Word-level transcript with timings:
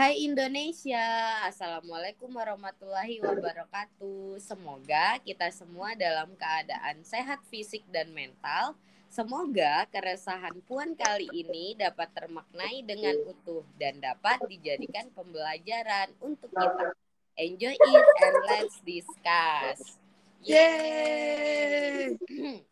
Hai 0.00 0.24
Indonesia, 0.24 1.04
Assalamualaikum 1.44 2.32
warahmatullahi 2.32 3.20
wabarakatuh. 3.20 4.40
Semoga 4.40 5.20
kita 5.20 5.52
semua 5.52 5.92
dalam 5.92 6.32
keadaan 6.40 7.04
sehat 7.04 7.44
fisik 7.52 7.84
dan 7.92 8.08
mental. 8.16 8.80
Semoga 9.12 9.84
keresahan 9.92 10.56
Puan 10.64 10.96
kali 10.96 11.28
ini 11.36 11.76
dapat 11.76 12.08
termaknai 12.16 12.80
dengan 12.80 13.12
utuh 13.28 13.60
dan 13.76 14.00
dapat 14.00 14.40
dijadikan 14.48 15.12
pembelajaran 15.12 16.16
untuk 16.24 16.48
kita. 16.48 16.96
Enjoy 17.36 17.76
it 17.76 18.06
and 18.24 18.36
let's 18.48 18.80
discuss. 18.80 20.00
Yeay! 20.40 22.16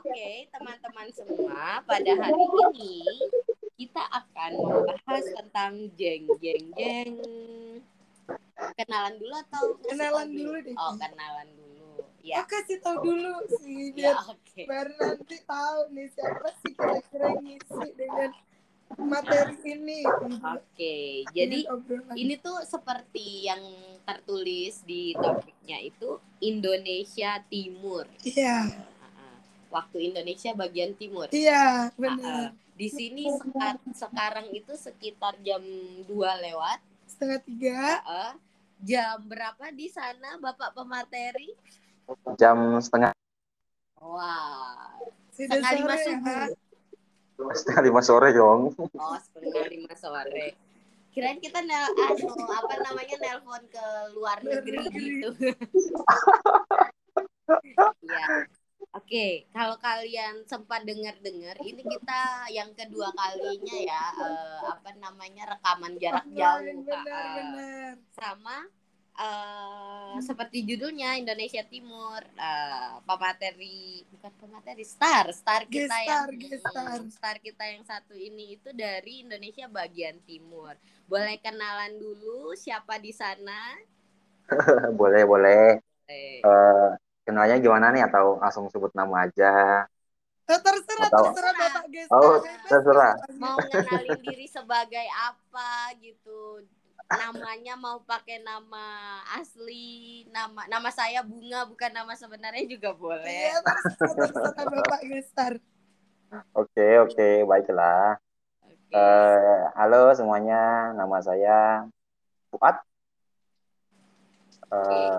Oke, 0.00 0.24
teman-teman 0.56 1.08
semua, 1.12 1.84
pada 1.84 2.12
hari 2.16 2.44
ini 2.48 3.04
kita 3.76 4.02
akan 4.02 4.50
membahas 4.56 5.24
tentang 5.34 5.72
jeng 5.94 6.24
jeng 6.38 6.64
jeng. 6.72 7.10
Kenalan 8.74 9.14
dulu 9.16 9.34
atau 9.38 9.62
Kenalan 9.84 10.28
dulu 10.28 10.56
deh. 10.58 10.74
Oh, 10.74 10.96
kenalan 10.96 11.48
dulu. 11.50 11.92
Ya. 12.20 12.40
Oh, 12.40 12.46
kasih 12.46 12.80
tahu 12.80 12.96
dulu 13.04 13.32
sih 13.54 13.92
Ya, 13.92 13.94
biar 13.94 14.16
oke. 14.26 14.62
baru 14.64 14.92
nanti 14.98 15.36
tahu 15.44 15.78
nih 15.92 16.08
siapa 16.08 16.48
sih 16.58 16.72
kira-kira 16.72 17.28
ngisi 17.38 17.88
dengan 17.94 18.30
materi 18.96 19.54
ini. 19.62 20.00
Oke. 20.40 20.96
Jadi 21.30 21.58
Dengan 21.62 21.76
obrolan. 21.76 22.14
ini 22.16 22.34
tuh 22.36 22.58
seperti 22.64 23.44
yang 23.44 23.60
tertulis 24.02 24.80
di 24.82 25.12
topiknya 25.14 25.78
itu 25.82 26.16
Indonesia 26.40 27.38
Timur. 27.44 28.08
Iya, 28.24 28.64
Ah, 28.64 28.66
Waktu 29.68 29.96
Indonesia 30.06 30.52
bagian 30.52 30.94
timur. 30.94 31.26
iya 31.30 31.86
Ah, 31.86 31.90
benar. 31.96 32.54
Di 32.72 32.86
sini 32.86 33.26
seka- 33.26 33.80
sekarang 33.90 34.46
itu 34.50 34.72
sekitar 34.72 35.36
jam 35.40 35.60
2 36.04 36.30
lewat. 36.38 36.78
Setengah 37.06 37.38
tiga. 37.40 37.78
Ah, 38.02 38.32
jam 38.78 39.22
berapa 39.22 39.70
di 39.70 39.88
sana 39.88 40.36
Bapak 40.36 40.72
pemateri? 40.72 41.52
jam 42.36 42.78
setengah 42.78 43.10
Wah, 43.96 44.92
Sudah 45.32 45.58
setengah 45.58 45.72
lima 45.74 45.96
sore 45.96 46.06
subuh. 46.06 46.46
setengah 47.52 47.82
lima 47.82 48.00
sore 48.00 48.28
dong 48.30 48.60
Oh, 48.94 49.18
setengah 49.18 49.64
lima 49.66 49.92
sore. 49.96 50.54
Kirain 51.10 51.40
kita 51.40 51.60
nel 51.60 51.90
anu, 51.96 52.28
apa 52.46 52.74
namanya 52.78 53.16
nelpon 53.18 53.64
ke 53.66 53.84
luar 54.12 54.38
negeri 54.44 54.76
negeri. 54.78 55.06
gitu. 55.16 55.30
ya. 58.06 58.24
Oke, 58.96 59.26
kalau 59.56 59.76
kalian 59.86 60.34
sempat 60.52 60.80
dengar-dengar, 60.88 61.56
ini 61.70 61.82
kita 61.84 62.20
yang 62.58 62.70
kedua 62.78 63.08
kalinya 63.20 63.76
ya, 63.90 64.02
eh, 64.26 64.60
apa 64.72 64.90
namanya 65.04 65.42
rekaman 65.52 65.94
jarak 66.02 66.26
jauh, 66.38 66.80
benar, 66.88 67.24
Eh, 67.26 67.32
benar. 67.36 67.92
sama 68.20 68.56
eh 69.16 70.16
seperti 70.28 70.58
judulnya 70.68 71.08
Indonesia 71.22 71.62
Timur. 71.72 72.20
Eh 72.36 72.92
pemateri 73.08 73.76
bukan 74.12 74.32
pemateri 74.40 74.84
star 74.94 75.26
star 75.40 75.62
kita 75.74 75.96
Gestar, 75.98 76.26
yang 76.28 76.28
gestar. 76.52 76.98
Star. 77.16 77.36
kita 77.46 77.64
yang 77.72 77.84
satu 77.90 78.12
ini 78.28 78.44
itu 78.56 78.68
dari 78.76 79.24
Indonesia 79.24 79.66
bagian 79.78 80.16
timur. 80.28 80.74
Boleh 81.10 81.36
kenalan 81.44 81.92
dulu 82.04 82.52
siapa 82.64 82.94
di 83.00 83.12
sana? 83.20 83.60
Boleh 84.98 85.22
boleh. 85.26 85.62
Eh, 86.08 86.46
Eh, 86.46 86.90
kenalnya 87.26 87.58
gimana 87.58 87.90
nih 87.90 88.06
atau 88.06 88.38
langsung 88.38 88.70
sebut 88.70 88.94
nama 88.94 89.26
aja 89.26 89.84
Eh, 90.46 90.60
terserah, 90.62 91.10
Atau- 91.10 91.26
terserah 91.26 91.52
Bapak. 91.58 91.82
Oh, 92.06 92.38
terserah. 92.70 93.12
Mau 93.34 93.58
ngenalin 93.58 94.22
diri 94.22 94.46
sebagai 94.46 95.02
apa 95.10 95.90
gitu 95.98 96.62
namanya 97.06 97.74
mau 97.74 97.98
pakai 98.00 98.38
nama 98.38 98.86
asli 99.34 100.22
nama 100.26 100.66
nama 100.66 100.90
saya 100.90 101.22
bunga 101.22 101.66
bukan 101.66 101.90
nama 101.90 102.14
sebenarnya 102.14 102.66
juga 102.66 102.90
boleh 102.90 103.26
Iya, 103.26 103.58
terserah, 103.58 104.14
terserah 104.14 104.66
Bapak 104.66 105.00
Gestar. 105.02 105.52
oke 106.52 106.86
oke 107.02 107.28
baiklah 107.42 108.18
Oke. 108.62 108.94
Eh, 108.94 109.60
halo 109.74 110.14
semuanya 110.14 110.94
nama 110.94 111.18
saya 111.18 111.86
Fuad 112.50 112.78
Eh, 114.66 115.18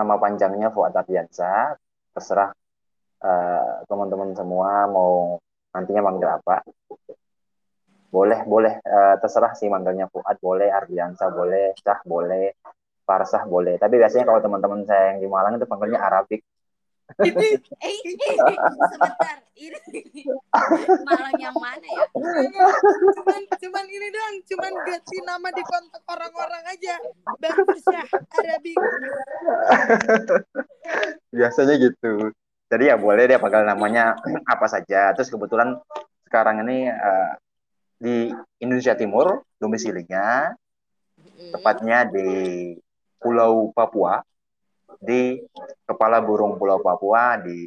nama 0.00 0.16
panjangnya 0.16 0.72
Fuad 0.72 0.96
Ardiansa 0.96 1.76
terserah 2.16 2.50
eh, 3.20 3.72
teman-teman 3.84 4.32
semua 4.32 4.88
mau 4.88 5.36
nantinya 5.76 6.02
manggil 6.08 6.28
apa. 6.40 6.64
Boleh 8.10 8.42
boleh 8.42 8.74
Eh, 8.82 9.14
terserah 9.22 9.52
sih 9.54 9.68
manggilnya 9.68 10.08
Fuad. 10.08 10.36
Boleh 10.40 10.68
Ardiansa 10.72 11.28
boleh 11.30 11.76
Cah 11.84 12.00
boleh 12.02 12.56
Farsah 13.06 13.44
boleh. 13.44 13.76
Tapi 13.76 13.94
biasanya 14.00 14.24
kalau 14.28 14.40
teman-teman 14.40 14.80
saya 14.88 15.14
yang 15.14 15.18
di 15.22 15.28
Malang 15.28 15.54
itu 15.58 15.66
panggilnya 15.68 16.00
Arabik 16.00 16.40
Ini 17.18 17.48
Eh, 17.82 17.96
sebentar. 18.94 19.36
Ini. 19.58 20.22
Malang 21.04 21.36
yang 21.36 21.56
mana 21.58 21.84
ya? 21.84 22.06
cuman 23.18 23.40
cuman 23.50 23.84
ini 23.90 24.08
doang 24.08 24.36
cuman 24.48 24.72
ganti 24.88 25.16
nama 25.26 25.48
di 25.52 25.62
kontak 25.66 26.02
orang-orang 26.08 26.64
aja. 26.70 26.94
Bang 27.42 27.58
Syah 27.82 28.06
Arabi. 28.40 28.72
Biasanya 31.34 31.74
gitu. 31.76 32.30
Jadi 32.70 32.84
ya 32.86 32.96
boleh 32.96 33.26
dia 33.26 33.42
panggil 33.42 33.66
namanya 33.66 34.14
apa 34.46 34.66
saja. 34.70 35.10
Terus 35.18 35.28
kebetulan 35.28 35.74
sekarang 36.30 36.62
ini 36.62 36.86
eh, 36.86 37.32
di 38.00 38.16
Indonesia 38.62 38.94
Timur 38.96 39.42
domisilinya 39.60 40.54
tepatnya 41.52 42.08
di 42.08 42.28
Pulau 43.20 43.74
Papua 43.76 44.24
di 45.00 45.40
kepala 45.88 46.20
burung 46.20 46.60
Pulau 46.60 46.78
Papua 46.84 47.40
di 47.40 47.64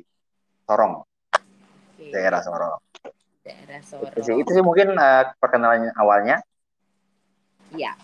Sorong 0.69 1.01
oke. 1.01 2.07
daerah 2.13 2.39
Sorong 2.45 2.77
Daerah 3.43 3.81
itu 3.83 3.89
sih, 4.23 4.31
Sorong. 4.31 4.39
itu 4.39 4.49
sih 4.55 4.63
mungkin 4.63 4.95
eh, 4.95 5.23
perkenalan 5.41 5.91
awalnya 5.97 6.39
Iya. 7.73 7.97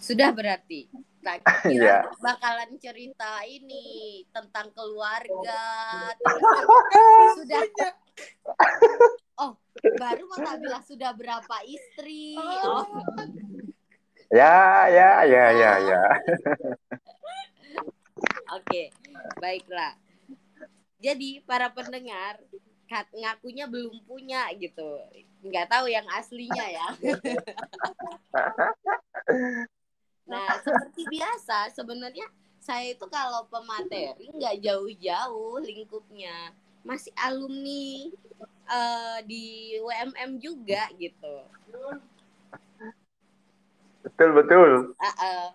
Sudah 0.00 0.32
berarti. 0.32 0.88
Tak 1.20 1.44
kira 1.68 2.08
bakalan 2.24 2.78
cerita 2.80 3.44
ini 3.44 4.24
tentang 4.32 4.72
keluarga. 4.72 5.62
Sudah 7.36 7.60
oh 9.38 9.52
baru 9.98 10.26
mau 10.26 10.38
tak 10.42 10.56
bilang 10.58 10.82
sudah 10.82 11.14
berapa 11.14 11.56
istri. 11.68 12.34
Oh, 12.34 12.82
ya 14.34 14.88
ya 14.90 15.22
ya 15.22 15.44
ya 15.54 15.72
ya 15.84 16.02
Oke, 18.58 18.90
baiklah. 19.38 19.94
Jadi 20.98 21.38
para 21.46 21.70
pendengar 21.70 22.42
ngakunya 23.14 23.70
belum 23.70 24.02
punya 24.08 24.50
gitu, 24.58 24.98
nggak 25.46 25.70
tahu 25.70 25.86
yang 25.86 26.08
aslinya 26.10 26.66
ya. 26.66 26.86
nah 30.28 30.60
seperti 30.60 31.08
biasa 31.08 31.72
sebenarnya 31.72 32.28
saya 32.60 32.92
itu 32.92 33.06
kalau 33.08 33.48
pemateri 33.48 34.28
nggak 34.28 34.60
jauh-jauh 34.60 35.56
lingkupnya 35.64 36.52
masih 36.84 37.12
alumni 37.16 38.12
eh, 38.68 39.18
di 39.24 39.76
WMM 39.80 40.36
juga 40.40 40.88
gitu. 40.96 41.44
betul 44.04 44.28
betul 44.32 44.70
Ah, 44.96 45.14
ah. 45.20 45.46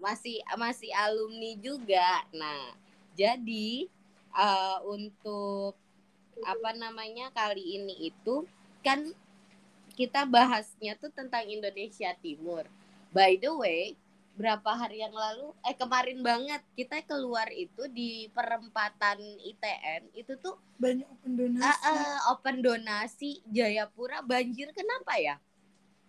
Masih 0.00 0.40
masih 0.56 0.90
alumni 0.96 1.52
juga. 1.60 2.24
Nah, 2.32 2.74
jadi 3.14 3.88
eh, 4.34 4.78
untuk 4.88 5.76
apa 6.40 6.70
namanya 6.72 7.28
kali 7.36 7.80
ini 7.80 8.08
itu 8.08 8.48
kan 8.80 9.12
kita 9.92 10.24
bahasnya 10.24 10.96
tuh 10.96 11.12
tentang 11.12 11.44
Indonesia 11.44 12.16
Timur. 12.24 12.64
By 13.12 13.36
the 13.36 13.52
way, 13.52 13.98
berapa 14.40 14.72
hari 14.72 15.04
yang 15.04 15.12
lalu 15.12 15.52
eh 15.68 15.76
kemarin 15.76 16.24
banget 16.24 16.64
kita 16.72 17.04
keluar 17.04 17.44
itu 17.52 17.84
di 17.92 18.32
perempatan 18.32 19.20
ITN 19.20 20.16
itu 20.16 20.32
tuh 20.40 20.56
banyak 20.80 21.04
open 21.04 21.36
donasi 21.36 21.66
ah, 21.68 21.76
ah, 21.84 22.18
open 22.32 22.56
donasi 22.64 23.30
Jayapura 23.52 24.24
banjir 24.24 24.72
kenapa 24.72 25.20
ya? 25.20 25.36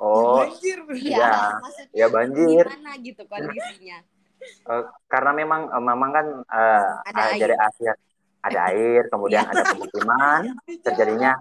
Oh 0.02 0.42
banjir 0.42 0.78
Iya, 0.98 1.30
maksudnya 1.62 1.94
Ya, 1.94 2.08
banjir. 2.10 2.66
gimana 2.66 2.92
gitu 3.00 3.22
kondisinya? 3.30 3.98
Eh, 4.42 4.84
karena 5.06 5.32
memang 5.38 5.62
eh, 5.70 5.84
memang 5.86 6.10
kan 6.10 6.26
eh, 6.42 6.86
Ada 7.14 7.22
dari 7.38 7.56
Asia 7.56 7.94
ada 8.42 8.60
air, 8.74 9.06
kemudian 9.14 9.46
Iya. 9.46 9.54
ada 9.54 9.64
pemukiman, 9.70 10.42
terjadinya 10.86 11.32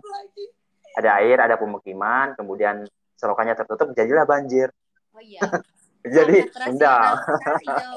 ada 1.01 1.11
air, 1.25 1.39
ada 1.41 1.57
pemukiman, 1.57 2.37
kemudian 2.37 2.85
selokannya 3.17 3.57
tertutup, 3.57 3.97
jadilah 3.97 4.29
banjir. 4.29 4.69
Oh 5.17 5.23
iya. 5.25 5.41
Jadi 6.01 6.49
enggak. 6.49 7.13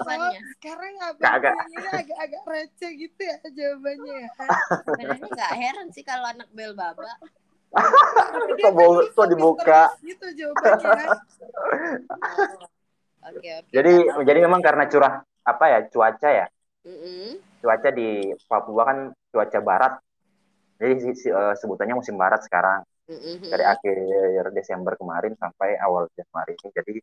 Oh, 0.04 0.31
sekarang 0.59 0.94
abang 1.00 1.39
ini 1.71 1.88
agak-agak 1.88 2.44
receh 2.45 2.92
gitu 3.00 3.21
ya 3.24 3.39
jawabannya 3.48 4.27
ya. 4.27 4.30
Sebenarnya 4.83 5.27
nggak 5.31 5.54
heran 5.56 5.88
sih 5.95 6.04
kalau 6.04 6.27
anak 6.27 6.51
bel 6.51 6.75
baba. 6.75 7.16
Tapi 7.73 8.51
dia 8.53 8.69
Kok 8.69 8.73
nulis 8.77 9.09
kok 9.17 9.27
dibuka? 9.29 9.81
gitu 10.05 10.27
jawabannya. 10.37 11.05
Oh, 13.23 13.39
Oke 13.39 13.49
oke. 13.55 13.71
Jadi 13.71 13.93
jadi 14.27 14.39
memang 14.43 14.59
karena 14.59 14.83
curah 14.91 15.23
apa 15.47 15.65
ya 15.71 15.79
cuaca 15.87 16.27
ya 16.27 16.45
cuaca 17.63 17.89
di 17.95 18.35
Papua 18.43 18.83
kan 18.83 18.97
cuaca 19.31 19.59
barat. 19.63 19.93
Jadi 20.75 21.15
eh, 21.31 21.55
sebutannya 21.55 21.95
musim 21.95 22.19
barat 22.19 22.43
sekarang 22.43 22.83
dari 23.47 23.63
akhir 23.63 23.95
Desember 24.51 24.99
kemarin 24.99 25.39
sampai 25.39 25.79
awal 25.79 26.11
Januari 26.11 26.59
ini. 26.59 26.69
Jadi 26.75 26.95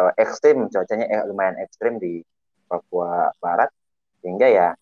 eh, 0.00 0.12
ekstrim 0.16 0.72
cuacanya 0.72 1.06
eh, 1.12 1.22
lumayan 1.28 1.60
ekstrim 1.60 2.00
di 2.00 2.24
Papua 2.64 3.28
Barat 3.36 3.68
sehingga 4.24 4.48
ya 4.48 4.72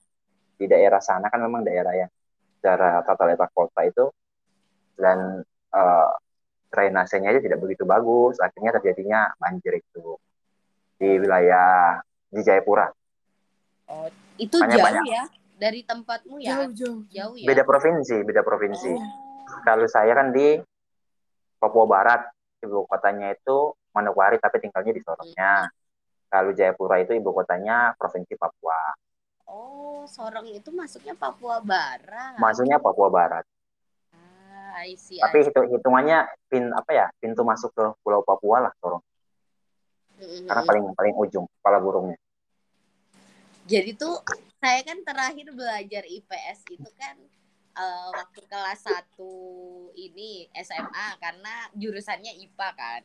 di 0.54 0.70
daerah 0.70 1.02
sana 1.02 1.26
kan 1.26 1.42
memang 1.42 1.66
daerah 1.66 1.90
yang 2.06 2.10
secara 2.62 3.02
tata 3.02 3.26
letak 3.26 3.50
kota 3.50 3.82
itu 3.82 4.06
dan 4.94 5.40
eh, 5.70 6.10
drainasenya 6.68 7.28
aja 7.28 7.40
tidak 7.40 7.58
begitu 7.58 7.84
bagus 7.84 8.36
akhirnya 8.38 8.72
terjadinya 8.74 9.20
banjir 9.36 9.76
itu 9.76 10.16
di 10.96 11.18
wilayah 11.18 12.00
di 12.28 12.40
Jayapura 12.40 12.88
Oh, 13.84 14.08
itu 14.34 14.56
Banyak, 14.56 14.72
jauh 14.72 14.86
banyak. 14.88 15.04
ya 15.06 15.22
dari 15.54 15.80
tempatmu 15.82 16.34
ya? 16.38 16.64
Jauh 16.64 16.72
jauh. 16.72 17.00
Jauh 17.06 17.34
ya. 17.36 17.44
beda 17.44 17.62
provinsi 17.62 18.16
beda 18.20 18.40
provinsi 18.40 18.92
Oh. 18.92 19.60
kalau 19.60 19.84
saya 19.84 20.12
kan 20.12 20.30
di 20.30 20.56
Papua 21.54 21.84
Barat 21.84 22.24
ibu 22.58 22.82
kotanya 22.84 23.30
itu 23.30 23.70
Manokwari 23.90 24.38
tapi 24.38 24.58
tinggalnya 24.58 24.90
di 24.90 24.98
Sorongnya 24.98 25.68
kalau 26.26 26.50
Jayapura 26.50 26.98
itu 26.98 27.12
ibu 27.12 27.30
kotanya 27.30 27.92
provinsi 27.94 28.32
Papua 28.34 28.80
Oh, 29.44 30.06
Sorong 30.06 30.48
itu 30.48 30.72
masuknya 30.72 31.12
Papua 31.12 31.60
Barat. 31.60 32.38
maksudnya 32.38 32.80
Papua 32.80 33.06
Barat 33.06 33.44
I 34.72 34.96
see. 34.96 35.20
tapi 35.20 35.44
hitung 35.44 35.68
hitungannya 35.68 36.18
pin 36.48 36.72
apa 36.72 36.90
ya 36.90 37.06
pintu 37.20 37.44
masuk 37.44 37.70
ke 37.76 37.84
Pulau 38.00 38.24
Papua 38.24 38.64
lah 38.68 38.72
Sorong 38.80 39.04
Mm-mm. 40.18 40.48
karena 40.48 40.62
paling 40.64 40.84
paling 40.96 41.14
ujung 41.18 41.46
kepala 41.60 41.78
burungnya 41.78 42.18
Jadi 43.62 43.94
tuh 43.94 44.18
saya 44.58 44.82
kan 44.82 44.98
terakhir 45.06 45.54
belajar 45.54 46.02
IPS 46.02 46.66
itu 46.66 46.90
kan 46.98 47.14
eh, 47.78 48.08
waktu 48.10 48.42
kelas 48.50 48.82
1 48.90 49.22
ini 49.94 50.50
SMA 50.66 51.06
karena 51.22 51.70
jurusannya 51.70 52.42
IPA 52.42 52.68
kan. 52.74 53.02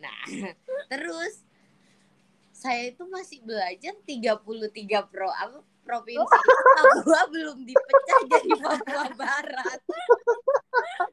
Nah, 0.00 0.22
terus 0.92 1.44
saya 2.58 2.90
itu 2.90 3.06
masih 3.06 3.38
belajar 3.46 3.94
33 4.02 4.42
pro 5.12 5.30
apa 5.30 5.62
provinsi 5.88 6.38
Papua 6.76 7.20
belum 7.32 7.58
dipecah 7.64 8.20
jadi 8.28 8.50
Papua 8.60 9.04
Barat. 9.16 9.80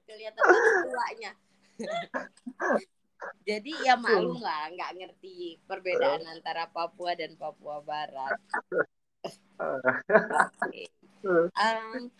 Kelihatan 0.04 0.44
tuanya. 0.92 1.32
Jadi 3.48 3.72
ya 3.82 3.96
maklum 3.96 4.44
lah, 4.44 4.68
nggak 4.76 4.92
ngerti 5.00 5.58
perbedaan 5.64 6.28
antara 6.28 6.68
Papua 6.68 7.16
dan 7.16 7.40
Papua 7.40 7.80
Barat. 7.80 8.36
Oke. 10.60 10.84
Em, 11.56 12.12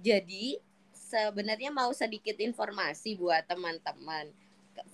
jadi 0.00 0.62
sebenarnya 0.94 1.74
mau 1.74 1.90
sedikit 1.92 2.38
informasi 2.38 3.18
buat 3.18 3.44
teman-teman. 3.50 4.32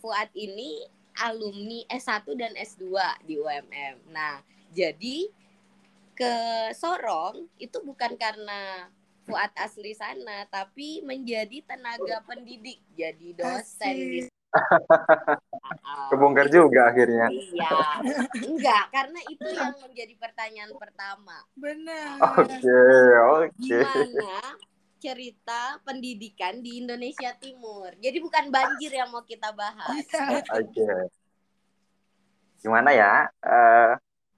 Fuad 0.03 0.33
ini 0.35 0.89
alumni 1.21 1.85
S1 1.93 2.27
dan 2.35 2.53
S2 2.57 2.85
di 3.29 3.39
UMM. 3.39 4.11
Nah, 4.11 4.43
jadi 4.75 5.31
ke 6.21 6.35
Sorong 6.77 7.49
itu 7.57 7.81
bukan 7.81 8.13
karena 8.21 8.93
Fuad 9.25 9.53
asli 9.57 9.93
sana, 9.95 10.45
tapi 10.53 11.01
menjadi 11.07 11.63
tenaga 11.65 12.21
pendidik, 12.29 12.83
jadi 12.93 13.29
dosen 13.37 13.95
di 13.97 14.21
Ah, 14.51 14.51
kebongkar 16.11 16.51
juga 16.51 16.91
akhirnya 16.91 17.31
Iya, 17.31 18.03
enggak 18.43 18.85
karena 18.91 19.21
itu 19.31 19.47
yang 19.47 19.71
menjadi 19.79 20.15
pertanyaan 20.19 20.75
pertama. 20.75 21.47
Benar. 21.55 22.19
oke 22.19 22.81
oke 23.39 23.55
Gimana 23.55 24.59
cerita 24.99 25.79
pendidikan 25.87 26.59
di 26.59 26.83
Indonesia 26.83 27.31
Timur? 27.39 27.95
Jadi 28.03 28.19
bukan 28.19 28.51
banjir 28.51 28.91
yang 28.91 29.15
mau 29.15 29.23
kita 29.23 29.55
bahas. 29.55 30.03
Iya. 30.11 30.43
oke 30.51 30.91
gimana 32.61 32.91
ya 32.93 33.13
Eh, 33.41 33.93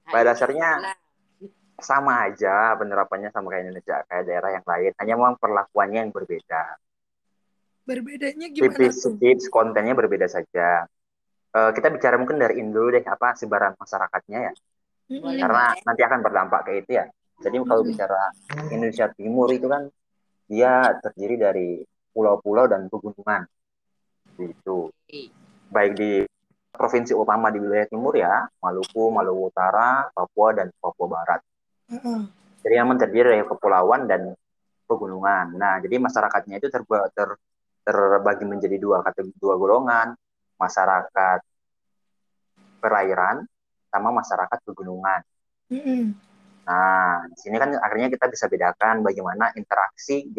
pada 0.04 0.36
dasarnya 0.36 0.68
nah, 0.76 0.96
sama 1.82 2.30
aja 2.30 2.78
penerapannya 2.78 3.28
sama 3.34 3.52
kayak 3.52 3.68
Indonesia 3.68 4.02
kayak 4.06 4.24
daerah 4.24 4.50
yang 4.56 4.66
lain. 4.66 4.92
Hanya 4.98 5.14
memang 5.18 5.36
perlakuannya 5.38 6.00
yang 6.08 6.12
berbeda. 6.14 6.62
Berbedanya 7.82 8.46
gimana 8.48 8.70
tuh? 8.70 8.78
tips-tips 8.78 9.50
kontennya 9.50 9.94
berbeda 9.98 10.30
saja. 10.30 10.86
Eh, 11.52 11.70
kita 11.76 11.92
bicara 11.92 12.16
mungkin 12.16 12.40
dari 12.40 12.62
Indo 12.62 12.88
deh 12.88 13.04
apa 13.04 13.36
sebaran 13.36 13.76
masyarakatnya 13.76 14.38
ya? 14.48 14.52
Boleh, 15.12 15.42
karena 15.44 15.76
nanti 15.84 16.02
akan 16.06 16.20
berdampak 16.24 16.60
ke 16.64 16.72
itu 16.80 16.90
ya. 16.96 17.04
Jadi 17.42 17.56
kalau 17.66 17.82
Mm-mm. 17.82 17.90
bicara 17.92 18.20
Indonesia 18.70 19.06
Timur 19.12 19.50
itu 19.50 19.66
kan 19.66 19.90
dia 20.46 20.96
terdiri 21.02 21.36
dari 21.36 21.68
pulau-pulau 22.14 22.70
dan 22.70 22.86
pegunungan. 22.88 23.44
Gitu. 24.38 24.88
Baik 25.68 25.92
di 25.98 26.24
provinsi 26.72 27.12
utama 27.12 27.52
di 27.52 27.60
wilayah 27.60 27.84
timur 27.84 28.16
ya 28.16 28.48
Maluku 28.64 29.12
Maluku 29.12 29.52
Utara 29.52 30.08
Papua 30.08 30.56
dan 30.56 30.72
Papua 30.80 31.06
Barat 31.20 31.40
Heeh. 31.92 32.20
jadi 32.62 32.74
yang 32.80 32.94
terdiri 32.96 33.36
dari 33.36 33.44
kepulauan 33.44 34.08
dan 34.08 34.32
pegunungan. 34.88 35.56
Nah, 35.58 35.82
jadi 35.82 35.98
masyarakatnya 35.98 36.62
itu 36.62 36.68
terba- 36.70 37.10
ter- 37.12 37.40
terbagi 37.82 38.44
menjadi 38.46 38.76
dua 38.78 39.02
kategori 39.02 39.34
dua 39.36 39.58
golongan, 39.58 40.14
masyarakat 40.56 41.40
perairan 42.78 43.42
sama 43.90 44.08
masyarakat 44.14 44.58
pegunungan. 44.62 45.20
Mm-mm. 45.68 46.14
Nah, 46.62 47.26
di 47.26 47.36
sini 47.42 47.58
kan 47.58 47.74
akhirnya 47.74 48.08
kita 48.08 48.30
bisa 48.30 48.46
bedakan 48.46 49.02
bagaimana 49.02 49.50
interaksi 49.58 50.30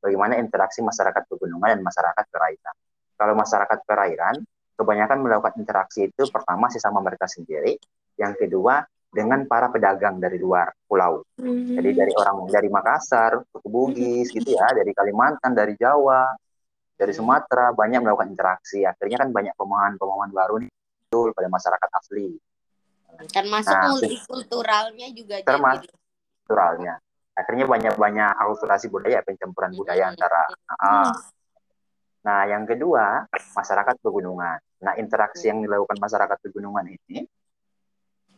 bagaimana 0.00 0.38
interaksi 0.38 0.80
masyarakat 0.80 1.26
pegunungan 1.26 1.76
dan 1.76 1.82
masyarakat 1.82 2.24
perairan. 2.30 2.76
Kalau 3.18 3.34
masyarakat 3.36 3.78
perairan, 3.84 4.36
kebanyakan 4.78 5.18
melakukan 5.20 5.54
interaksi 5.60 6.08
itu 6.08 6.22
pertama 6.32 6.72
sih 6.72 6.80
sama 6.80 7.04
mereka 7.04 7.28
sendiri, 7.28 7.76
yang 8.16 8.32
kedua 8.38 8.80
dengan 9.10 9.42
para 9.50 9.66
pedagang 9.74 10.22
dari 10.22 10.38
luar 10.38 10.70
pulau. 10.86 11.26
Mm. 11.42 11.76
Jadi 11.76 11.90
dari 11.98 12.12
orang 12.14 12.46
dari 12.46 12.68
Makassar, 12.70 13.42
suku 13.50 13.68
Bugis 13.68 14.30
gitu 14.30 14.54
ya, 14.54 14.70
dari 14.70 14.94
Kalimantan, 14.94 15.50
dari 15.50 15.74
Jawa, 15.74 16.30
dari 16.94 17.10
Sumatera 17.10 17.74
banyak 17.74 18.06
melakukan 18.06 18.30
interaksi. 18.30 18.86
Akhirnya 18.86 19.26
kan 19.26 19.34
banyak 19.34 19.54
pemahaman-pemahaman 19.58 20.30
baru 20.30 20.54
nih 20.62 20.70
muncul 20.70 21.34
pada 21.34 21.48
masyarakat 21.50 21.90
asli. 21.98 22.28
Termasuk 23.34 23.74
Nah, 23.74 23.90
multikulturalnya 23.90 25.08
juga 25.10 25.42
termasuk. 25.42 25.90
jadi. 25.90 25.98
Kulturalnya. 26.46 26.94
Akhirnya 27.34 27.66
banyak-banyak 27.66 28.30
akulturasi 28.38 28.86
budaya, 28.86 29.18
pencampuran 29.26 29.74
budaya 29.74 30.06
Mm-mm. 30.06 30.12
antara 30.14 30.40
ah. 30.78 31.14
Nah, 32.20 32.44
yang 32.46 32.68
kedua, 32.68 33.26
masyarakat 33.32 33.96
pegunungan. 34.04 34.60
Nah, 34.84 34.92
interaksi 35.00 35.48
yang 35.48 35.64
dilakukan 35.64 35.96
masyarakat 35.96 36.36
pegunungan 36.46 36.84
ini 36.94 37.24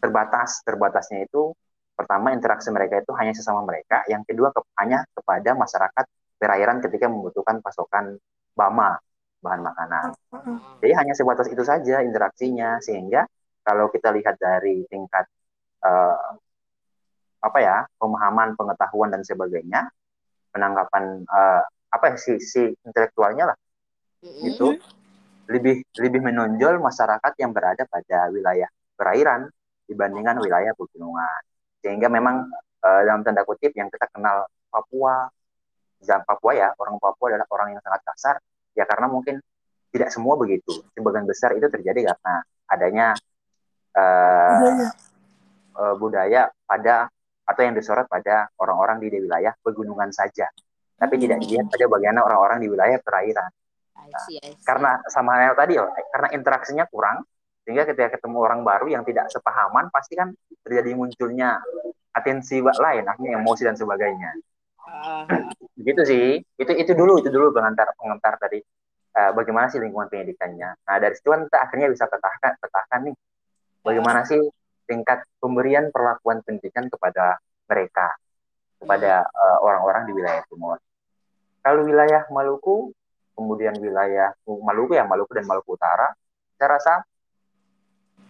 terbatas. 0.03 0.59
Terbatasnya 0.67 1.23
itu 1.23 1.55
pertama 1.95 2.35
interaksi 2.35 2.75
mereka 2.75 2.99
itu 2.99 3.15
hanya 3.15 3.31
sesama 3.31 3.63
mereka, 3.63 4.03
yang 4.11 4.27
kedua 4.27 4.51
ke- 4.51 4.67
hanya 4.83 5.07
kepada 5.15 5.55
masyarakat 5.55 6.05
perairan 6.43 6.83
ketika 6.83 7.07
membutuhkan 7.07 7.63
pasokan 7.63 8.19
bama, 8.59 8.99
bahan 9.39 9.63
makanan. 9.63 10.11
Jadi 10.83 10.93
hanya 10.99 11.15
sebatas 11.15 11.47
itu 11.47 11.63
saja 11.63 12.03
interaksinya 12.03 12.83
sehingga 12.83 13.23
kalau 13.63 13.87
kita 13.87 14.11
lihat 14.11 14.35
dari 14.43 14.83
tingkat 14.91 15.31
eh, 15.87 16.31
apa 17.43 17.59
ya 17.63 17.87
pemahaman, 18.03 18.59
pengetahuan 18.59 19.15
dan 19.15 19.23
sebagainya, 19.23 19.87
penangkapan 20.51 21.23
eh, 21.23 21.63
apa 21.93 22.05
ya 22.11 22.17
sisi 22.19 22.73
intelektualnya 22.83 23.53
lah 23.53 23.59
Mm-mm. 24.25 24.49
itu 24.49 24.69
lebih 25.53 25.85
lebih 26.01 26.21
menonjol 26.25 26.81
masyarakat 26.81 27.33
yang 27.37 27.53
berada 27.53 27.85
pada 27.85 28.33
wilayah 28.33 28.71
perairan 28.97 29.47
dibandingkan 29.93 30.41
wilayah 30.41 30.73
pegunungan. 30.73 31.41
Sehingga 31.85 32.09
memang 32.09 32.49
eh, 32.83 33.01
dalam 33.05 33.21
tanda 33.21 33.45
kutip 33.45 33.77
yang 33.77 33.93
kita 33.93 34.09
kenal 34.09 34.49
Papua, 34.67 35.29
zaman 36.01 36.25
Papua 36.25 36.53
ya 36.57 36.69
orang 36.75 36.97
Papua 36.97 37.37
adalah 37.37 37.47
orang 37.53 37.77
yang 37.77 37.83
sangat 37.85 38.01
kasar 38.09 38.37
ya 38.73 38.89
karena 38.89 39.07
mungkin 39.07 39.37
tidak 39.93 40.09
semua 40.09 40.35
begitu. 40.35 40.81
Sebagian 40.97 41.29
besar 41.29 41.53
itu 41.53 41.69
terjadi 41.69 42.09
karena 42.17 42.35
adanya 42.67 43.07
eh, 43.93 44.57
Budaya. 44.57 44.89
eh, 45.77 45.95
budaya 45.97 46.43
pada 46.65 46.97
atau 47.43 47.61
yang 47.61 47.75
disorot 47.77 48.07
pada 48.09 48.49
orang-orang 48.57 49.03
di 49.03 49.13
wilayah 49.13 49.53
pegunungan 49.61 50.09
saja. 50.09 50.49
Tapi 50.97 51.19
tidak 51.19 51.43
Hmm. 51.43 51.45
dilihat 51.45 51.67
pada 51.69 51.85
bagaimana 51.91 52.21
orang-orang 52.23 52.59
di 52.63 52.69
wilayah 52.71 52.99
perairan 53.03 53.51
I 53.93 54.11
see, 54.25 54.39
I 54.39 54.55
see. 54.55 54.63
karena 54.63 55.03
sama 55.11 55.35
yang 55.43 55.55
tadi 55.55 55.75
karena 56.09 56.29
interaksinya 56.33 56.85
kurang 56.89 57.27
sehingga 57.63 57.87
ketika 57.87 58.19
ketemu 58.19 58.37
orang 58.43 58.61
baru 58.67 58.87
yang 58.91 59.03
tidak 59.07 59.31
sepahaman 59.31 59.89
pasti 59.95 60.19
kan 60.19 60.35
terjadi 60.67 60.99
munculnya 60.99 61.63
atensi 62.13 62.59
lain 62.61 63.05
akhirnya 63.07 63.39
emosi 63.39 63.63
dan 63.65 63.77
sebagainya 63.79 64.35
Ah, 64.83 65.25
Gitu 65.79 66.03
sih. 66.07 66.27
Itu 66.59 66.73
itu 66.75 66.93
dulu 66.93 67.23
itu 67.23 67.31
dulu 67.31 67.55
pengantar 67.55 67.91
pengantar 67.99 68.35
dari 68.39 68.59
uh, 69.19 69.31
bagaimana 69.35 69.67
sih 69.71 69.79
lingkungan 69.83 70.11
pendidikannya. 70.11 70.71
Nah 70.87 70.97
dari 70.99 71.15
situ 71.17 71.31
kan 71.31 71.47
kita 71.47 71.59
akhirnya 71.59 71.89
bisa 71.91 72.05
petakan 72.07 72.53
petakan 72.59 73.01
nih 73.11 73.17
bagaimana 73.83 74.21
sih 74.27 74.39
tingkat 74.87 75.25
pemberian 75.39 75.89
perlakuan 75.95 76.43
pendidikan 76.45 76.87
kepada 76.91 77.39
mereka 77.71 78.15
kepada 78.83 79.27
uh, 79.27 79.59
orang-orang 79.63 80.11
di 80.11 80.13
wilayah 80.19 80.43
timur. 80.51 80.79
Kalau 81.63 81.87
wilayah 81.87 82.27
Maluku, 82.35 82.91
kemudian 83.39 83.79
wilayah 83.79 84.35
Maluku 84.47 84.99
ya 84.99 85.07
Maluku 85.07 85.31
dan 85.39 85.47
Maluku 85.47 85.79
Utara, 85.79 86.11
saya 86.59 86.69
rasa 86.79 86.95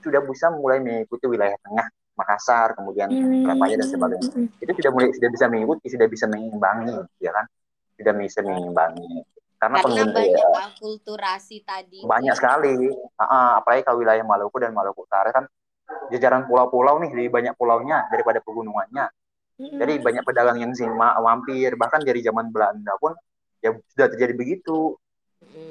sudah 0.02 0.20
bisa 0.26 0.50
mulai 0.50 0.82
mengikuti 0.82 1.24
wilayah 1.30 1.56
tengah 1.62 1.86
Makassar, 2.12 2.76
kemudian 2.76 3.08
Surabaya 3.08 3.74
dan 3.80 3.88
sebagainya. 3.88 4.30
Itu 4.60 4.72
sudah 4.76 4.90
mulai 4.92 5.08
sudah 5.16 5.30
bisa 5.32 5.46
mengikuti, 5.48 5.86
sudah 5.88 6.06
bisa 6.12 6.24
mengimbangi, 6.28 6.96
ya 7.24 7.32
kan? 7.32 7.46
Sudah 7.96 8.12
bisa 8.12 8.40
mengimbangi. 8.44 9.24
Karena, 9.56 9.78
Karena 9.78 10.10
banyak 10.10 10.26
ya, 10.34 10.48
akulturasi 10.74 11.62
tadi. 11.62 12.02
Banyak 12.02 12.34
sekali. 12.34 12.90
Uh, 13.16 13.52
apalagi 13.62 13.86
kalau 13.86 14.02
wilayah 14.02 14.26
Maluku 14.26 14.58
dan 14.58 14.74
Maluku 14.74 15.06
Utara 15.06 15.30
kan 15.30 15.46
jajaran 16.10 16.44
pulau-pulau 16.50 16.98
nih, 17.00 17.14
lebih 17.14 17.30
banyak 17.30 17.54
pulaunya 17.54 18.04
daripada 18.10 18.42
pegunungannya. 18.42 19.06
Jadi 19.62 20.02
banyak 20.02 20.26
pedagang 20.26 20.58
yang 20.58 20.74
sih 20.74 20.88
mampir, 20.90 21.78
bahkan 21.78 22.02
dari 22.02 22.18
zaman 22.18 22.50
Belanda 22.50 22.98
pun 22.98 23.14
ya 23.62 23.70
sudah 23.94 24.10
terjadi 24.10 24.34
begitu. 24.34 24.98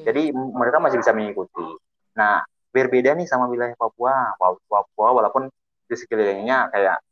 Jadi 0.08 0.32
mereka 0.32 0.80
masih 0.80 1.04
bisa 1.04 1.12
mengikuti. 1.12 1.68
Nah, 2.16 2.40
berbeda 2.72 3.14
nih 3.14 3.28
sama 3.28 3.52
wilayah 3.52 3.76
Papua. 3.76 4.36
Papua 4.40 5.10
walaupun 5.12 5.52
di 5.86 5.96
sekelilingnya 5.96 6.72
kayak 6.72 7.04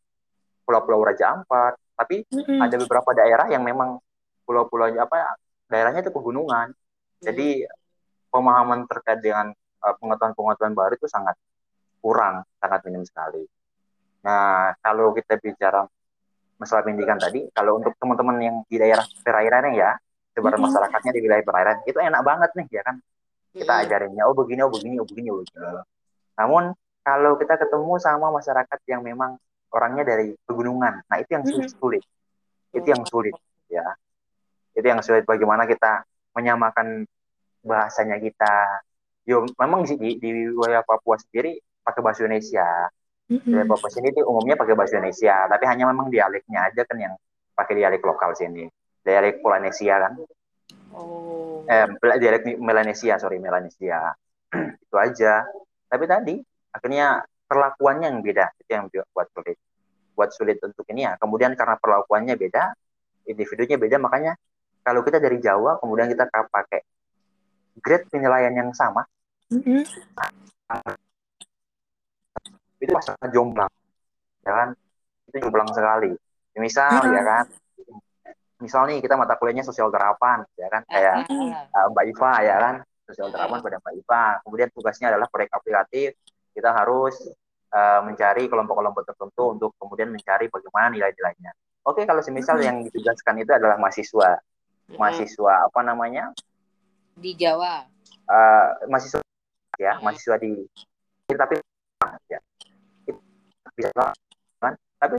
pulau-pulau 0.64 1.04
Raja 1.04 1.36
Ampat, 1.36 1.76
tapi 2.00 2.24
mm-hmm. 2.32 2.60
ada 2.64 2.76
beberapa 2.80 3.12
daerah 3.12 3.48
yang 3.52 3.68
memang 3.68 4.00
pulau-pulau 4.48 4.88
apa 4.96 5.36
daerahnya 5.68 6.02
itu 6.02 6.16
pegunungan. 6.16 6.72
Jadi 7.20 7.68
pemahaman 8.32 8.88
terkait 8.88 9.20
dengan 9.20 9.52
uh, 9.84 9.94
pengetahuan-pengetahuan 10.00 10.74
baru 10.78 10.94
itu 10.96 11.12
sangat 11.12 11.36
kurang, 12.00 12.48
sangat 12.64 12.80
minim 12.88 13.04
sekali. 13.04 13.44
Nah, 14.24 14.72
kalau 14.80 15.12
kita 15.12 15.36
bicara 15.36 15.84
masalah 16.56 16.88
pendidikan 16.88 17.20
tadi, 17.20 17.48
kalau 17.52 17.80
untuk 17.80 17.96
teman-teman 18.00 18.36
yang 18.40 18.56
di 18.68 18.80
daerah 18.80 19.04
perairan 19.20 19.76
ya, 19.76 20.00
sebaran 20.32 20.56
mm-hmm. 20.56 20.64
masyarakatnya 20.72 21.12
di 21.12 21.22
wilayah 21.26 21.44
perairan, 21.44 21.78
itu 21.84 22.00
enak 22.00 22.22
banget 22.24 22.50
nih 22.56 22.68
ya 22.72 22.82
kan. 22.88 22.96
Kita 23.50 23.66
mm-hmm. 23.66 23.86
ajarinnya, 23.90 24.24
oh 24.30 24.36
begini, 24.38 24.62
oh 24.62 24.72
begini, 24.72 24.96
oh 25.02 25.08
begini, 25.08 25.28
oh 25.34 25.40
begini. 25.42 25.82
Namun 26.38 26.64
kalau 27.02 27.36
kita 27.42 27.58
ketemu 27.58 27.94
sama 27.98 28.30
masyarakat 28.30 28.80
yang 28.86 29.02
memang 29.02 29.36
orangnya 29.74 30.04
dari 30.06 30.34
pegunungan, 30.46 31.02
nah 31.06 31.18
itu 31.18 31.30
yang 31.34 31.46
sulit, 31.46 31.72
sulit. 31.74 32.04
itu 32.74 32.88
yang 32.90 33.02
sulit 33.06 33.34
ya, 33.70 33.86
itu 34.78 34.86
yang 34.86 35.02
sulit 35.02 35.26
bagaimana 35.26 35.66
kita 35.66 36.06
menyamakan 36.38 37.06
bahasanya 37.66 38.18
kita. 38.22 38.86
Yo, 39.26 39.46
memang 39.62 39.86
di, 39.86 40.18
di 40.18 40.30
wilayah 40.50 40.82
Papua 40.82 41.18
sendiri 41.22 41.58
pakai 41.86 42.02
bahasa 42.02 42.26
Indonesia. 42.26 42.66
Wilayah 43.30 43.68
Papua 43.70 43.90
sini 43.94 44.10
itu 44.10 44.26
umumnya 44.26 44.58
pakai 44.58 44.74
bahasa 44.74 44.98
Indonesia, 44.98 45.46
tapi 45.46 45.64
hanya 45.70 45.86
memang 45.90 46.10
dialeknya 46.10 46.66
aja 46.66 46.82
kan 46.82 46.98
yang 46.98 47.14
pakai 47.54 47.78
dialek 47.78 48.02
lokal 48.02 48.34
sini, 48.34 48.66
dialek 49.06 49.42
Polynesia 49.46 50.02
kan. 50.02 50.18
Oh. 50.94 51.66
Eh, 51.70 51.86
dialek 52.18 52.58
Melanesia, 52.58 53.22
sorry 53.22 53.38
Melanesia. 53.38 54.14
itu 54.86 54.96
aja. 54.98 55.46
Tapi 55.90 56.06
tadi 56.06 56.36
akhirnya 56.74 57.26
perlakuannya 57.50 58.14
yang 58.14 58.22
beda 58.22 58.46
itu 58.62 58.70
yang 58.70 58.86
buat 59.10 59.28
sulit 59.34 59.58
buat 60.14 60.30
sulit 60.30 60.62
untuk 60.62 60.86
ini 60.94 61.10
ya 61.10 61.18
kemudian 61.18 61.58
karena 61.58 61.82
perlakuannya 61.82 62.38
beda 62.38 62.78
individunya 63.26 63.82
beda 63.82 63.98
makanya 63.98 64.38
kalau 64.86 65.02
kita 65.02 65.18
dari 65.18 65.42
Jawa 65.42 65.82
kemudian 65.82 66.14
kita 66.14 66.30
pakai 66.30 66.86
grade 67.82 68.06
penilaian 68.14 68.54
yang 68.54 68.70
sama 68.78 69.02
mm-hmm. 69.50 69.82
itu 72.84 72.92
sangat 73.02 73.30
jomblang 73.34 73.72
ya 74.46 74.52
kan 74.54 74.70
itu 75.34 75.38
jomblang 75.42 75.70
sekali 75.74 76.14
misal 76.60 77.02
mm-hmm. 77.02 77.16
ya 77.18 77.24
kan 77.26 77.46
misal 78.60 78.86
nih 78.92 79.00
kita 79.00 79.16
mata 79.16 79.40
kuliahnya 79.40 79.64
sosial 79.64 79.90
terapan 79.90 80.44
ya 80.60 80.68
kan? 80.68 80.84
Kayak 80.86 81.26
uh, 81.28 81.88
Mbak 81.96 82.06
Iva 82.16 82.34
ya 82.44 82.56
kan? 82.60 82.76
Sosial 83.08 83.32
terapan 83.34 83.60
pada 83.64 83.78
Mbak 83.82 83.94
Iva. 84.04 84.24
Kemudian 84.46 84.70
tugasnya 84.76 85.08
adalah 85.16 85.28
proyek 85.32 85.52
aplikatif. 85.56 86.20
Kita 86.52 86.76
harus 86.76 87.16
uh, 87.72 88.04
mencari 88.04 88.52
kelompok-kelompok 88.52 89.04
tertentu 89.08 89.44
untuk 89.56 89.72
kemudian 89.80 90.12
mencari 90.12 90.52
bagaimana 90.52 90.92
nilai-nilainya. 90.92 91.52
Oke, 91.88 92.04
kalau 92.04 92.20
semisal 92.20 92.60
yang 92.60 92.84
ditugaskan 92.86 93.40
itu 93.40 93.50
adalah 93.56 93.80
mahasiswa, 93.80 94.38
mahasiswa 95.00 95.54
apa 95.66 95.80
namanya? 95.82 96.36
Di 97.16 97.34
Jawa. 97.34 97.88
Uh, 98.30 98.86
mahasiswa 98.92 99.24
ya, 99.80 99.98
mahasiswa 100.04 100.36
di 100.38 100.68
tapi 101.32 101.56
ya. 102.28 102.40
Bisa 103.74 103.90
kan? 104.60 104.76
Tapi 105.00 105.18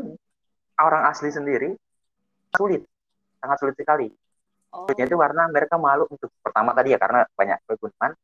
orang 0.76 1.02
asli 1.08 1.32
sendiri 1.32 1.72
sulit, 2.54 2.84
sangat 3.40 3.56
sulit 3.58 3.76
sekali. 3.76 4.08
Oh. 4.70 4.86
itu 4.86 5.18
karena 5.18 5.50
mereka 5.50 5.74
malu 5.82 6.06
untuk 6.06 6.30
pertama 6.38 6.70
tadi 6.70 6.94
ya 6.94 6.98
karena 7.02 7.26
banyak 7.34 7.58
kegunaan 7.66 8.14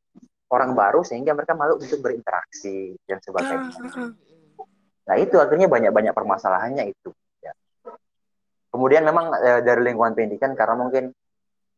orang 0.46 0.78
baru 0.78 1.02
sehingga 1.02 1.34
mereka 1.34 1.58
malu 1.58 1.74
untuk 1.74 1.98
berinteraksi 1.98 2.94
dan 3.02 3.18
sebagainya. 3.18 3.66
Ah, 3.66 3.82
ah, 3.82 3.98
ah. 4.06 4.10
Nah 5.10 5.16
itu 5.18 5.36
akhirnya 5.42 5.66
banyak-banyak 5.66 6.14
permasalahannya 6.14 6.86
itu. 6.90 7.10
Ya. 7.42 7.50
Kemudian 8.70 9.02
memang 9.02 9.34
e, 9.34 9.50
dari 9.66 9.90
lingkungan 9.90 10.14
pendidikan 10.14 10.54
karena 10.54 10.78
mungkin 10.78 11.10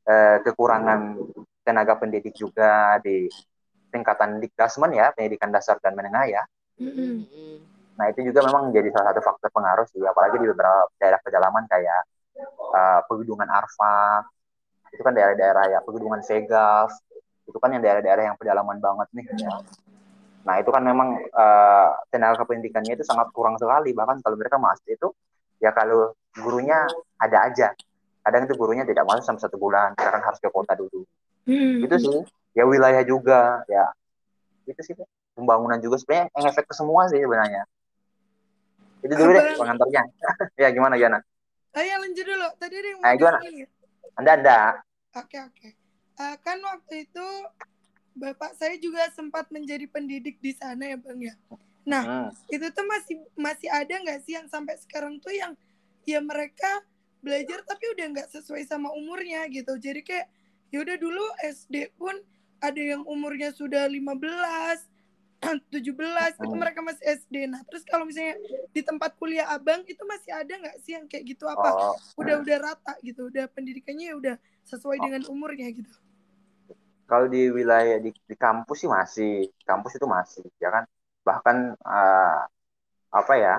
e, 0.05 0.15
kekurangan 0.45 1.17
tenaga 1.65 1.97
pendidik 1.97 2.37
juga 2.37 3.01
di 3.01 3.25
tingkatan 3.89 4.37
dikdasmen 4.37 4.93
ya 4.93 5.17
pendidikan 5.17 5.49
dasar 5.49 5.81
dan 5.81 5.97
menengah 5.97 6.29
ya. 6.29 6.43
Nah 7.99 8.07
itu 8.13 8.21
juga 8.31 8.45
memang 8.45 8.69
menjadi 8.69 8.93
salah 8.95 9.17
satu 9.17 9.21
faktor 9.25 9.49
pengaruh 9.49 9.87
sih, 9.91 10.05
apalagi 10.05 10.39
di 10.39 10.47
beberapa 10.49 10.93
daerah 11.01 11.21
pedalaman 11.25 11.65
kayak 11.67 12.01
uh, 12.47 13.01
pegunungan 13.07 13.49
Arfa, 13.49 14.25
itu 14.93 15.03
kan 15.05 15.13
daerah-daerah 15.13 15.65
ya 15.73 15.79
pegunungan 15.85 16.21
Segaf, 16.25 16.93
itu 17.49 17.59
kan 17.61 17.73
yang 17.73 17.83
daerah-daerah 17.83 18.23
yang 18.33 18.37
pedalaman 18.37 18.77
banget 18.81 19.09
nih. 19.17 19.27
Ya. 19.41 19.57
Nah 20.45 20.55
itu 20.61 20.71
kan 20.73 20.85
memang 20.85 21.17
uh, 21.33 21.89
tenaga 22.13 22.45
kependidikannya 22.45 22.97
itu 22.97 23.05
sangat 23.05 23.33
kurang 23.33 23.57
sekali. 23.57 23.97
Bahkan 23.97 24.21
kalau 24.21 24.37
mereka 24.37 24.61
masuk 24.61 24.89
itu 24.89 25.09
ya 25.61 25.73
kalau 25.73 26.13
gurunya 26.37 26.85
ada 27.17 27.49
aja. 27.49 27.73
Kadang 28.25 28.45
itu 28.45 28.55
gurunya 28.57 28.85
tidak 28.85 29.09
masuk 29.09 29.25
sampai 29.25 29.43
satu 29.49 29.57
bulan 29.57 29.97
sekarang 29.97 30.23
harus 30.25 30.39
ke 30.41 30.49
kota 30.53 30.77
dulu. 30.77 31.05
Hmm. 31.49 31.81
itu 31.81 31.97
sih 31.97 32.13
ya 32.53 32.69
wilayah 32.69 33.01
juga 33.05 33.65
ya. 33.69 33.89
Itu 34.69 34.81
sih 34.85 34.95
pembangunan 35.33 35.81
juga. 35.81 35.97
Sebenarnya 35.97 36.29
yang 36.37 36.45
efek 36.53 36.69
ke 36.69 36.75
semua 36.77 37.09
sih 37.09 37.21
sebenarnya. 37.21 37.65
Itu 39.01 39.15
dulu 39.17 39.31
deh 39.33 39.57
pengantarnya. 39.57 40.03
Ya 40.61 40.69
gimana 40.75 41.01
Yana 41.01 41.25
Ayo 41.77 41.95
lanjut 42.01 42.25
dulu 42.25 42.49
tadi 42.57 42.75
ada 42.81 42.89
yang 42.89 43.01
mau 43.01 43.13
gimana 43.17 43.39
anda 44.19 44.31
anda 44.35 44.59
oke 45.15 45.39
oke 45.53 45.69
uh, 46.19 46.37
kan 46.43 46.59
waktu 46.61 47.07
itu 47.07 47.27
bapak 48.19 48.53
saya 48.59 48.75
juga 48.83 49.07
sempat 49.15 49.47
menjadi 49.55 49.87
pendidik 49.87 50.43
di 50.43 50.51
sana 50.53 50.95
ya 50.95 50.99
bang 50.99 51.33
ya. 51.33 51.35
Nah 51.87 52.03
hmm. 52.03 52.29
itu 52.51 52.67
tuh 52.75 52.85
masih 52.85 53.17
masih 53.39 53.69
ada 53.71 53.95
nggak 53.95 54.21
sih 54.27 54.35
yang 54.35 54.51
sampai 54.51 54.75
sekarang 54.83 55.23
tuh 55.23 55.31
yang 55.31 55.55
ya 56.03 56.19
mereka 56.19 56.83
belajar 57.23 57.63
tapi 57.63 57.85
udah 57.95 58.07
nggak 58.19 58.29
sesuai 58.35 58.67
sama 58.67 58.91
umurnya 58.91 59.47
gitu. 59.49 59.79
Jadi 59.79 60.03
kayak 60.03 60.27
ya 60.75 60.83
udah 60.83 60.97
dulu 60.99 61.25
SD 61.47 61.95
pun 61.95 62.19
ada 62.59 62.83
yang 62.83 63.07
umurnya 63.07 63.55
sudah 63.55 63.87
15 63.87 64.03
17 65.71 65.79
itu 65.79 65.95
hmm. 65.95 66.59
mereka 66.59 66.81
masih 66.83 67.05
SD. 67.05 67.47
Nah, 67.47 67.63
terus 67.71 67.87
kalau 67.87 68.03
misalnya 68.03 68.35
di 68.75 68.83
tempat 68.83 69.15
kuliah 69.17 69.47
Abang 69.55 69.87
itu 69.87 70.03
masih 70.03 70.35
ada 70.35 70.51
nggak 70.51 70.77
sih 70.83 70.99
yang 70.99 71.07
kayak 71.07 71.25
gitu 71.35 71.47
apa? 71.47 71.95
Oh. 71.95 71.95
Udah 72.19 72.43
udah 72.43 72.57
rata 72.59 72.95
gitu, 73.07 73.31
udah 73.31 73.47
pendidikannya 73.55 74.11
ya 74.11 74.15
udah 74.19 74.35
sesuai 74.67 74.99
oh. 74.99 75.05
dengan 75.07 75.23
umurnya 75.31 75.71
gitu 75.71 75.95
kalau 77.09 77.27
di 77.27 77.49
wilayah 77.49 77.97
di, 77.97 78.13
di 78.13 78.37
kampus 78.37 78.85
sih 78.85 78.91
masih 78.93 79.49
kampus 79.65 79.97
itu 79.97 80.05
masih 80.05 80.45
ya 80.61 80.69
kan 80.69 80.85
bahkan 81.25 81.73
uh, 81.81 82.45
apa 83.09 83.35
ya 83.41 83.55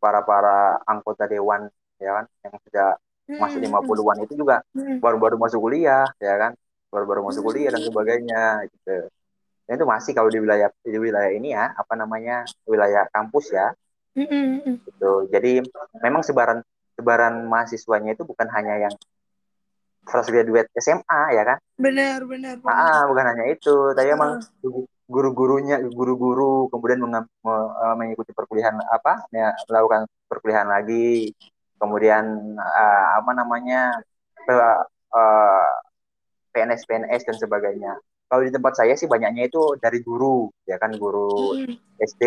para 0.00 0.24
para 0.24 0.80
anggota 0.88 1.28
dewan 1.28 1.68
ya 2.00 2.16
kan 2.16 2.24
yang 2.40 2.56
sudah 2.64 2.88
masuk 3.36 3.60
hmm, 3.60 3.66
lima 3.68 3.78
hmm. 3.84 3.88
puluhan 3.88 4.18
itu 4.24 4.34
juga 4.40 4.64
hmm. 4.72 5.04
baru-baru 5.04 5.36
masuk 5.36 5.60
kuliah 5.60 6.08
ya 6.16 6.34
kan 6.40 6.52
baru-baru 6.88 7.28
masuk 7.28 7.44
kuliah 7.44 7.68
dan 7.68 7.84
sebagainya 7.84 8.64
gitu 8.72 9.12
itu 9.66 9.82
masih 9.82 10.12
kalau 10.14 10.30
di 10.30 10.38
wilayah 10.38 10.70
di 10.86 10.98
wilayah 10.98 11.32
ini 11.34 11.50
ya 11.50 11.74
apa 11.74 11.98
namanya 11.98 12.46
wilayah 12.66 13.10
kampus 13.10 13.50
ya. 13.50 13.74
Gitu. 14.16 15.12
Jadi 15.28 15.60
memang 16.00 16.22
sebaran 16.22 16.62
sebaran 16.96 17.44
mahasiswanya 17.50 18.16
itu 18.16 18.24
bukan 18.24 18.48
hanya 18.54 18.88
yang 18.88 18.94
fresh 20.06 20.30
graduate 20.30 20.70
SMA 20.78 21.22
ya 21.34 21.42
kan? 21.42 21.58
Benar 21.76 22.24
benar, 22.24 22.56
benar. 22.62 22.72
Ah, 22.72 23.02
bukan 23.10 23.24
hanya 23.34 23.44
itu 23.50 23.92
tapi 23.92 24.14
emang 24.14 24.38
guru-gurunya 25.06 25.82
guru-guru 25.86 26.66
kemudian 26.70 26.98
meng, 27.02 27.26
me, 27.42 27.54
uh, 27.54 27.94
mengikuti 27.98 28.34
perkuliahan 28.34 28.74
apa 28.90 29.26
ya, 29.34 29.50
melakukan 29.66 30.06
perkuliahan 30.30 30.70
lagi. 30.70 31.34
Kemudian 31.76 32.56
uh, 32.56 33.06
apa 33.20 33.30
namanya 33.36 34.00
ke 34.46 34.58
uh, 35.12 35.68
PNS 36.56 36.88
PNS 36.88 37.22
dan 37.28 37.36
sebagainya 37.36 37.92
kalau 38.26 38.42
di 38.42 38.50
tempat 38.50 38.74
saya 38.74 38.94
sih 38.98 39.06
banyaknya 39.06 39.46
itu 39.46 39.78
dari 39.78 40.02
guru 40.02 40.50
ya 40.66 40.76
kan 40.82 40.94
guru 40.98 41.54
hmm. 41.54 41.98
SD 42.02 42.22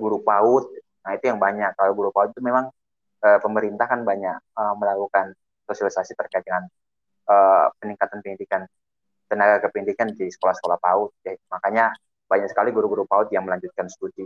guru 0.00 0.24
PAUD 0.24 0.64
nah 1.04 1.12
itu 1.12 1.24
yang 1.28 1.40
banyak 1.40 1.76
kalau 1.76 1.92
guru 1.92 2.08
PAUD 2.10 2.32
itu 2.32 2.40
memang 2.40 2.72
uh, 3.20 3.38
pemerintah 3.44 3.84
kan 3.84 4.02
banyak 4.02 4.40
uh, 4.56 4.74
melakukan 4.80 5.36
sosialisasi 5.68 6.16
terkait 6.16 6.44
dengan 6.44 6.64
uh, 7.28 7.68
peningkatan 7.76 8.24
pendidikan 8.24 8.64
tenaga 9.28 9.68
kependidikan 9.68 10.12
di 10.12 10.28
sekolah-sekolah 10.32 10.78
PAUD 10.80 11.10
ya. 11.24 11.32
makanya 11.52 11.92
banyak 12.24 12.48
sekali 12.48 12.72
guru-guru 12.72 13.04
PAUD 13.04 13.28
yang 13.36 13.44
melanjutkan 13.44 13.88
studi 13.92 14.24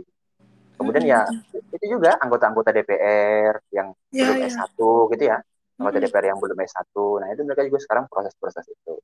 kemudian 0.79 1.03
ya 1.03 1.27
hmm. 1.27 1.75
itu 1.75 1.85
juga 1.99 2.15
anggota-anggota 2.23 2.71
DPR 2.71 3.59
yang 3.75 3.91
yeah, 4.15 4.31
belum 4.31 4.35
yeah. 4.39 4.51
S1 4.55 4.79
gitu 5.11 5.23
ya 5.27 5.37
anggota 5.75 5.97
hmm. 5.99 6.05
DPR 6.07 6.25
yang 6.31 6.39
belum 6.39 6.57
S1 6.63 6.95
nah 6.95 7.27
itu 7.27 7.41
mereka 7.43 7.61
juga 7.67 7.79
sekarang 7.83 8.05
proses-proses 8.07 8.63
itu 8.71 8.95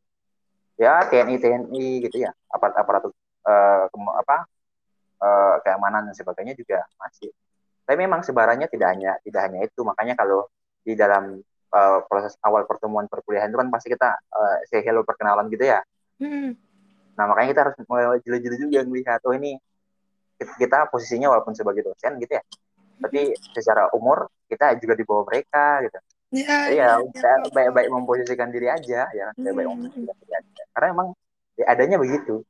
ya 0.75 1.07
TNI 1.07 1.35
TNI 1.39 1.85
gitu 2.07 2.17
ya. 2.23 2.31
Aparat 2.51 2.75
aparatur 2.79 3.11
uh, 3.47 3.85
apa 3.91 4.37
uh, 5.21 5.55
keamanan 5.63 6.11
dan 6.11 6.15
sebagainya 6.15 6.53
juga 6.55 6.83
masih. 6.99 7.31
Tapi 7.85 7.97
memang 8.01 8.25
sebarannya 8.25 8.67
tidak 8.67 8.87
hanya 8.97 9.11
tidak 9.21 9.41
hanya 9.45 9.59
itu. 9.63 9.81
Makanya 9.85 10.17
kalau 10.17 10.49
di 10.85 10.93
dalam 10.93 11.39
uh, 11.73 11.99
proses 12.07 12.37
awal 12.45 12.63
pertemuan 12.69 13.09
perkuliahan 13.09 13.49
itu 13.49 13.57
kan 13.57 13.69
pasti 13.73 13.87
kita 13.91 14.09
uh, 14.15 14.57
say 14.69 14.81
hello 14.85 15.01
perkenalan 15.03 15.49
gitu 15.51 15.65
ya. 15.67 15.81
Hmm. 16.15 16.55
nah 17.15 17.31
makanya 17.31 17.47
kita 17.51 17.61
harus 17.63 17.75
jeli-jeli 18.27 18.55
juga 18.59 18.83
melihat 18.87 19.19
oh 19.23 19.31
ini 19.31 19.55
kita 20.35 20.91
posisinya 20.91 21.31
walaupun 21.31 21.55
sebagai 21.55 21.87
dosen 21.87 22.19
gitu 22.19 22.35
ya. 22.35 22.43
Tapi 22.99 23.35
secara 23.55 23.91
umur 23.91 24.31
kita 24.47 24.75
juga 24.79 24.95
di 24.95 25.03
bawah 25.07 25.23
mereka 25.27 25.83
gitu. 25.83 25.99
Ya, 26.35 26.67
ya, 26.67 26.99
ya, 26.99 27.33
baik-baik 27.53 27.87
memposisikan 27.87 28.51
diri 28.51 28.67
aja 28.67 29.07
ya, 29.15 29.27
baik-baik 29.39 29.67
hmm. 29.71 29.75
memposisikan 29.79 30.15
diri 30.19 30.33
aja. 30.35 30.54
Karena 30.75 30.87
emang 30.91 31.07
ya, 31.55 31.65
adanya 31.71 31.97
begitu. 31.97 32.43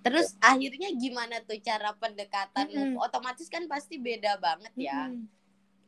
Terus 0.00 0.32
ya. 0.38 0.56
akhirnya 0.56 0.88
gimana 0.96 1.42
tuh 1.44 1.58
cara 1.60 1.92
pendekatan? 1.98 2.70
Hmm. 2.70 2.96
Otomatis 2.96 3.50
kan 3.50 3.66
pasti 3.66 3.98
beda 3.98 4.38
banget 4.40 4.72
ya. 4.78 5.10
Hmm. 5.10 5.26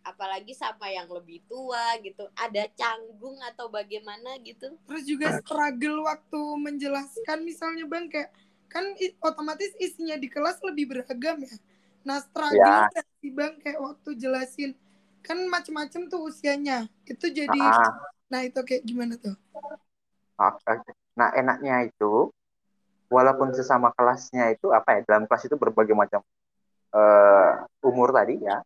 Apalagi 0.03 0.53
sama 0.53 0.91
yang 0.91 1.07
lebih 1.07 1.41
tua 1.47 1.95
gitu. 2.03 2.27
Ada 2.35 2.67
canggung 2.75 3.39
atau 3.47 3.71
bagaimana 3.71 4.37
gitu? 4.43 4.75
Terus 4.91 5.05
juga 5.07 5.39
struggle 5.41 6.05
waktu 6.05 6.41
menjelaskan 6.59 7.47
misalnya 7.47 7.87
Bang 7.87 8.11
kayak 8.11 8.35
kan 8.67 8.93
otomatis 9.23 9.73
isinya 9.79 10.19
di 10.19 10.27
kelas 10.27 10.59
lebih 10.67 10.91
beragam 10.91 11.41
ya. 11.41 11.57
Nah, 12.03 12.19
struggle 12.19 12.91
ya. 12.91 13.03
sih 13.23 13.31
Bang 13.31 13.63
kayak 13.63 13.79
waktu 13.79 14.19
jelasin 14.19 14.75
kan 15.23 15.39
macam-macam 15.47 16.11
tuh 16.11 16.21
usianya 16.27 16.91
itu 17.07 17.27
jadi 17.31 17.63
ah. 17.63 17.95
nah 18.27 18.43
itu 18.43 18.59
kayak 18.67 18.83
gimana 18.83 19.15
tuh 19.15 19.39
nah 21.13 21.29
enaknya 21.37 21.89
itu 21.89 22.33
walaupun 23.13 23.53
sesama 23.53 23.93
kelasnya 23.93 24.57
itu 24.57 24.73
apa 24.73 24.97
ya 24.97 25.01
dalam 25.05 25.29
kelas 25.29 25.45
itu 25.45 25.57
berbagai 25.61 25.93
macam 25.93 26.25
uh, 26.97 27.69
umur 27.85 28.17
tadi 28.17 28.41
ya. 28.41 28.65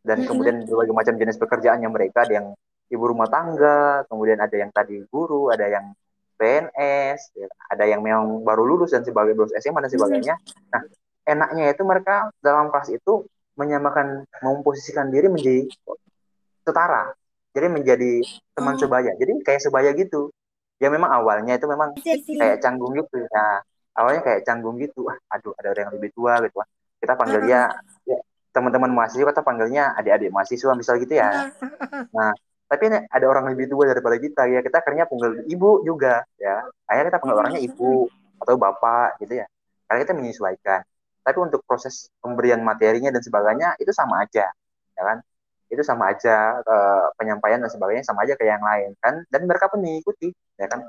Dan 0.00 0.24
mm 0.24 0.26
kemudian 0.32 0.56
berbagai 0.64 0.94
macam 0.96 1.14
jenis 1.18 1.36
pekerjaannya 1.36 1.88
mereka 1.92 2.24
ada 2.24 2.40
yang 2.40 2.46
ibu 2.88 3.04
rumah 3.04 3.28
tangga 3.28 4.06
kemudian 4.08 4.40
ada 4.40 4.56
yang 4.56 4.70
tadi 4.72 5.04
guru 5.12 5.52
ada 5.52 5.68
yang 5.68 5.92
PNS 6.40 7.36
ya, 7.36 7.46
ada 7.68 7.84
yang 7.84 8.00
memang 8.00 8.40
baru 8.40 8.64
lulus 8.64 8.96
dan 8.96 9.04
sebagai 9.04 9.36
lulus 9.36 9.52
SMA 9.60 9.84
dan 9.84 9.92
sebagainya. 9.92 10.34
Nah 10.72 10.82
enaknya 11.28 11.68
itu 11.68 11.82
mereka 11.84 12.32
dalam 12.40 12.72
kelas 12.72 12.96
itu 12.96 13.28
menyamakan 13.60 14.24
memposisikan 14.40 15.12
diri 15.12 15.28
menjadi 15.28 15.68
setara 16.64 17.12
jadi 17.50 17.66
menjadi 17.66 18.22
teman 18.54 18.78
oh. 18.78 18.80
sebaya. 18.80 19.10
Jadi 19.18 19.32
kayak 19.42 19.60
sebaya 19.62 19.90
gitu 19.94 20.30
ya 20.80 20.88
memang 20.88 21.12
awalnya 21.12 21.54
itu 21.60 21.68
memang 21.68 21.92
kayak 22.00 22.58
canggung 22.64 22.96
gitu 22.96 23.20
ya. 23.20 23.60
Awalnya 23.94 24.20
kayak 24.24 24.40
canggung 24.48 24.80
gitu. 24.80 25.06
Ah 25.06 25.18
aduh 25.36 25.52
ada 25.60 25.76
orang 25.76 25.82
yang 25.86 25.94
lebih 26.00 26.10
tua 26.16 26.40
gitu. 26.40 26.56
Kita 26.98 27.14
panggil 27.14 27.40
dia 27.44 27.68
ya, 28.08 28.18
teman-teman 28.50 28.90
mahasiswa 28.90 29.28
kita 29.28 29.44
panggilnya 29.44 29.94
adik-adik 30.00 30.32
mahasiswa 30.32 30.72
misal 30.72 30.96
gitu 30.96 31.20
ya. 31.20 31.52
Nah 32.16 32.32
tapi 32.64 32.86
ada 32.88 33.26
orang 33.28 33.52
lebih 33.52 33.68
tua 33.68 33.84
daripada 33.92 34.16
kita 34.16 34.48
ya. 34.48 34.64
Kita 34.64 34.80
akhirnya 34.80 35.04
panggil 35.04 35.44
ibu 35.46 35.84
juga 35.84 36.24
ya. 36.40 36.64
Akhirnya 36.88 37.12
kita 37.12 37.20
panggil 37.20 37.36
orangnya 37.36 37.60
ibu 37.60 38.08
atau 38.40 38.56
bapak 38.56 39.20
gitu 39.20 39.44
ya. 39.44 39.46
Karena 39.84 39.98
kita 40.02 40.16
menyesuaikan. 40.16 40.80
Tapi 41.20 41.36
untuk 41.36 41.60
proses 41.68 42.08
pemberian 42.24 42.64
materinya 42.64 43.12
dan 43.12 43.20
sebagainya 43.20 43.76
itu 43.76 43.92
sama 43.92 44.24
aja 44.24 44.48
ya 44.96 45.02
kan 45.04 45.18
itu 45.70 45.82
sama 45.86 46.10
aja 46.10 46.58
uh, 46.66 47.06
penyampaian 47.14 47.62
dan 47.62 47.70
sebagainya 47.70 48.02
sama 48.02 48.26
aja 48.26 48.34
kayak 48.34 48.58
yang 48.58 48.64
lain 48.66 48.90
kan? 48.98 49.22
Dan 49.30 49.46
mereka 49.46 49.70
pun 49.70 49.80
mengikuti 49.80 50.34
ya 50.58 50.66
kan? 50.66 50.82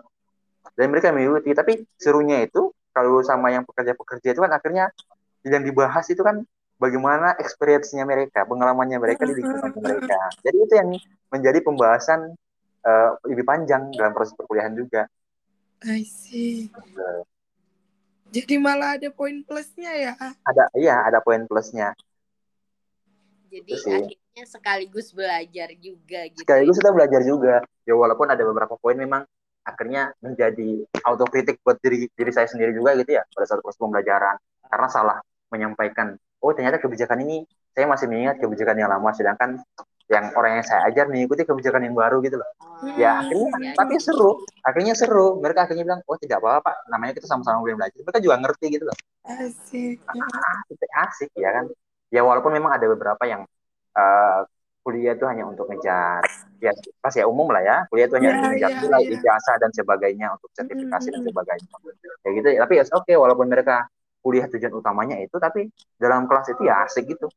Dan 0.73 0.89
mereka 0.89 1.13
mengikuti 1.13 1.53
tapi 1.53 1.85
serunya 2.01 2.41
itu 2.43 2.73
kalau 2.91 3.23
sama 3.23 3.53
yang 3.53 3.63
pekerja-pekerja 3.63 4.35
itu 4.35 4.41
kan 4.41 4.51
akhirnya 4.51 4.91
yang 5.47 5.63
dibahas 5.63 6.05
itu 6.11 6.21
kan 6.21 6.43
bagaimana 6.81 7.37
experience-nya 7.37 8.03
mereka 8.09 8.43
pengalamannya 8.49 8.97
mereka 8.97 9.29
di 9.29 9.37
lingkungan 9.37 9.71
mereka. 9.77 10.19
Jadi 10.41 10.57
itu 10.57 10.73
yang 10.73 10.89
menjadi 11.29 11.59
pembahasan 11.61 12.33
uh, 12.81 13.09
lebih 13.29 13.45
panjang 13.45 13.93
dalam 13.93 14.11
proses 14.17 14.33
perkuliahan 14.33 14.73
juga. 14.73 15.05
I 15.81 16.05
see. 16.05 16.69
Jadi 18.31 18.55
malah 18.61 18.95
ada 18.95 19.09
poin 19.11 19.43
plusnya 19.43 19.91
ya? 19.97 20.13
Ada, 20.45 20.63
iya 20.77 21.03
ada 21.03 21.19
poin 21.19 21.43
plusnya. 21.49 21.93
Jadi 23.51 24.15
akhirnya 24.31 24.47
sekaligus 24.47 25.11
belajar 25.11 25.69
juga 25.75 26.19
gitu. 26.31 26.39
Sekaligus 26.39 26.79
kita 26.79 26.91
belajar 26.95 27.21
juga. 27.27 27.55
Ya 27.83 27.93
walaupun 27.99 28.31
ada 28.31 28.39
beberapa 28.47 28.79
poin 28.79 28.95
memang 28.95 29.27
akhirnya 29.67 30.15
menjadi 30.23 30.87
autokritik 31.03 31.59
buat 31.67 31.75
diri 31.83 32.07
diri 32.15 32.31
saya 32.31 32.47
sendiri 32.47 32.71
juga 32.71 32.95
gitu 32.95 33.11
ya 33.13 33.27
pada 33.27 33.45
saat 33.45 33.59
proses 33.61 33.77
pembelajaran 33.77 34.39
karena 34.65 34.87
salah 34.89 35.19
menyampaikan 35.53 36.17
oh 36.41 36.49
ternyata 36.55 36.81
kebijakan 36.81 37.21
ini 37.21 37.45
saya 37.69 37.85
masih 37.85 38.09
mengingat 38.09 38.41
kebijakan 38.41 38.73
yang 38.73 38.89
lama 38.89 39.13
sedangkan 39.13 39.61
yang 40.09 40.33
orang 40.33 40.59
yang 40.59 40.65
saya 40.65 40.81
ajar 40.89 41.05
mengikuti 41.11 41.45
kebijakan 41.45 41.87
yang 41.87 41.95
baru 41.95 42.19
gitu 42.19 42.35
loh. 42.35 42.49
Hmm, 42.83 42.99
ya 42.99 43.23
akhirnya 43.23 43.47
ya, 43.47 43.71
tapi 43.79 43.95
ya. 43.95 44.03
seru, 44.03 44.43
akhirnya 44.59 44.91
seru. 44.91 45.39
Mereka 45.39 45.63
akhirnya 45.63 45.87
bilang, 45.87 46.01
oh 46.03 46.19
tidak 46.19 46.43
apa-apa 46.43 46.67
pak, 46.67 46.75
namanya 46.91 47.15
kita 47.15 47.31
sama-sama 47.31 47.63
boleh 47.63 47.79
belajar. 47.79 47.95
Mereka 47.95 48.19
juga 48.19 48.35
ngerti 48.43 48.65
gitu 48.75 48.91
loh. 48.91 48.97
Asik. 49.23 50.03
Ah, 50.11 51.07
asik 51.07 51.31
ya 51.31 51.55
kan. 51.55 51.71
Ya 52.11 52.27
walaupun 52.27 52.51
memang 52.51 52.75
ada 52.75 52.91
beberapa 52.91 53.23
yang 53.23 53.47
uh, 53.95 54.47
kuliah 54.81 55.13
itu 55.13 55.25
hanya 55.29 55.45
untuk 55.45 55.69
ngejar 55.69 56.25
ya 56.57 56.73
pas 57.01 57.13
ya 57.13 57.25
umum 57.29 57.49
lah 57.53 57.61
ya. 57.61 57.77
Kuliah 57.89 58.05
itu 58.09 58.15
hanya 58.17 58.29
yeah, 58.33 58.37
untuk 58.37 58.49
ngejar 58.53 58.71
yeah, 58.71 58.97
yeah. 58.97 59.13
ijazah 59.17 59.55
dan 59.61 59.71
sebagainya 59.73 60.27
untuk 60.33 60.49
sertifikasi 60.57 61.07
mm 61.09 61.13
-hmm. 61.13 61.23
dan 61.25 61.29
sebagainya. 61.29 61.69
Kayak 62.21 62.33
gitu 62.37 62.47
tapi 62.61 62.73
ya 62.77 62.83
oke 62.89 62.93
okay, 63.05 63.15
walaupun 63.17 63.47
mereka 63.49 63.75
kuliah 64.21 64.45
tujuan 64.45 64.73
utamanya 64.77 65.17
itu 65.17 65.35
tapi 65.41 65.69
dalam 65.97 66.29
kelas 66.29 66.53
itu 66.53 66.61
ya 66.65 66.85
asik 66.85 67.05
gitu. 67.09 67.27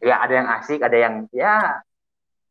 Ya 0.00 0.16
ada 0.22 0.34
yang 0.34 0.48
asik 0.58 0.80
ada 0.80 0.96
yang 0.96 1.14
ya 1.30 1.82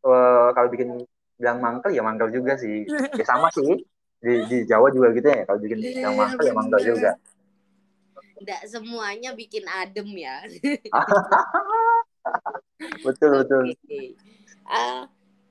uh, 0.06 0.50
kalau 0.56 0.68
bikin 0.72 1.04
bilang 1.40 1.58
mangkel 1.64 1.92
ya 1.96 2.04
mangkel 2.04 2.32
juga 2.32 2.60
sih. 2.60 2.88
Ya 3.16 3.24
sama 3.24 3.52
sih 3.56 3.84
di 4.20 4.34
di 4.52 4.58
Jawa 4.68 4.92
juga 4.92 5.16
gitu 5.16 5.28
ya. 5.28 5.48
Kalau 5.48 5.60
bikin 5.64 5.80
yang 5.80 6.16
iya, 6.16 6.20
mangkel 6.20 6.44
ya 6.48 6.54
mangkel 6.56 6.82
juga 6.96 7.12
tidak 8.40 8.62
semuanya 8.72 9.36
bikin 9.36 9.68
adem 9.68 10.08
ya. 10.16 10.40
Betul 13.04 13.44
betul. 13.44 13.76
Uh, 14.64 15.04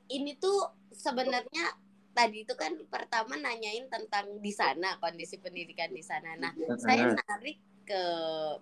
ini 0.08 0.32
tuh 0.40 0.72
sebenarnya 0.96 1.76
tadi 2.16 2.42
itu 2.42 2.56
kan 2.56 2.72
pertama 2.88 3.36
nanyain 3.36 3.84
tentang 3.92 4.40
di 4.40 4.48
sana 4.48 4.96
kondisi 4.96 5.36
pendidikan 5.36 5.92
di 5.92 6.00
sana. 6.00 6.40
Nah 6.40 6.56
saya 6.80 7.12
narik 7.12 7.60
ke 7.84 8.02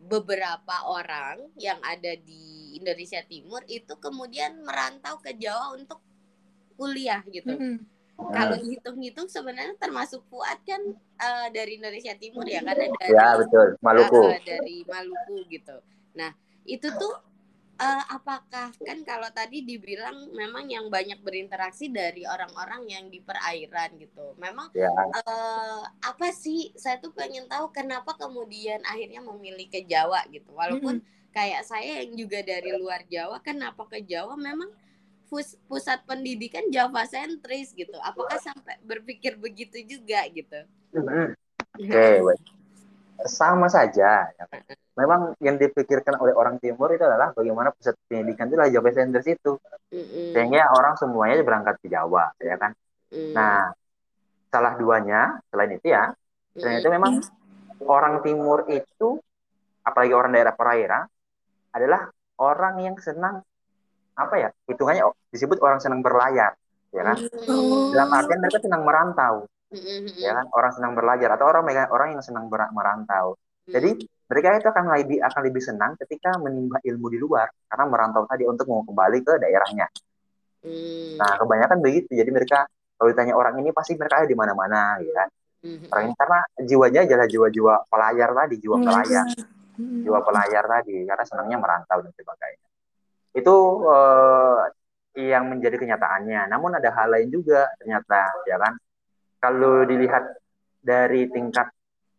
beberapa 0.02 0.86
orang 0.86 1.46
yang 1.58 1.78
ada 1.82 2.14
di 2.18 2.74
Indonesia 2.74 3.22
Timur 3.22 3.62
itu 3.70 3.94
kemudian 4.02 4.62
merantau 4.66 5.22
ke 5.22 5.34
Jawa 5.38 5.78
untuk 5.78 6.02
kuliah 6.74 7.22
gitu. 7.30 7.54
Mm 7.54 7.58
-hmm. 7.58 7.76
Kalau 8.16 8.56
hitung-hitung 8.64 9.28
sebenarnya 9.28 9.76
termasuk 9.76 10.24
Fuad 10.32 10.56
kan 10.64 10.80
uh, 11.20 11.48
dari 11.52 11.76
Indonesia 11.76 12.16
Timur 12.16 12.48
ya 12.48 12.64
karena 12.64 12.88
dari 12.96 13.12
Ya 13.12 13.36
betul, 13.36 13.76
Maluku. 13.84 14.22
Uh, 14.32 14.40
dari 14.40 14.76
Maluku 14.88 15.44
gitu. 15.52 15.76
Nah, 16.16 16.32
itu 16.64 16.88
tuh 16.96 17.14
uh, 17.76 18.04
apakah 18.08 18.72
kan 18.72 18.98
kalau 19.04 19.28
tadi 19.32 19.62
dibilang 19.68 20.32
memang 20.32 20.64
yang 20.64 20.88
banyak 20.88 21.20
berinteraksi 21.20 21.92
dari 21.92 22.24
orang-orang 22.24 22.88
yang 22.88 23.04
di 23.12 23.20
perairan 23.20 24.00
gitu. 24.00 24.32
Memang 24.40 24.72
ya. 24.72 24.88
uh, 24.88 25.84
apa 26.00 26.32
sih 26.32 26.72
saya 26.72 26.96
tuh 26.96 27.12
pengen 27.12 27.44
tahu 27.52 27.68
kenapa 27.68 28.16
kemudian 28.16 28.80
akhirnya 28.88 29.20
memilih 29.20 29.68
ke 29.68 29.84
Jawa 29.84 30.24
gitu. 30.32 30.56
Walaupun 30.56 31.04
hmm. 31.04 31.32
kayak 31.36 31.68
saya 31.68 32.00
yang 32.00 32.16
juga 32.16 32.40
dari 32.40 32.72
luar 32.72 33.04
Jawa 33.12 33.44
kenapa 33.44 33.84
ke 33.84 34.00
Jawa 34.08 34.40
memang 34.40 34.72
pusat 35.66 35.98
pendidikan 36.06 36.66
Jawa 36.70 37.04
sentris 37.06 37.74
gitu. 37.74 37.94
Apakah 38.02 38.38
sampai 38.38 38.78
berpikir 38.86 39.34
begitu 39.36 39.82
juga 39.86 40.22
gitu? 40.30 40.60
Hmm. 40.94 41.34
Oke, 41.76 41.92
okay, 41.92 42.18
sama 43.24 43.68
saja. 43.72 44.28
Ya. 44.28 44.44
memang 44.96 45.36
yang 45.44 45.60
dipikirkan 45.60 46.16
oleh 46.16 46.32
orang 46.32 46.56
timur 46.56 46.88
itu 46.88 47.04
adalah 47.04 47.32
bagaimana 47.36 47.68
pusat 47.72 47.92
pendidikan 48.08 48.48
itu 48.48 48.56
adalah 48.56 48.72
Jawa 48.72 48.90
Center 48.96 49.20
itu 49.20 49.52
mm-hmm. 49.92 50.32
sehingga 50.32 50.72
orang 50.72 50.96
semuanya 50.96 51.36
berangkat 51.44 51.76
ke 51.84 51.92
Jawa 51.92 52.32
ya 52.40 52.56
kan 52.56 52.72
mm. 53.12 53.36
nah 53.36 53.76
salah 54.48 54.72
duanya 54.80 55.36
selain 55.52 55.76
itu 55.76 55.92
ya 55.92 56.16
selain 56.56 56.80
mm. 56.80 56.80
itu 56.80 56.88
memang 56.88 57.12
orang 57.84 58.24
timur 58.24 58.64
itu 58.72 59.20
apalagi 59.84 60.16
orang 60.16 60.32
daerah 60.32 60.54
perairan 60.56 61.04
adalah 61.76 62.08
orang 62.40 62.74
yang 62.80 62.96
senang 62.96 63.44
apa 64.16 64.34
ya 64.40 64.48
hitungannya 64.64 65.04
disebut 65.28 65.60
orang 65.60 65.78
senang 65.78 66.00
berlayar 66.00 66.56
ya 66.90 67.02
kan? 67.04 67.16
Mm. 67.20 67.92
dalam 67.92 68.10
artian 68.16 68.40
mereka 68.40 68.58
senang 68.64 68.82
merantau 68.82 69.34
mm-hmm. 69.68 70.16
ya 70.16 70.32
kan? 70.32 70.46
Orang 70.56 70.72
senang 70.72 70.92
belajar 70.96 71.28
atau 71.36 71.46
orang 71.52 71.64
orang 71.92 72.08
yang 72.16 72.24
senang 72.24 72.48
merantau. 72.48 73.36
Mm-hmm. 73.36 73.72
jadi 73.76 73.90
mereka 74.26 74.46
itu 74.58 74.68
akan 74.72 74.84
lebih 74.90 75.18
akan 75.22 75.40
lebih 75.46 75.62
senang 75.62 75.92
ketika 76.00 76.34
menimba 76.40 76.82
ilmu 76.82 77.06
di 77.12 77.18
luar 77.20 77.46
karena 77.68 77.84
merantau 77.86 78.26
tadi 78.26 78.42
untuk 78.48 78.66
mau 78.72 78.82
kembali 78.82 79.18
ke 79.20 79.32
daerahnya. 79.36 79.86
Mm. 80.64 81.20
nah 81.20 81.36
kebanyakan 81.36 81.78
begitu. 81.84 82.16
Jadi 82.16 82.30
mereka 82.32 82.64
kalau 82.96 83.12
ditanya 83.12 83.36
orang 83.36 83.60
ini 83.60 83.70
pasti 83.76 83.92
mereka 83.94 84.24
ada 84.24 84.28
di 84.28 84.36
mana-mana 84.38 84.96
ya 85.04 85.12
kan? 85.12 85.28
Orang 85.66 86.02
ini 86.08 86.14
karena 86.14 86.40
jiwanya 86.62 87.00
adalah 87.04 87.26
jiwa-jiwa 87.26 87.74
pelayar 87.90 88.30
tadi 88.32 88.54
jiwa 88.56 88.76
pelayar. 88.80 89.26
Jiwa 89.76 90.18
pelayar 90.24 90.64
tadi 90.64 91.04
karena 91.04 91.24
senangnya 91.26 91.58
merantau 91.60 92.00
dan 92.00 92.12
sebagainya 92.16 92.66
itu 93.36 93.54
uh, 93.84 94.64
yang 95.16 95.52
menjadi 95.52 95.76
kenyataannya. 95.76 96.48
Namun 96.48 96.80
ada 96.80 96.88
hal 96.96 97.12
lain 97.12 97.28
juga 97.28 97.68
ternyata, 97.76 98.32
ya 98.48 98.56
kan? 98.56 98.72
kalau 99.46 99.84
dilihat 99.86 100.24
dari 100.82 101.28
tingkat 101.30 101.70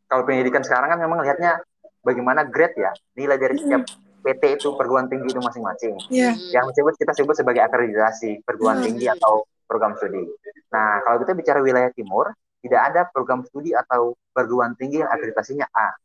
kalau 0.08 0.24
pendidikan 0.24 0.64
sekarang 0.64 0.96
kan 0.96 1.00
memang 1.04 1.20
lihatnya 1.20 1.60
bagaimana 2.00 2.48
grade 2.48 2.80
ya 2.80 2.92
nilai 3.20 3.36
dari 3.36 3.60
setiap 3.60 3.84
PT 4.24 4.44
itu 4.60 4.76
perguruan 4.76 5.08
tinggi 5.12 5.32
itu 5.32 5.40
masing-masing. 5.40 5.96
Yeah. 6.12 6.36
Yang 6.52 6.76
disebut 6.76 6.94
kita 7.00 7.12
sebut 7.16 7.36
sebagai 7.36 7.64
akreditasi 7.64 8.44
perguruan 8.44 8.84
tinggi 8.84 9.08
atau 9.08 9.48
program 9.68 9.96
studi. 10.00 10.24
Nah, 10.72 11.00
kalau 11.04 11.24
kita 11.24 11.32
bicara 11.36 11.60
wilayah 11.64 11.92
timur, 11.96 12.32
tidak 12.60 12.82
ada 12.92 13.02
program 13.08 13.44
studi 13.48 13.72
atau 13.72 14.16
perguruan 14.32 14.76
tinggi 14.76 15.00
yang 15.04 15.12
akreditasinya 15.12 15.68
A. 15.72 15.96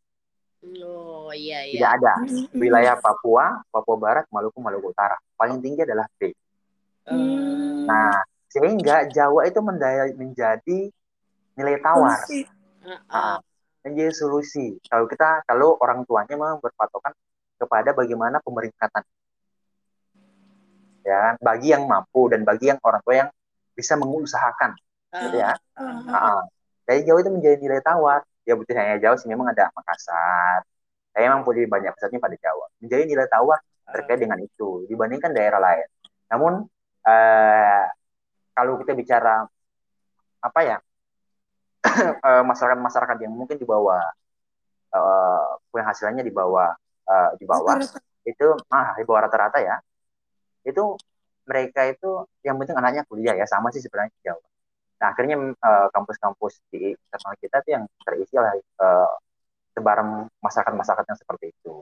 Oh 0.63 1.35
iya 1.35 1.67
iya. 1.67 1.75
Tidak 1.75 1.91
ada. 1.99 2.13
Wilayah 2.55 2.95
Papua, 3.03 3.67
Papua 3.67 3.97
Barat, 3.99 4.25
Maluku, 4.31 4.63
Maluku 4.63 4.95
Utara. 4.95 5.19
Paling 5.35 5.59
tinggi 5.59 5.83
adalah 5.83 6.07
B. 6.15 6.31
Hmm. 7.11 7.83
Nah, 7.83 8.23
sehingga 8.47 9.11
Jawa 9.11 9.51
itu 9.51 9.59
menjadi 10.15 10.79
nilai 11.59 11.77
tawar. 11.83 12.15
Uh, 12.83 13.39
menjadi 13.83 14.15
solusi. 14.15 14.79
Kalau 14.87 15.11
kita 15.11 15.43
kalau 15.47 15.75
orang 15.83 16.07
tuanya 16.07 16.39
memang 16.39 16.63
berpatokan 16.63 17.11
kepada 17.59 17.91
bagaimana 17.91 18.39
pemeringkatan. 18.39 19.03
Ya 21.03 21.35
bagi 21.43 21.75
yang 21.75 21.91
mampu 21.91 22.31
dan 22.31 22.47
bagi 22.47 22.71
yang 22.71 22.79
orang 22.87 23.03
tua 23.03 23.15
yang 23.27 23.31
bisa 23.75 23.99
mengusahakan. 23.99 24.79
Uh, 25.13 25.29
gitu 25.29 25.45
ya 25.45 25.53
uh, 25.77 26.09
uh, 26.09 26.41
dari 26.89 27.05
jauh 27.05 27.21
itu 27.21 27.29
menjadi 27.29 27.61
nilai 27.61 27.85
tawar 27.85 28.25
ya 28.49 28.55
butuh 28.59 28.75
hanya 28.75 28.97
jauh 29.03 29.19
sih 29.19 29.29
memang 29.31 29.51
ada 29.53 29.71
Makassar. 29.75 30.67
Saya 31.13 31.29
memang 31.29 31.45
punya 31.45 31.69
banyak 31.69 31.93
pusatnya 31.97 32.21
pada 32.23 32.37
Jawa. 32.41 32.67
Menjadi 32.81 33.03
nilai 33.05 33.29
tawar 33.29 33.61
terkait 33.93 34.19
dengan 34.23 34.41
itu 34.41 34.89
dibandingkan 34.89 35.31
daerah 35.37 35.61
lain. 35.61 35.89
Namun 36.33 36.53
uh, 37.05 37.85
kalau 38.57 38.81
kita 38.81 38.97
bicara 38.97 39.45
apa 40.43 40.61
ya 40.65 40.77
Eh, 42.23 42.43
masyarakat-masyarakat 42.47 43.17
yang 43.27 43.35
mungkin 43.35 43.59
di 43.59 43.67
bawah 43.67 44.01
uh, 44.95 45.47
penghasilannya 45.75 46.23
di 46.23 46.31
bawah 46.31 46.71
uh, 47.11 47.31
di 47.37 47.45
bawah 47.45 47.75
itu 48.23 48.49
ah 48.71 48.95
di 48.95 49.03
bawah 49.03 49.27
rata-rata 49.27 49.59
ya 49.59 49.77
itu 50.63 50.95
mereka 51.43 51.91
itu 51.91 52.23
yang 52.47 52.55
penting 52.63 52.79
anaknya 52.79 53.03
kuliah 53.03 53.35
ya 53.35 53.47
sama 53.51 53.75
sih 53.75 53.83
sebenarnya 53.83 54.15
di 54.15 54.21
Jawa. 54.23 54.47
Nah 55.03 55.11
akhirnya 55.11 55.35
kampus-kampus 55.91 56.63
di 56.71 56.95
internal 56.95 57.35
kita 57.43 57.59
itu 57.67 57.71
yang 57.75 57.85
terisi 58.07 58.39
oleh 58.39 58.55
uh, 58.79 59.11
sebaran 59.75 60.31
masyarakat-masyarakat 60.39 61.05
yang 61.11 61.19
seperti 61.19 61.51
itu. 61.51 61.75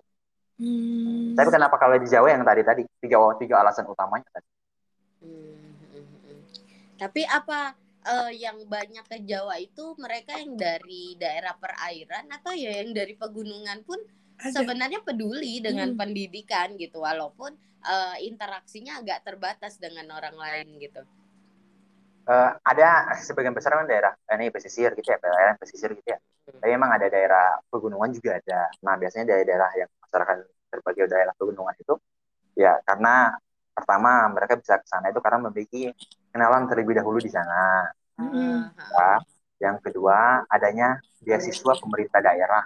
Hmm. 0.61 1.37
Tapi 1.37 1.49
kenapa 1.53 1.77
kalau 1.77 2.01
di 2.01 2.09
Jawa 2.09 2.33
yang 2.33 2.45
tadi 2.45 2.65
tadi 2.65 2.83
tiga 3.05 3.21
tiga 3.37 3.61
alasan 3.61 3.85
utamanya 3.85 4.29
tadi? 4.33 4.49
Hmm. 5.21 5.73
hmm, 5.93 6.07
hmm. 6.25 6.41
Tapi 6.97 7.23
apa 7.29 7.77
uh, 8.09 8.33
yang 8.33 8.65
banyak 8.65 9.05
ke 9.05 9.19
Jawa 9.29 9.61
itu 9.61 9.97
mereka 10.01 10.41
yang 10.41 10.57
dari 10.57 11.17
daerah 11.21 11.53
perairan 11.57 12.25
atau 12.33 12.57
ya 12.57 12.81
yang 12.81 12.97
dari 12.97 13.17
pegunungan 13.17 13.85
pun 13.85 14.01
Ada. 14.41 14.65
sebenarnya 14.65 15.05
peduli 15.05 15.61
dengan 15.61 15.93
hmm. 15.93 16.01
pendidikan 16.01 16.77
gitu 16.81 17.05
walaupun 17.05 17.53
uh, 17.85 18.17
interaksinya 18.21 19.01
agak 19.01 19.25
terbatas 19.25 19.77
dengan 19.77 20.09
orang 20.13 20.37
lain 20.37 20.77
gitu. 20.81 21.05
Uh, 22.29 22.53
ada 22.63 23.17
sebagian 23.19 23.57
besar 23.57 23.75
kan 23.75 23.89
daerah 23.89 24.13
ini 24.37 24.53
pesisir 24.53 24.93
gitu 24.95 25.09
ya, 25.09 25.19
daerah 25.19 25.57
pesisir 25.57 25.91
gitu 25.97 26.09
ya. 26.09 26.19
Tapi 26.47 26.71
memang 26.73 26.93
ada 26.95 27.07
daerah 27.11 27.59
pegunungan 27.73 28.11
juga 28.15 28.39
ada. 28.39 28.71
Nah 28.85 28.95
biasanya 29.01 29.35
daerah-daerah 29.35 29.71
yang 29.81 29.91
masyarakat 30.05 30.37
berbagai 30.71 31.05
daerah 31.11 31.35
pegunungan 31.35 31.75
itu 31.81 31.95
ya 32.55 32.79
karena 32.87 33.35
pertama 33.75 34.29
mereka 34.31 34.55
bisa 34.61 34.79
ke 34.79 34.87
sana 34.87 35.09
itu 35.11 35.19
karena 35.23 35.39
memiliki 35.49 35.91
kenalan 36.31 36.69
terlebih 36.71 36.99
dahulu 36.99 37.19
di 37.19 37.31
sana. 37.33 37.91
Hmm. 38.21 38.69
Ya. 38.77 39.09
Yang 39.61 39.77
kedua, 39.93 40.49
adanya 40.49 40.97
beasiswa 41.21 41.77
pemerintah 41.77 42.21
daerah. 42.25 42.65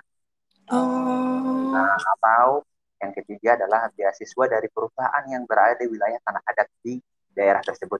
Oh. 0.70 1.74
Nah, 1.74 1.98
atau 1.98 2.62
yang 3.02 3.10
ketiga 3.10 3.58
adalah 3.58 3.90
beasiswa 3.90 4.44
dari 4.46 4.70
perusahaan 4.70 5.24
yang 5.26 5.42
berada 5.42 5.74
di 5.82 5.90
wilayah 5.90 6.22
tanah 6.22 6.42
adat 6.46 6.70
di 6.86 7.02
daerah 7.34 7.60
tersebut. 7.66 7.98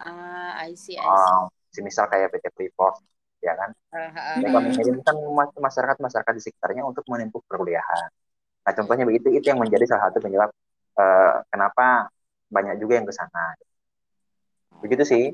Ah, 0.00 0.08
uh, 0.08 0.50
I 0.64 0.72
see, 0.72 0.96
I 0.96 1.04
see. 1.04 1.32
Um, 1.36 1.52
semisal 1.70 2.06
kayak 2.10 2.34
PT 2.34 2.50
Freeport, 2.56 3.00
ya 3.44 3.54
kan? 3.54 3.70
Uh, 3.92 4.10
uh, 4.10 4.36
Mereka 4.40 4.58
mengirimkan 4.58 5.16
masyarakat-masyarakat 5.54 6.32
di 6.34 6.42
sekitarnya 6.42 6.82
untuk 6.82 7.04
menempuh 7.06 7.40
perkuliahan. 7.46 8.08
Nah, 8.60 8.72
contohnya 8.76 9.04
begitu, 9.08 9.32
itu 9.32 9.46
yang 9.48 9.60
menjadi 9.60 9.84
salah 9.88 10.10
satu 10.10 10.20
penyebab 10.20 10.50
uh, 11.00 11.44
kenapa 11.48 12.10
banyak 12.50 12.76
juga 12.82 13.00
yang 13.00 13.06
ke 13.08 13.14
sana. 13.14 13.56
Begitu 14.82 15.04
sih. 15.06 15.24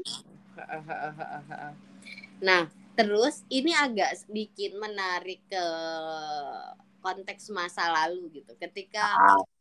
Nah, 2.43 2.69
terus 2.95 3.43
ini 3.49 3.73
agak 3.73 4.19
sedikit 4.27 4.77
menarik 4.77 5.41
ke 5.49 5.67
konteks 7.07 7.55
masa 7.55 7.87
lalu 8.03 8.43
gitu. 8.43 8.51
Ketika 8.59 9.15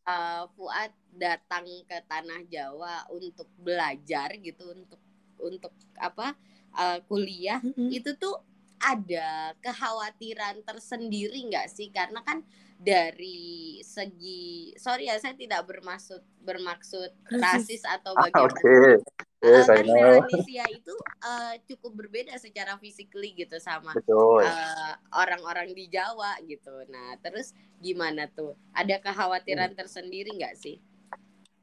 uh, 0.10 0.50
Fuad 0.58 0.90
datang 1.14 1.70
ke 1.86 2.02
tanah 2.10 2.42
Jawa 2.50 3.06
untuk 3.14 3.46
belajar 3.62 4.34
gitu, 4.42 4.74
untuk 4.74 4.98
untuk 5.38 5.74
apa 6.02 6.34
uh, 6.74 6.98
kuliah, 7.06 7.62
mm 7.62 7.78
-hmm. 7.78 7.90
itu 7.94 8.18
tuh 8.18 8.42
ada 8.82 9.54
kekhawatiran 9.62 10.66
tersendiri 10.66 11.38
nggak 11.54 11.70
sih? 11.70 11.94
Karena 11.94 12.26
kan 12.26 12.42
dari 12.76 13.80
segi 13.82 14.76
sorry 14.76 15.08
ya 15.08 15.16
saya 15.18 15.34
tidak 15.34 15.64
bermaksud 15.64 16.20
bermaksud 16.44 17.10
rasis 17.40 17.88
atau 17.96 18.14
ah, 18.20 18.28
bagaimana. 18.28 18.52
okay. 18.52 19.00
Yes, 19.46 19.70
uh, 19.70 19.78
kan 19.78 19.86
Melanesia 19.86 20.66
itu 20.74 20.96
uh, 21.22 21.54
cukup 21.70 21.92
berbeda 21.94 22.34
secara 22.42 22.82
physically 22.82 23.38
gitu 23.38 23.62
sama 23.62 23.94
uh, 23.94 24.94
orang-orang 25.14 25.70
di 25.78 25.86
Jawa 25.86 26.42
gitu. 26.50 26.74
Nah, 26.90 27.14
terus 27.22 27.54
gimana 27.78 28.26
tuh? 28.26 28.58
Ada 28.74 28.98
kekhawatiran 29.06 29.76
hmm. 29.76 29.78
tersendiri 29.78 30.34
nggak 30.34 30.58
sih? 30.58 30.82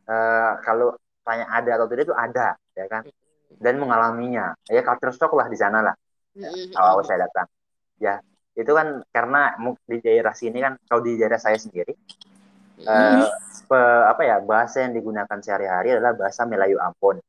Uh, 0.06 0.62
kalau 0.62 0.94
tanya 1.26 1.50
ada 1.50 1.74
atau 1.74 1.90
tidak 1.90 2.06
itu 2.06 2.14
ada, 2.14 2.54
ya 2.78 2.86
kan? 2.86 3.02
Hmm. 3.02 3.58
Dan 3.58 3.82
mengalaminya. 3.82 4.54
Ya 4.70 4.86
culture 4.86 5.10
shock 5.10 5.34
lah 5.34 5.50
di 5.50 5.58
sana 5.58 5.82
lah. 5.82 5.96
Ya, 6.38 6.54
hmm. 6.54 6.78
awal 6.78 7.02
saya 7.02 7.26
datang. 7.26 7.50
Ya, 7.98 8.22
itu 8.52 8.72
kan 8.72 9.00
karena 9.08 9.56
di 9.88 9.98
daerah 10.04 10.34
sini 10.36 10.60
kan 10.60 10.76
kalau 10.84 11.00
di 11.00 11.16
daerah 11.16 11.40
saya 11.40 11.56
sendiri 11.56 11.92
hmm. 11.92 12.84
uh, 12.84 13.26
pe, 13.64 13.78
apa 14.08 14.22
ya 14.22 14.36
bahasa 14.44 14.84
yang 14.84 14.92
digunakan 14.92 15.38
sehari-hari 15.40 15.96
adalah 15.96 16.12
bahasa 16.12 16.44
Melayu 16.44 16.76
Ambon 16.76 17.20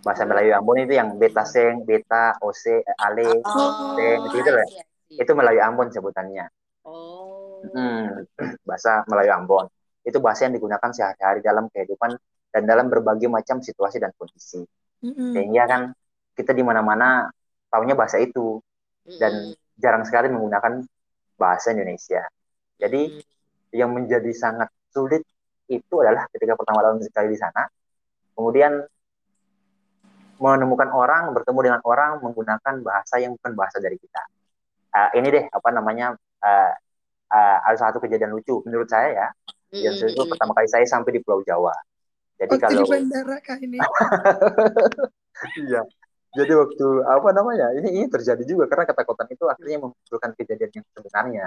bahasa 0.00 0.24
Melayu 0.24 0.56
Ambon 0.56 0.80
itu 0.80 0.96
yang 0.96 1.20
beta 1.20 1.44
seng, 1.44 1.84
beta, 1.84 2.36
ose, 2.40 2.80
ale, 2.96 3.28
oh, 3.44 3.96
seng, 3.96 4.18
itu 4.32 4.36
itu 4.40 4.50
lah. 4.50 4.66
Itu 5.12 5.32
Melayu 5.36 5.60
Ambon 5.60 5.92
sebutannya. 5.92 6.48
Oh. 6.88 7.60
Hmm, 7.68 8.24
bahasa 8.68 9.04
Melayu 9.04 9.36
Ambon. 9.36 9.68
Itu 10.00 10.24
bahasa 10.24 10.48
yang 10.48 10.56
digunakan 10.56 10.90
sehari-hari 10.90 11.44
dalam 11.44 11.68
kehidupan 11.68 12.16
dan 12.50 12.62
dalam 12.64 12.88
berbagai 12.88 13.28
macam 13.28 13.60
situasi 13.60 14.00
dan 14.00 14.10
kondisi. 14.16 14.64
Mm-hmm. 15.04 15.30
Sehingga 15.36 15.62
kan 15.68 15.82
kita 16.34 16.56
di 16.56 16.64
mana-mana 16.64 17.28
tahunya 17.68 17.94
bahasa 17.94 18.16
itu 18.18 18.58
dan 19.20 19.52
mm-hmm. 19.52 19.69
Jarang 19.80 20.04
sekali 20.04 20.28
menggunakan 20.28 20.84
bahasa 21.40 21.72
Indonesia. 21.72 22.28
Jadi 22.76 23.02
mm-hmm. 23.08 23.74
yang 23.74 23.90
menjadi 23.96 24.30
sangat 24.36 24.68
sulit 24.92 25.24
itu 25.72 25.94
adalah 26.02 26.28
ketika 26.36 26.54
pertama 26.54 26.84
kali 26.84 27.02
sekali 27.06 27.28
di 27.32 27.38
sana, 27.40 27.64
kemudian 28.36 28.84
menemukan 30.40 30.88
orang, 30.92 31.32
bertemu 31.36 31.60
dengan 31.60 31.80
orang 31.84 32.20
menggunakan 32.24 32.74
bahasa 32.80 33.20
yang 33.20 33.36
bukan 33.36 33.52
bahasa 33.56 33.76
dari 33.80 33.96
kita. 34.00 34.22
Uh, 34.90 35.08
ini 35.14 35.28
deh 35.30 35.44
apa 35.46 35.68
namanya 35.70 36.18
uh, 36.42 36.72
uh, 37.30 37.58
ada 37.62 37.78
satu 37.78 38.02
kejadian 38.02 38.34
lucu 38.36 38.60
menurut 38.68 38.88
saya 38.88 39.08
ya. 39.12 39.28
Mm-hmm. 39.72 39.80
Yang 39.80 39.96
itu 40.12 40.22
pertama 40.28 40.52
kali 40.52 40.68
saya 40.68 40.84
sampai 40.84 41.16
di 41.16 41.20
Pulau 41.24 41.40
Jawa. 41.46 41.72
Jadi 42.40 42.56
waktu 42.56 42.64
kalau 42.64 42.80
di 42.84 42.90
bandara 42.90 43.36
kah 43.40 43.58
ini? 43.60 43.78
Iya. 45.40 45.80
Jadi 46.30 46.52
waktu 46.54 46.86
apa 47.10 47.28
namanya? 47.34 47.74
Ini 47.74 47.88
ini 47.90 48.06
terjadi 48.06 48.42
juga 48.46 48.70
karena 48.70 48.86
ketakutan 48.86 49.26
itu 49.34 49.44
akhirnya 49.50 49.78
memunculkan 49.82 50.30
kejadian 50.38 50.70
yang 50.78 50.86
sebenarnya. 50.94 51.46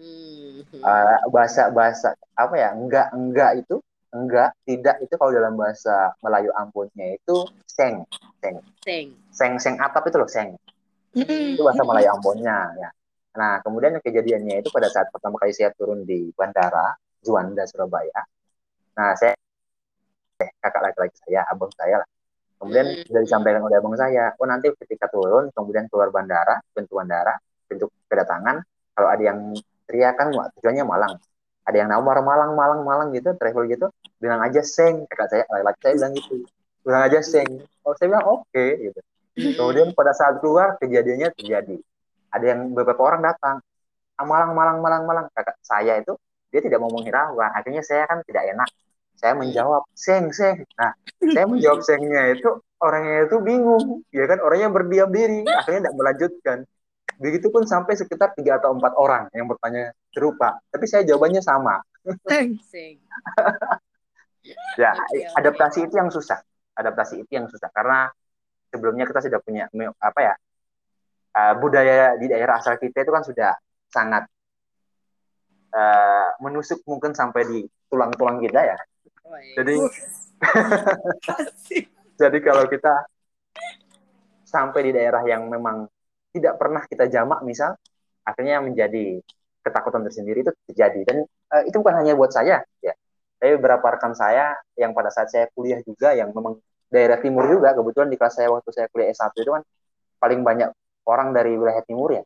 Mm-hmm. 0.00 0.80
Uh, 0.80 1.18
bahasa 1.34 1.68
bahasa 1.74 2.14
apa 2.38 2.54
ya? 2.54 2.70
Enggak 2.72 3.10
enggak 3.10 3.58
itu 3.58 3.82
enggak 4.10 4.50
tidak 4.66 4.96
itu 5.02 5.14
kalau 5.14 5.30
dalam 5.30 5.54
bahasa 5.54 6.14
Melayu 6.18 6.50
Ambonnya 6.58 7.14
itu 7.14 7.46
seng 7.66 8.02
seng 8.42 8.58
seng 8.82 9.06
seng 9.30 9.52
seng 9.62 9.74
atap 9.78 10.10
itu 10.10 10.18
loh 10.18 10.26
seng 10.26 10.58
mm-hmm. 11.14 11.54
itu 11.54 11.62
bahasa 11.62 11.82
Melayu 11.86 12.10
Ambonnya 12.18 12.58
ya 12.74 12.90
nah 13.30 13.62
kemudian 13.62 14.02
kejadiannya 14.02 14.66
itu 14.66 14.68
pada 14.74 14.90
saat 14.90 15.06
pertama 15.14 15.38
kali 15.38 15.54
saya 15.54 15.70
turun 15.78 16.02
di 16.02 16.34
bandara 16.34 16.98
Juanda 17.22 17.62
Surabaya 17.70 18.26
nah 18.98 19.14
saya 19.14 19.38
eh, 20.42 20.50
kakak 20.58 20.90
laki-laki 20.90 21.16
saya 21.22 21.46
abang 21.46 21.70
saya 21.78 22.02
lah 22.02 22.08
kemudian 22.60 22.86
mm-hmm. 22.86 23.08
sudah 23.08 23.22
disampaikan 23.24 23.64
oleh 23.64 23.80
abang 23.80 23.96
saya 23.96 24.36
oh 24.36 24.46
nanti 24.46 24.68
ketika 24.76 25.08
turun 25.08 25.48
kemudian 25.56 25.88
keluar 25.88 26.12
bandara 26.12 26.60
pintu 26.76 27.00
bandara 27.00 27.34
pintu 27.64 27.88
kedatangan 28.06 28.60
kalau 28.92 29.08
ada 29.08 29.22
yang 29.32 29.56
teriakan 29.90 30.26
tujuannya 30.60 30.84
Malang. 30.86 31.14
Ada 31.66 31.76
yang 31.82 31.90
nomor 31.90 32.20
Malang 32.22 32.54
Malang 32.54 32.80
Malang 32.86 33.08
gitu 33.10 33.34
travel 33.34 33.66
gitu 33.66 33.90
bilang 34.22 34.44
aja 34.44 34.62
seng 34.62 35.08
kakak 35.10 35.28
saya 35.32 35.44
laki 35.50 35.80
saya 35.82 35.94
bilang 35.98 36.12
gitu. 36.14 36.34
Bilang 36.86 37.02
aja 37.10 37.18
seng. 37.24 37.48
Oh 37.82 37.96
saya 37.98 38.06
bilang 38.14 38.26
oke 38.28 38.46
okay, 38.52 38.90
gitu 38.90 39.00
kemudian 39.40 39.96
pada 39.96 40.12
saat 40.12 40.38
keluar 40.38 40.76
kejadiannya 40.78 41.34
terjadi. 41.34 41.76
Ada 42.30 42.44
yang 42.54 42.76
beberapa 42.76 43.02
orang 43.02 43.26
datang 43.26 43.56
ah, 44.20 44.26
Malang 44.28 44.54
Malang 44.54 44.78
Malang 44.78 45.02
Malang 45.08 45.26
kakak 45.34 45.58
saya 45.64 45.98
itu 45.98 46.14
dia 46.50 46.60
tidak 46.62 46.82
mau 46.82 46.90
menghiraukan 46.90 47.50
akhirnya 47.54 47.82
saya 47.82 48.04
kan 48.10 48.22
tidak 48.26 48.42
enak 48.50 48.68
saya 49.20 49.36
menjawab 49.36 49.84
seng 49.92 50.32
seng. 50.32 50.64
Nah 50.80 50.96
saya 51.20 51.44
menjawab 51.44 51.84
sengnya 51.84 52.32
itu 52.32 52.48
orangnya 52.80 53.28
itu 53.28 53.36
bingung. 53.44 54.00
Ya 54.08 54.24
kan 54.24 54.40
orangnya 54.40 54.72
berdiam 54.72 55.12
diri 55.12 55.44
akhirnya 55.44 55.88
tidak 55.88 55.96
melanjutkan. 56.00 56.58
Begitupun 57.20 57.68
sampai 57.68 58.00
sekitar 58.00 58.32
tiga 58.32 58.56
atau 58.56 58.72
empat 58.72 58.96
orang 58.96 59.28
yang 59.36 59.44
bertanya 59.44 59.92
serupa, 60.08 60.56
tapi 60.72 60.88
saya 60.88 61.04
jawabannya 61.04 61.44
sama. 61.44 61.84
ya, 64.80 64.96
adaptasi 65.36 65.84
itu 65.84 66.00
yang 66.00 66.08
susah. 66.08 66.40
Adaptasi 66.72 67.20
itu 67.20 67.28
yang 67.36 67.44
susah. 67.44 67.68
Karena 67.76 68.08
sebelumnya 68.72 69.04
kita 69.04 69.20
sudah 69.20 69.36
punya 69.44 69.68
apa 70.00 70.20
ya 70.24 70.34
uh, 71.36 71.54
budaya 71.58 72.16
di 72.16 72.26
daerah 72.30 72.58
asal 72.58 72.78
kita 72.80 73.04
itu 73.04 73.12
kan 73.12 73.24
sudah 73.26 73.52
sangat 73.90 74.24
uh, 75.74 76.28
menusuk 76.42 76.82
mungkin 76.86 77.12
sampai 77.14 77.42
di 77.46 77.60
tulang-tulang 77.90 78.38
kita 78.42 78.60
ya. 78.64 78.78
Jadi 79.30 79.74
jadi 82.20 82.38
kalau 82.42 82.64
kita 82.66 82.94
sampai 84.44 84.80
di 84.88 84.92
daerah 84.96 85.22
yang 85.22 85.46
memang 85.46 85.86
tidak 86.34 86.58
pernah 86.58 86.82
kita 86.86 87.06
jamak 87.06 87.42
misal 87.46 87.74
akhirnya 88.26 88.62
menjadi 88.62 89.22
ketakutan 89.62 90.02
tersendiri 90.06 90.42
itu 90.42 90.52
terjadi. 90.70 91.00
Dan 91.06 91.16
uh, 91.26 91.62
itu 91.66 91.76
bukan 91.78 92.00
hanya 92.02 92.16
buat 92.16 92.32
saya 92.32 92.62
ya. 92.80 92.94
Tapi 93.40 93.56
beberapa 93.56 93.96
rekan 93.96 94.12
saya 94.12 94.52
yang 94.76 94.92
pada 94.92 95.08
saat 95.08 95.32
saya 95.32 95.48
kuliah 95.56 95.80
juga 95.80 96.12
yang 96.12 96.28
memang 96.36 96.60
daerah 96.92 97.16
timur 97.22 97.48
juga 97.48 97.72
kebetulan 97.72 98.12
di 98.12 98.18
kelas 98.20 98.36
saya 98.36 98.52
waktu 98.52 98.68
saya 98.74 98.86
kuliah 98.92 99.08
S1 99.14 99.32
itu 99.32 99.52
kan 99.54 99.62
paling 100.20 100.44
banyak 100.44 100.68
orang 101.08 101.32
dari 101.32 101.56
wilayah 101.56 101.80
timur 101.86 102.12
ya. 102.12 102.24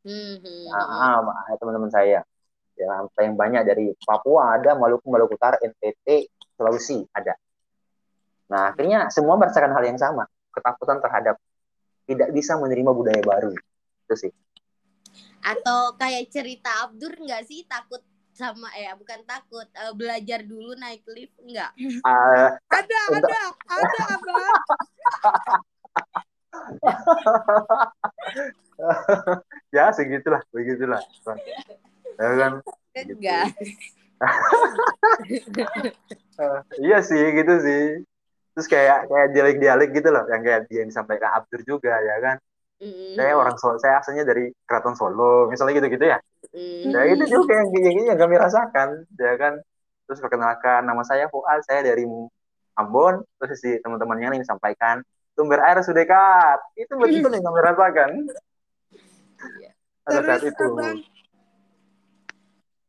Mm-hmm. 0.00 0.72
nah, 0.72 1.56
teman-teman 1.60 1.92
saya 1.92 2.24
ya. 2.80 3.04
Paling 3.12 3.36
banyak 3.36 3.62
dari 3.68 3.92
Papua 4.00 4.56
ada 4.56 4.72
Maluku 4.72 5.04
Maluku 5.12 5.36
Utara 5.36 5.60
NTT 5.60 6.32
Sulawesi 6.56 7.04
ada. 7.12 7.36
Nah 8.48 8.72
akhirnya 8.72 9.12
semua 9.12 9.36
merasakan 9.36 9.76
hal 9.76 9.84
yang 9.84 10.00
sama. 10.00 10.24
Ketakutan 10.50 10.98
terhadap 10.98 11.36
tidak 12.08 12.32
bisa 12.32 12.56
menerima 12.56 12.90
budaya 12.90 13.22
baru. 13.22 13.52
Itu 14.08 14.14
sih. 14.16 14.32
Atau 15.44 15.94
kayak 16.00 16.32
cerita 16.32 16.88
Abdur 16.88 17.14
nggak 17.14 17.44
sih? 17.46 17.62
Takut 17.68 18.00
sama 18.40 18.72
eh 18.72 18.88
bukan 18.96 19.20
takut 19.28 19.68
uh, 19.76 19.92
belajar 19.92 20.40
dulu 20.40 20.72
naik 20.80 21.04
lift 21.12 21.36
enggak 21.44 21.76
uh, 22.08 22.56
ada 22.72 23.00
ada 23.12 23.52
ada 23.68 24.00
abang 24.16 24.40
ya 29.76 29.92
segitulah 29.92 30.40
begitulah 30.56 31.04
ya 32.18 32.30
kan? 32.38 32.52
Enggak 32.94 33.44
gitu. 33.54 33.72
uh, 36.40 36.60
iya 36.80 36.98
sih 37.00 37.20
gitu 37.32 37.54
sih. 37.64 37.84
Terus 38.52 38.66
kayak 38.68 39.08
kayak 39.08 39.28
dialek-dialek 39.32 39.90
gitu 39.96 40.08
loh 40.12 40.24
yang 40.28 40.42
kayak 40.44 40.68
dia 40.68 40.84
yang 40.84 40.90
disampaikan 40.92 41.32
Abdur 41.36 41.60
juga 41.64 41.96
ya 42.00 42.16
kan? 42.20 42.36
Mm. 42.80 43.12
saya 43.12 43.36
orang 43.36 43.56
Solo 43.60 43.76
saya 43.76 44.00
asalnya 44.00 44.24
dari 44.24 44.48
keraton 44.64 44.96
Solo 44.96 45.52
misalnya 45.52 45.76
gitu-gitu 45.76 46.04
ya? 46.08 46.18
Mm. 46.56 46.96
ya 46.96 47.00
itu 47.12 47.24
juga 47.28 47.60
yang 47.60 47.68
kayak 47.68 47.92
gini 47.92 48.08
yang 48.08 48.20
kami 48.20 48.34
rasakan 48.40 49.04
ya 49.16 49.36
kan? 49.36 49.60
Terus 50.08 50.20
perkenalkan 50.20 50.84
nama 50.84 51.04
saya 51.04 51.28
Fuad 51.28 51.60
saya 51.64 51.84
dari 51.84 52.04
Ambon. 52.76 53.24
Terus 53.40 53.60
si 53.60 53.70
teman-temannya 53.80 54.36
yang 54.36 54.44
disampaikan 54.44 55.00
sumber 55.38 55.62
air 55.64 55.80
sudah 55.80 56.04
dekat 56.04 56.58
itu 56.76 56.92
betul 56.98 57.32
yang 57.32 57.44
kami 57.46 57.60
rasakan. 57.64 58.10
Iya. 59.60 59.70
saat 60.10 60.42
itu. 60.44 60.64
abang, 60.66 60.98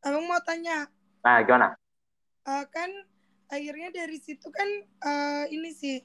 abang 0.02 0.26
mau 0.26 0.42
tanya. 0.42 0.90
Nah 1.22 1.42
gimana? 1.46 1.78
Uh, 2.46 2.66
kan 2.74 2.90
akhirnya 3.54 3.94
dari 3.94 4.18
situ 4.18 4.50
kan 4.50 4.70
uh, 5.06 5.46
ini 5.54 5.72
sih 5.78 6.02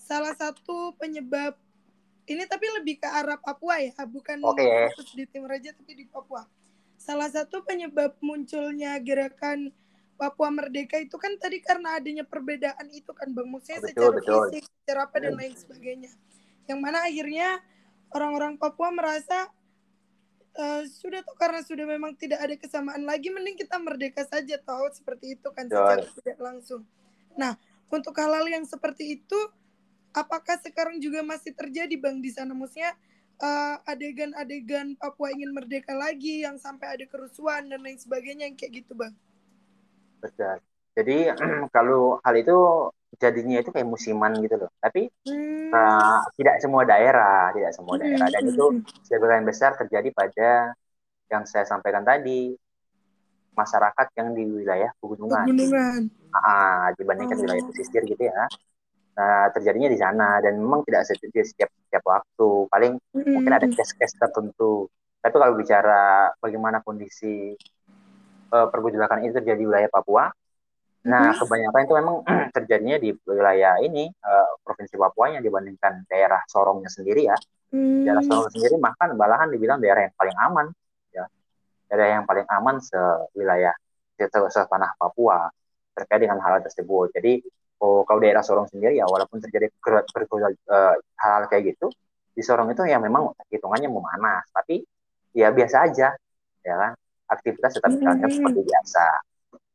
salah 0.00 0.32
satu 0.36 0.96
penyebab 0.96 1.56
ini 2.24 2.48
tapi 2.48 2.64
lebih 2.80 3.04
ke 3.04 3.08
arah 3.08 3.36
Papua 3.36 3.84
ya 3.84 3.92
bukan 4.08 4.40
okay. 4.48 4.88
fokus 4.96 5.12
di 5.12 5.24
Timur 5.28 5.52
Raja 5.52 5.76
tapi 5.76 5.92
di 5.92 6.04
Papua. 6.08 6.48
Salah 6.96 7.28
satu 7.28 7.60
penyebab 7.60 8.16
munculnya 8.24 8.96
gerakan 9.04 9.68
Papua 10.16 10.48
Merdeka 10.48 10.96
itu 10.96 11.20
kan 11.20 11.36
tadi 11.36 11.60
karena 11.60 12.00
adanya 12.00 12.24
perbedaan 12.24 12.88
itu 12.88 13.12
kan 13.12 13.28
bang. 13.28 13.44
Maksudnya 13.44 13.80
secara 13.84 14.14
betul. 14.16 14.48
fisik 14.48 14.64
secara 14.80 15.00
apa 15.04 15.16
dan 15.20 15.34
lain 15.36 15.52
sebagainya. 15.52 16.12
Yang 16.64 16.78
mana 16.80 16.98
akhirnya 17.04 17.48
orang-orang 18.14 18.56
Papua 18.56 18.88
merasa 18.88 19.52
uh, 20.58 20.82
sudah 20.86 21.20
tuh 21.26 21.36
karena 21.38 21.60
sudah 21.62 21.86
memang 21.86 22.14
tidak 22.18 22.40
ada 22.42 22.54
kesamaan 22.54 23.02
lagi 23.02 23.30
mending 23.30 23.58
kita 23.58 23.76
merdeka 23.78 24.22
saja 24.26 24.58
tahu 24.62 24.86
seperti 24.94 25.38
itu 25.38 25.48
kan 25.54 25.66
secara 25.66 26.02
tidak 26.02 26.38
langsung. 26.38 26.82
Nah, 27.34 27.58
untuk 27.90 28.14
hal-hal 28.18 28.46
yang 28.46 28.64
seperti 28.66 29.18
itu 29.20 29.38
apakah 30.14 30.56
sekarang 30.62 31.02
juga 31.02 31.26
masih 31.26 31.52
terjadi 31.52 31.98
Bang 31.98 32.22
di 32.22 32.30
sana 32.30 32.54
maksudnya 32.54 32.94
uh, 33.42 33.82
adegan-adegan 33.86 34.94
Papua 34.94 35.34
ingin 35.34 35.50
merdeka 35.50 35.94
lagi 35.94 36.46
yang 36.46 36.54
sampai 36.56 36.94
ada 36.94 37.04
kerusuhan 37.10 37.66
dan 37.66 37.82
lain 37.82 37.98
sebagainya 37.98 38.46
yang 38.46 38.56
kayak 38.56 38.84
gitu 38.84 38.94
Bang. 38.94 39.14
Betul. 40.22 40.62
Jadi 40.94 41.34
kalau 41.74 42.22
hal 42.22 42.34
itu 42.38 42.56
jadinya 43.16 43.60
itu 43.60 43.70
kayak 43.70 43.88
musiman 43.88 44.32
gitu 44.40 44.56
loh. 44.60 44.70
Tapi 44.78 45.08
hmm. 45.28 45.70
uh, 45.70 46.22
tidak 46.36 46.60
semua 46.60 46.82
daerah, 46.84 47.50
tidak 47.54 47.72
semua 47.72 47.94
daerah. 47.98 48.26
Dan 48.30 48.42
itu 48.50 48.66
hmm. 48.70 48.82
sebagian 49.06 49.44
besar 49.46 49.74
terjadi 49.78 50.08
pada 50.12 50.74
yang 51.32 51.42
saya 51.48 51.64
sampaikan 51.64 52.04
tadi 52.04 52.54
masyarakat 53.54 54.06
yang 54.18 54.34
di 54.34 54.44
wilayah 54.44 54.90
pegunungan. 54.98 55.46
Pegunungan. 55.46 56.00
Ah, 56.34 56.90
dibandingkan 56.98 57.38
oh. 57.38 57.42
wilayah 57.46 57.62
pesisir 57.70 58.02
gitu 58.04 58.22
ya. 58.26 58.50
Nah, 59.14 59.46
terjadinya 59.54 59.86
di 59.86 59.98
sana 59.98 60.42
dan 60.42 60.58
memang 60.58 60.82
tidak 60.82 61.06
setiap 61.06 61.46
setiap, 61.46 61.70
setiap 61.70 62.04
waktu. 62.04 62.50
Paling 62.66 62.92
hmm. 62.98 63.30
mungkin 63.30 63.52
ada 63.54 63.66
case-case 63.70 64.18
tertentu. 64.18 64.90
Tapi 65.22 65.34
kalau 65.40 65.56
bicara 65.56 66.34
bagaimana 66.42 66.84
kondisi 66.84 67.54
uh, 68.52 68.66
perbudakan 68.68 69.24
itu 69.24 69.40
terjadi 69.40 69.56
di 69.56 69.66
wilayah 69.70 69.88
Papua, 69.88 70.28
Nah, 71.04 71.36
kebanyakan 71.36 71.80
itu 71.84 71.94
memang 72.00 72.16
terjadinya 72.56 72.96
di 72.96 73.12
wilayah 73.28 73.76
ini 73.84 74.08
uh, 74.08 74.48
provinsi 74.64 74.96
Papua 74.96 75.36
yang 75.36 75.44
dibandingkan 75.44 76.08
daerah 76.08 76.40
Sorongnya 76.48 76.88
sendiri 76.88 77.28
ya. 77.28 77.36
Hmm. 77.68 78.08
Daerah 78.08 78.24
Sorong 78.24 78.48
sendiri 78.48 78.80
bahkan 78.80 79.12
malahan 79.12 79.52
dibilang 79.52 79.84
daerah 79.84 80.08
yang 80.08 80.14
paling 80.16 80.36
aman 80.40 80.66
ya. 81.12 81.24
Daerah 81.92 82.20
yang 82.20 82.24
paling 82.24 82.48
aman 82.48 82.80
se 82.80 82.96
wilayah 83.36 83.76
se 84.16 84.60
tanah 84.64 84.96
Papua 84.96 85.52
terkait 85.92 86.24
dengan 86.24 86.40
hal 86.40 86.64
tersebut. 86.64 87.12
Jadi 87.12 87.44
oh, 87.84 88.08
kalau 88.08 88.24
daerah 88.24 88.40
Sorong 88.40 88.66
sendiri 88.72 88.96
ya 88.96 89.04
walaupun 89.04 89.44
terjadi 89.44 89.68
ber, 89.84 90.08
ber, 90.08 90.24
uh, 90.24 90.96
hal 91.20 91.42
kayak 91.52 91.76
gitu 91.76 91.92
di 92.34 92.40
Sorong 92.40 92.72
itu 92.72 92.82
ya 92.88 92.96
memang 92.98 93.30
hitungannya 93.52 93.86
memanas, 93.86 94.48
tapi 94.50 94.82
ya 95.36 95.54
biasa 95.54 95.76
aja 95.86 96.14
ya 96.64 96.74
kan 96.80 96.92
aktivitas 97.28 97.76
tetap 97.76 97.92
jalankan 97.98 98.30
hmm. 98.30 98.36
seperti 98.40 98.60
biasa 98.64 99.04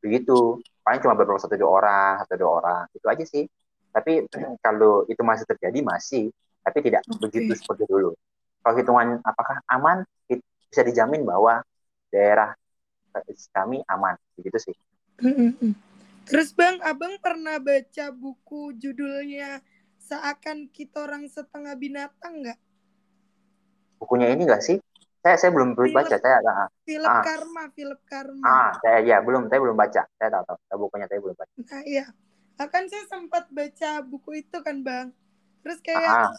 begitu. 0.00 0.58
Paling 0.80 1.00
cuma 1.04 1.14
beberapa 1.14 1.38
satu 1.38 1.54
dua 1.54 1.70
orang 1.70 2.14
satu 2.24 2.34
dua 2.40 2.50
orang. 2.60 2.82
Itu 2.96 3.06
aja 3.06 3.24
sih. 3.24 3.44
Tapi 3.92 4.26
kalau 4.64 5.06
itu 5.06 5.20
masih 5.22 5.46
terjadi 5.46 5.78
masih. 5.84 6.32
Tapi 6.60 6.78
tidak 6.84 7.04
okay. 7.08 7.20
begitu 7.24 7.52
seperti 7.56 7.88
dulu. 7.88 8.12
Kalau 8.60 8.74
hitungan 8.76 9.08
apakah 9.24 9.64
aman 9.72 10.04
bisa 10.70 10.86
dijamin 10.86 11.24
bahwa 11.24 11.64
daerah 12.12 12.54
kami 13.50 13.82
aman. 13.90 14.14
Begitu 14.36 14.70
sih. 14.70 14.74
Terus 16.28 16.54
bang 16.54 16.78
abang 16.84 17.18
pernah 17.18 17.58
baca 17.58 18.06
buku 18.14 18.76
judulnya 18.78 19.64
seakan 19.98 20.70
kita 20.70 21.04
orang 21.08 21.26
setengah 21.26 21.74
binatang 21.74 22.44
nggak? 22.44 22.58
Bukunya 23.98 24.32
ini 24.32 24.46
nggak 24.46 24.62
sih 24.64 24.78
saya 25.20 25.36
saya 25.36 25.50
belum 25.52 25.76
Philip, 25.76 25.92
baca 25.92 26.16
saya 26.16 26.40
ah, 26.48 26.68
Philip 26.88 27.12
ah. 27.12 27.20
Karma 27.20 27.64
Philip 27.76 28.00
Karma. 28.08 28.44
Ah 28.44 28.70
saya 28.80 29.04
ya 29.04 29.20
belum 29.20 29.52
saya 29.52 29.60
belum 29.60 29.76
baca. 29.76 30.02
Saya 30.16 30.28
tahu 30.32 30.56
tahu 30.56 30.78
bukunya 30.88 31.06
saya 31.12 31.20
belum 31.20 31.36
baca. 31.36 31.52
Nah 31.60 31.82
iya. 31.84 32.06
Akan 32.60 32.88
saya 32.92 33.04
sempat 33.08 33.48
baca 33.52 33.90
buku 34.04 34.44
itu 34.44 34.56
kan 34.64 34.80
bang. 34.80 35.12
Terus 35.60 35.80
kayak 35.84 36.32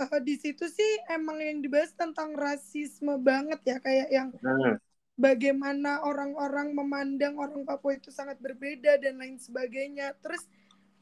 uh, 0.00 0.20
di 0.24 0.40
situ 0.40 0.64
sih 0.68 0.92
emang 1.12 1.36
yang 1.40 1.60
dibahas 1.60 1.92
tentang 1.92 2.32
rasisme 2.32 3.20
banget 3.20 3.60
ya 3.64 3.76
kayak 3.80 4.08
yang 4.08 4.28
hmm. 4.40 4.80
bagaimana 5.20 6.00
orang-orang 6.04 6.72
memandang 6.72 7.36
orang 7.36 7.64
Papua 7.68 7.96
itu 7.96 8.08
sangat 8.08 8.40
berbeda 8.40 8.96
dan 9.00 9.20
lain 9.20 9.36
sebagainya. 9.36 10.16
Terus 10.24 10.48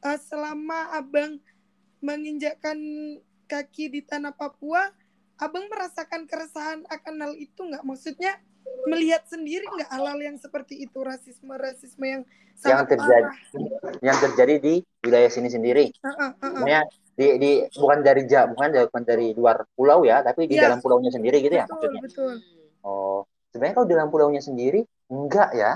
uh, 0.03 0.19
selama 0.19 0.91
abang 0.95 1.39
menginjakkan 2.03 2.79
kaki 3.47 3.91
di 3.95 4.01
tanah 4.03 4.35
Papua 4.35 4.91
abang 5.41 5.65
merasakan 5.67 6.29
keresahan 6.29 6.85
akan 6.85 7.13
hal 7.17 7.33
itu 7.33 7.57
nggak 7.57 7.81
maksudnya 7.81 8.37
melihat 8.85 9.25
sendiri 9.25 9.65
nggak 9.65 9.89
hal-hal 9.89 10.19
yang 10.21 10.37
seperti 10.37 10.85
itu 10.85 11.01
rasisme 11.01 11.49
rasisme 11.57 12.05
yang 12.05 12.23
yang 12.61 12.85
terjadi 12.85 13.25
parah. 13.25 13.97
yang 14.05 14.17
terjadi 14.21 14.55
di 14.61 14.73
wilayah 15.01 15.31
sini 15.33 15.49
sendiri 15.49 15.89
uh, 16.05 16.09
uh, 16.13 16.31
uh, 16.37 16.61
uh. 16.61 16.85
di 17.17 17.27
di 17.41 17.51
bukan 17.73 18.05
dari 18.05 18.21
bukan 18.29 18.69
dari 18.69 18.85
bukan 18.85 19.03
dari 19.03 19.27
luar 19.33 19.65
pulau 19.73 20.05
ya 20.05 20.21
tapi 20.21 20.45
di 20.45 20.61
ya. 20.61 20.69
dalam 20.69 20.77
pulaunya 20.77 21.09
sendiri 21.09 21.41
gitu 21.41 21.57
ya 21.57 21.65
betul, 21.65 21.73
ya 21.73 21.89
maksudnya 21.89 22.01
betul. 22.05 22.33
oh 22.85 23.25
sebenarnya 23.49 23.75
kalau 23.81 23.87
di 23.89 23.93
dalam 23.97 24.09
pulaunya 24.13 24.41
sendiri 24.45 24.79
enggak 25.09 25.49
ya 25.57 25.71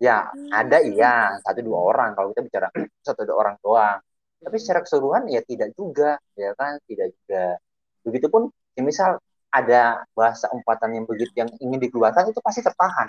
ya 0.00 0.28
hmm. 0.32 0.48
ada 0.52 0.78
iya 0.84 1.36
satu 1.44 1.60
dua 1.60 1.78
orang 1.84 2.16
kalau 2.16 2.32
kita 2.32 2.42
bicara 2.48 2.68
satu 3.04 3.28
dua 3.28 3.36
orang 3.36 3.56
doang 3.60 4.00
tapi 4.42 4.56
secara 4.58 4.80
keseluruhan 4.82 5.28
ya 5.30 5.40
tidak 5.44 5.70
juga 5.76 6.18
ya 6.34 6.52
kan 6.56 6.80
tidak 6.88 7.12
juga 7.14 7.60
begitupun 8.02 8.50
ya 8.74 8.82
misal 8.82 9.18
ada 9.52 10.02
bahasa 10.16 10.48
umpatan 10.50 10.96
yang 10.96 11.04
begitu 11.04 11.32
yang 11.36 11.50
ingin 11.60 11.78
dikeluarkan 11.78 12.32
itu 12.32 12.40
pasti 12.40 12.64
tertahan 12.64 13.08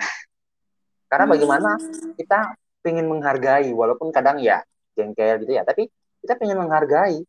karena 1.08 1.26
bagaimana 1.30 1.70
hmm. 1.80 2.20
kita 2.20 2.58
ingin 2.84 3.06
menghargai 3.08 3.72
walaupun 3.72 4.12
kadang 4.12 4.36
ya 4.42 4.60
jengkel 4.92 5.40
gitu 5.42 5.56
ya 5.56 5.64
tapi 5.64 5.88
kita 6.20 6.36
ingin 6.44 6.60
menghargai 6.60 7.24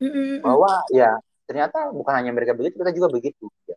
hmm. 0.00 0.44
bahwa 0.44 0.84
ya 0.92 1.16
ternyata 1.48 1.88
bukan 1.90 2.12
hanya 2.12 2.30
mereka 2.36 2.52
begitu 2.52 2.76
kita 2.76 2.92
juga 2.92 3.08
begitu 3.08 3.48
ya. 3.64 3.76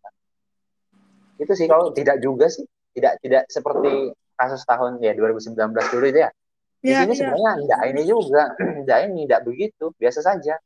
itu 1.40 1.54
sih 1.56 1.72
kalau 1.72 1.96
tidak 1.96 2.20
juga 2.20 2.52
sih 2.52 2.68
tidak 2.92 3.16
tidak 3.24 3.48
seperti 3.48 4.12
kasus 4.36 4.68
tahun 4.68 5.00
ya 5.00 5.16
2019 5.16 5.56
dulu 5.72 6.06
itu 6.12 6.20
ya 6.20 6.30
di 6.82 6.92
ya, 6.92 7.06
sini 7.06 7.14
ya. 7.14 7.18
sebenarnya 7.22 7.52
tidak 7.64 7.82
ini 7.96 8.02
juga 8.04 8.44
tidak 8.84 9.00
ini 9.08 9.20
tidak 9.30 9.42
begitu 9.48 9.86
biasa 9.96 10.20
saja 10.20 10.60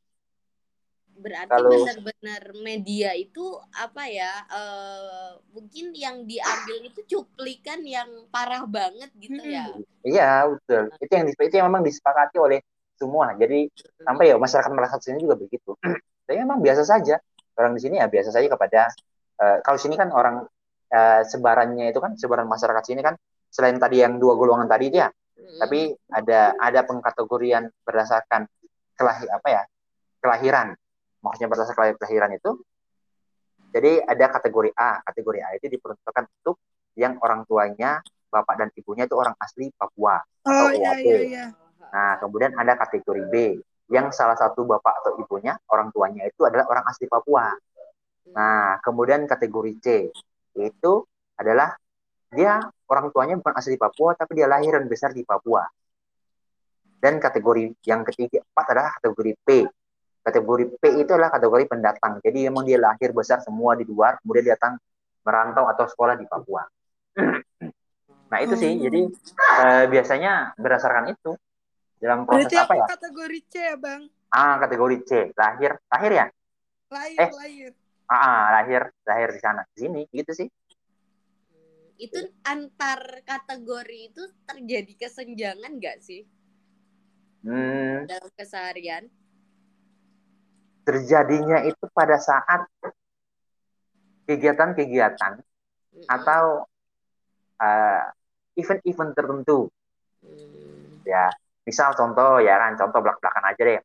berarti 1.16 1.52
Kalau... 1.52 1.70
benar-benar 1.72 2.42
media 2.60 3.10
itu 3.16 3.56
apa 3.72 4.06
ya 4.08 4.32
uh, 4.48 5.40
mungkin 5.52 5.92
yang 5.96 6.24
diambil 6.24 6.76
itu 6.84 7.00
cuplikan 7.08 7.82
yang 7.82 8.08
parah 8.28 8.64
banget 8.68 9.10
gitu 9.18 9.40
ya? 9.40 9.72
Iya 10.04 10.52
betul. 10.52 10.92
Itu 11.00 11.12
yang 11.12 11.26
itu 11.32 11.54
yang 11.56 11.66
memang 11.72 11.84
disepakati 11.84 12.36
oleh 12.38 12.58
semua. 12.96 13.32
Jadi 13.36 13.68
sampai 14.00 14.32
ya 14.32 14.36
masyarakat 14.36 14.70
merasa 14.72 14.96
sini 15.00 15.20
juga 15.20 15.36
begitu. 15.36 15.76
Tapi 16.26 16.36
memang 16.36 16.60
biasa 16.60 16.82
saja. 16.84 17.20
Orang 17.56 17.72
di 17.72 17.80
sini 17.80 17.96
ya 17.96 18.06
biasa 18.06 18.30
saja 18.36 18.46
kepada 18.52 18.92
uh, 19.40 19.58
kalau 19.64 19.80
sini 19.80 19.96
kan 19.96 20.12
orang 20.12 20.44
uh, 20.92 21.22
sebarannya 21.24 21.88
itu 21.88 22.00
kan 22.04 22.12
sebaran 22.20 22.44
masyarakat 22.44 22.84
sini 22.84 23.00
kan 23.00 23.16
selain 23.48 23.80
tadi 23.80 24.04
yang 24.04 24.20
dua 24.20 24.36
golongan 24.36 24.68
tadi 24.68 24.92
itu 24.92 25.00
ya. 25.00 25.08
Hmm. 25.36 25.60
tapi 25.60 25.80
ada 26.08 26.56
ada 26.56 26.80
pengkategorian 26.88 27.68
berdasarkan 27.84 28.48
kelahir 28.96 29.28
apa 29.28 29.48
ya 29.52 29.62
kelahiran 30.24 30.72
maksudnya 31.26 31.50
berdasarkan 31.50 31.98
kelahiran 31.98 32.30
itu 32.38 32.62
jadi 33.74 34.00
ada 34.08 34.32
kategori 34.32 34.70
A. 34.78 35.04
Kategori 35.04 35.38
A 35.42 35.48
itu 35.58 35.66
diperuntukkan 35.68 36.24
untuk 36.40 36.56
yang 36.96 37.18
orang 37.20 37.44
tuanya 37.44 38.00
bapak 38.32 38.54
dan 38.56 38.68
ibunya 38.72 39.04
itu 39.04 39.14
orang 39.18 39.36
asli 39.36 39.68
Papua 39.76 40.16
oh, 40.18 40.50
atau 40.50 40.72
iya, 40.72 40.92
iya, 40.98 41.18
iya. 41.22 41.44
nah 41.92 42.16
kemudian 42.18 42.56
ada 42.56 42.74
kategori 42.74 43.22
B 43.28 43.34
yang 43.92 44.10
salah 44.10 44.34
satu 44.34 44.66
bapak 44.66 45.04
atau 45.04 45.12
ibunya 45.22 45.54
orang 45.70 45.94
tuanya 45.94 46.26
itu 46.26 46.42
adalah 46.42 46.66
orang 46.66 46.84
asli 46.90 47.06
Papua. 47.06 47.54
Nah 48.34 48.82
kemudian 48.82 49.28
kategori 49.30 49.72
C 49.78 49.86
itu 50.58 50.92
adalah 51.38 51.76
dia 52.34 52.58
orang 52.90 53.14
tuanya 53.14 53.38
bukan 53.38 53.54
asli 53.54 53.78
Papua 53.78 54.18
tapi 54.18 54.42
dia 54.42 54.50
lahir 54.50 54.74
dan 54.74 54.90
besar 54.90 55.14
di 55.14 55.22
Papua. 55.22 55.62
Dan 56.98 57.22
kategori 57.22 57.86
yang 57.86 58.02
ketiga 58.02 58.42
empat 58.42 58.66
adalah 58.74 58.90
kategori 58.98 59.32
P 59.46 59.48
Kategori 60.26 60.64
P 60.82 61.06
itu 61.06 61.10
adalah 61.14 61.30
kategori 61.30 61.70
pendatang. 61.70 62.18
Jadi 62.18 62.50
memang 62.50 62.66
dia 62.66 62.82
lahir 62.82 63.14
besar 63.14 63.38
semua 63.46 63.78
di 63.78 63.86
luar, 63.86 64.18
kemudian 64.18 64.58
datang 64.58 64.74
merantau 65.22 65.70
atau 65.70 65.86
sekolah 65.86 66.18
di 66.18 66.26
Papua. 66.26 66.66
nah 68.30 68.38
itu 68.42 68.58
sih, 68.58 68.74
jadi 68.74 69.06
eh, 69.62 69.84
biasanya 69.86 70.58
berdasarkan 70.58 71.14
itu 71.14 71.38
dalam 72.02 72.26
proses 72.26 72.50
Berarti 72.50 72.56
apa 72.58 72.74
ya? 72.74 72.86
Kategori 72.90 73.40
C 73.46 73.54
ya 73.54 73.76
bang? 73.78 74.02
Ah 74.34 74.54
kategori 74.58 74.96
C, 75.06 75.10
lahir, 75.38 75.78
lahir 75.86 76.10
ya? 76.10 76.26
Lahir, 76.90 77.18
eh, 77.22 77.30
lahir. 77.30 77.70
Ah, 78.06 78.62
lahir, 78.62 78.82
lahir 79.02 79.28
di 79.34 79.40
sana, 79.42 79.62
di 79.74 79.78
sini, 79.86 80.02
gitu 80.10 80.30
sih. 80.34 80.48
Itu 81.98 82.18
antar 82.46 83.22
kategori 83.22 84.14
itu 84.14 84.22
terjadi 84.46 85.06
kesenjangan 85.06 85.70
nggak 85.78 85.98
sih? 86.02 86.22
Hmm. 87.46 88.06
Dalam 88.10 88.30
keseharian? 88.34 89.06
Terjadinya 90.86 91.66
itu 91.66 91.82
pada 91.90 92.14
saat 92.22 92.62
kegiatan-kegiatan 94.30 95.42
atau 96.06 96.66
event 98.54 98.80
event-event 98.82 99.12
tertentu. 99.18 99.58
Mm. 100.22 101.02
Ya, 101.06 101.30
misal 101.66 101.94
contoh 101.98 102.38
ya 102.38 102.54
kan, 102.58 102.78
contoh 102.78 103.02
belak-belakan 103.02 103.44
aja 103.50 103.62
deh. 103.62 103.80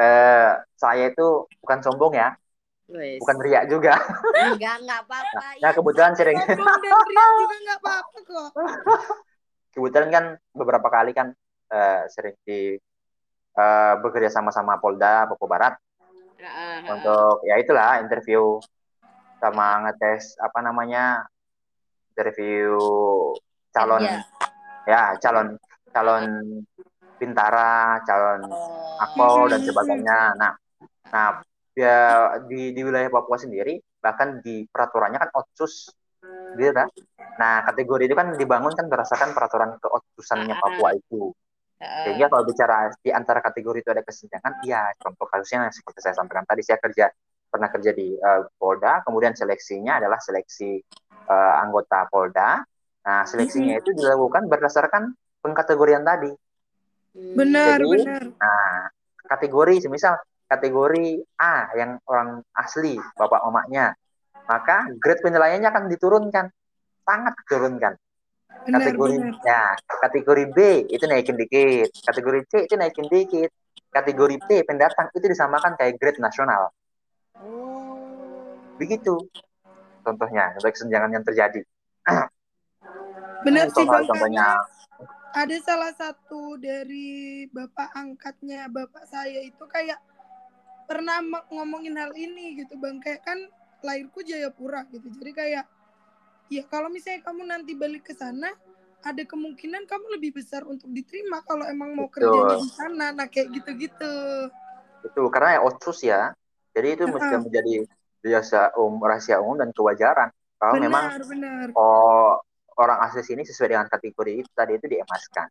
Uh, 0.00 0.52
saya 0.80 1.12
itu 1.12 1.44
bukan 1.60 1.78
sombong 1.84 2.16
ya, 2.16 2.32
Wais. 2.88 3.20
bukan 3.20 3.36
riak 3.44 3.68
juga. 3.68 4.00
Enggak, 4.56 4.80
enggak 4.80 5.00
apa-apa. 5.04 5.36
Nah, 5.36 5.52
ya, 5.60 5.70
kebetulan 5.76 6.12
sering. 6.16 6.36
Sombong 6.40 6.80
dan 6.80 7.04
riak 7.04 7.30
juga 7.36 7.56
enggak 7.60 7.78
apa-apa 7.84 8.18
kok. 8.24 8.50
kebetulan 9.74 10.10
kan 10.10 10.24
beberapa 10.50 10.88
kali 10.90 11.14
kan 11.14 11.30
uh, 11.70 12.02
sering 12.10 12.34
di 12.42 12.74
uh, 13.56 13.94
bekerja 14.02 14.30
sama 14.30 14.54
sama 14.54 14.78
Polda 14.78 15.26
Papua 15.26 15.48
Barat 15.48 15.74
uh, 15.74 16.44
uh, 16.44 16.76
untuk 16.94 17.42
ya 17.46 17.58
itulah 17.58 18.02
interview 18.02 18.60
sama 19.40 19.88
ngetes 19.88 20.36
apa 20.36 20.58
namanya 20.60 21.24
interview 22.12 22.76
calon. 23.72 24.04
Yeah. 24.04 24.22
ya 24.88 25.02
calon 25.22 25.56
calon 25.92 26.24
pintara 27.16 28.00
calon 28.04 28.48
oh. 28.48 29.00
akpol 29.00 29.48
dan 29.48 29.60
sebagainya. 29.64 30.36
Nah 30.36 30.52
nah 31.10 31.40
ya 31.72 31.96
di 32.44 32.76
di 32.76 32.80
wilayah 32.84 33.08
Papua 33.08 33.40
sendiri 33.40 33.80
bahkan 34.00 34.40
di 34.44 34.68
peraturannya 34.68 35.18
kan 35.20 35.30
otsus 35.32 35.88
gitu 36.56 36.72
kan? 36.76 36.88
Nah 37.40 37.64
kategori 37.64 38.10
itu 38.10 38.14
kan 38.16 38.36
dibangun 38.36 38.72
kan 38.76 38.86
berdasarkan 38.88 39.32
peraturan 39.32 39.80
keotsusannya 39.80 40.56
Papua 40.60 40.92
itu 40.92 41.32
sehingga 41.80 42.28
kalau 42.28 42.44
bicara 42.44 42.92
di 43.00 43.08
antara 43.08 43.40
kategori 43.40 43.80
itu 43.80 43.90
ada 43.90 44.04
kesenjangan, 44.04 44.60
iya 44.68 44.92
contoh 45.00 45.24
kasusnya 45.24 45.72
seperti 45.72 46.04
saya 46.04 46.12
sampaikan 46.12 46.44
tadi, 46.44 46.60
saya 46.60 46.76
kerja 46.76 47.08
pernah 47.48 47.72
kerja 47.72 47.96
di 47.96 48.12
uh, 48.20 48.44
Polda, 48.60 49.00
kemudian 49.00 49.32
seleksinya 49.32 49.96
adalah 49.96 50.20
seleksi 50.20 50.76
uh, 51.24 51.54
anggota 51.64 52.04
Polda. 52.12 52.60
Nah, 53.00 53.24
seleksinya 53.24 53.80
itu 53.80 53.96
dilakukan 53.96 54.44
berdasarkan 54.44 55.16
pengkategorian 55.40 56.04
tadi. 56.04 56.28
Benar, 57.16 57.80
Jadi, 57.80 57.88
benar. 57.96 58.22
Nah, 58.28 58.92
kategori 59.24 59.88
semisal 59.88 60.20
kategori 60.52 61.24
A 61.40 61.72
yang 61.80 61.96
orang 62.04 62.44
asli 62.60 63.00
bapak 63.16 63.40
omaknya, 63.48 63.96
maka 64.44 64.84
grade 65.00 65.24
penilaiannya 65.24 65.68
akan 65.72 65.84
diturunkan, 65.88 66.44
sangat 67.08 67.32
diturunkan 67.40 67.96
kategori 68.72 69.16
benar. 69.18 69.34
ya 69.42 69.62
kategori 70.00 70.44
B 70.54 70.58
itu 70.90 71.04
naikin 71.06 71.36
dikit 71.36 71.88
kategori 72.06 72.40
C 72.48 72.52
itu 72.66 72.74
naikin 72.78 73.06
dikit 73.10 73.50
kategori 73.90 74.36
P 74.46 74.48
pendatang 74.62 75.10
itu 75.10 75.26
disamakan 75.26 75.74
kayak 75.74 75.98
grade 75.98 76.22
nasional 76.22 76.70
oh. 77.38 77.98
begitu 78.78 79.18
contohnya 80.06 80.54
untuk 80.56 80.72
kesenjangan 80.72 81.10
yang 81.12 81.24
terjadi 81.26 81.60
benar 83.44 83.66
sih 83.72 83.84
bang 83.84 84.04
contohnya 84.06 84.46
ada 85.30 85.56
salah 85.62 85.92
satu 85.94 86.58
dari 86.58 87.46
bapak 87.54 87.94
angkatnya 87.94 88.66
bapak 88.66 89.06
saya 89.06 89.46
itu 89.46 89.62
kayak 89.70 89.98
pernah 90.90 91.22
ngomongin 91.54 91.94
hal 91.94 92.10
ini 92.18 92.58
gitu 92.58 92.74
bang 92.82 92.98
kayak 92.98 93.22
kan 93.22 93.38
lahirku 93.80 94.26
Jayapura 94.26 94.84
gitu 94.90 95.06
jadi 95.22 95.32
kayak 95.32 95.64
ya 96.50 96.66
kalau 96.66 96.90
misalnya 96.90 97.22
kamu 97.22 97.42
nanti 97.46 97.72
balik 97.78 98.10
ke 98.10 98.14
sana 98.18 98.50
ada 99.00 99.22
kemungkinan 99.24 99.88
kamu 99.88 100.20
lebih 100.20 100.36
besar 100.36 100.66
untuk 100.68 100.92
diterima 100.92 101.40
kalau 101.46 101.64
emang 101.64 101.96
mau 101.96 102.10
Betul. 102.10 102.28
kerja 102.28 102.40
di 102.52 102.68
sana 102.74 103.06
nah 103.16 103.26
kayak 103.30 103.48
gitu-gitu 103.54 104.50
Betul, 105.00 105.26
karena 105.32 105.58
ya 105.58 105.60
otsus 105.64 105.98
ya. 106.04 106.22
Jadi 106.76 106.88
itu 106.96 107.04
mesti 107.08 107.34
Heeh. 107.34 107.42
menjadi 107.42 107.74
biasa 108.20 108.76
um, 108.76 109.00
rahasia 109.00 109.40
umum 109.40 109.56
dan 109.58 109.72
kewajaran. 109.72 110.28
Kalau 110.60 110.76
memang 110.76 111.08
benar 111.08 111.24
benar 111.24 111.66
oh, 111.72 112.36
orang 112.76 113.00
asli 113.08 113.24
sini 113.24 113.42
sesuai 113.48 113.72
dengan 113.72 113.88
kategori 113.88 114.44
itu 114.44 114.50
tadi 114.52 114.76
itu 114.76 114.86
diemaskan. 114.86 115.48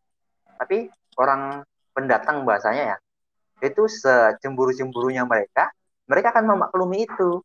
Tapi 0.61 0.85
orang 1.17 1.65
pendatang 1.97 2.45
bahasanya 2.45 2.95
ya, 2.95 2.97
itu 3.65 3.89
secemburu-cemburunya 3.89 5.25
mereka, 5.25 5.73
mereka 6.05 6.29
akan 6.31 6.45
memaklumi 6.55 7.09
itu. 7.09 7.41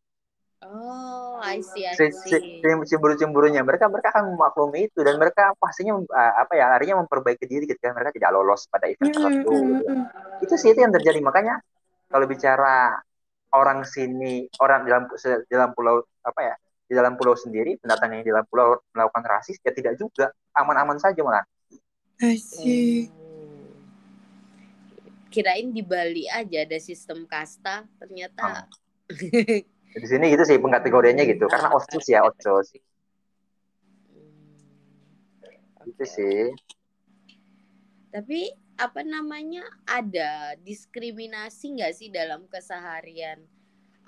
Oh, 0.61 1.24
I 1.45 1.61
see, 1.61 1.85
I 1.85 1.93
Se- 1.93 2.09
se- 2.17 2.41
see. 2.41 2.89
Cemburu-cemburunya 2.89 3.61
mereka, 3.61 3.93
mereka 3.93 4.17
akan 4.17 4.33
memaklumi 4.33 4.89
itu 4.89 5.05
dan 5.05 5.21
mereka 5.21 5.53
pastinya 5.61 6.01
apa 6.17 6.57
ya, 6.57 6.73
akhirnya 6.73 6.97
memperbaiki 7.05 7.45
diri 7.45 7.69
ketika 7.69 7.93
mereka 7.93 8.17
tidak 8.17 8.33
lolos 8.33 8.65
pada 8.73 8.89
event 8.89 9.13
Mm, 9.13 9.17
tertentu. 9.21 9.53
mm, 9.53 9.69
gitu. 9.77 9.93
mm. 9.93 10.05
Itu 10.49 10.55
sih 10.57 10.73
itu 10.73 10.81
yang 10.81 10.95
terjadi. 10.97 11.21
Makanya 11.21 11.61
kalau 12.09 12.25
bicara 12.25 12.97
orang 13.53 13.85
sini, 13.85 14.49
orang 14.59 14.89
dalam 14.89 15.05
se- 15.21 15.45
dalam 15.47 15.77
pulau 15.77 16.01
apa 16.25 16.41
ya, 16.41 16.55
di 16.89 16.93
dalam 16.97 17.15
pulau 17.21 17.37
sendiri, 17.37 17.77
pendatang 17.77 18.17
yang 18.17 18.25
di 18.25 18.33
dalam 18.33 18.49
pulau 18.49 18.81
melakukan 18.97 19.25
rasis 19.29 19.61
ya 19.61 19.71
tidak 19.77 20.01
juga 20.01 20.33
aman-aman 20.57 20.97
saja 20.97 21.21
malah. 21.21 21.45
I 22.25 22.41
see. 22.41 23.13
Hmm. 23.13 23.23
Kirain 25.29 25.75
di 25.75 25.83
Bali 25.83 26.31
aja 26.31 26.63
ada 26.63 26.79
sistem 26.79 27.27
kasta, 27.27 27.85
ternyata 27.99 28.71
Di 29.95 30.07
sini 30.11 30.27
gitu 30.35 30.43
sih 30.43 30.59
pengkategoriannya 30.59 31.25
gitu, 31.31 31.47
karena 31.47 31.71
otsus 31.71 32.05
ya 32.11 32.27
otsus. 32.27 32.75
Hmm. 34.11 35.87
Gitu 35.87 36.05
sih. 36.05 36.51
Tapi 38.11 38.51
apa 38.75 39.07
namanya 39.07 39.63
ada 39.87 40.59
diskriminasi 40.59 41.79
nggak 41.79 41.95
sih 41.95 42.11
dalam 42.11 42.51
keseharian? 42.51 43.39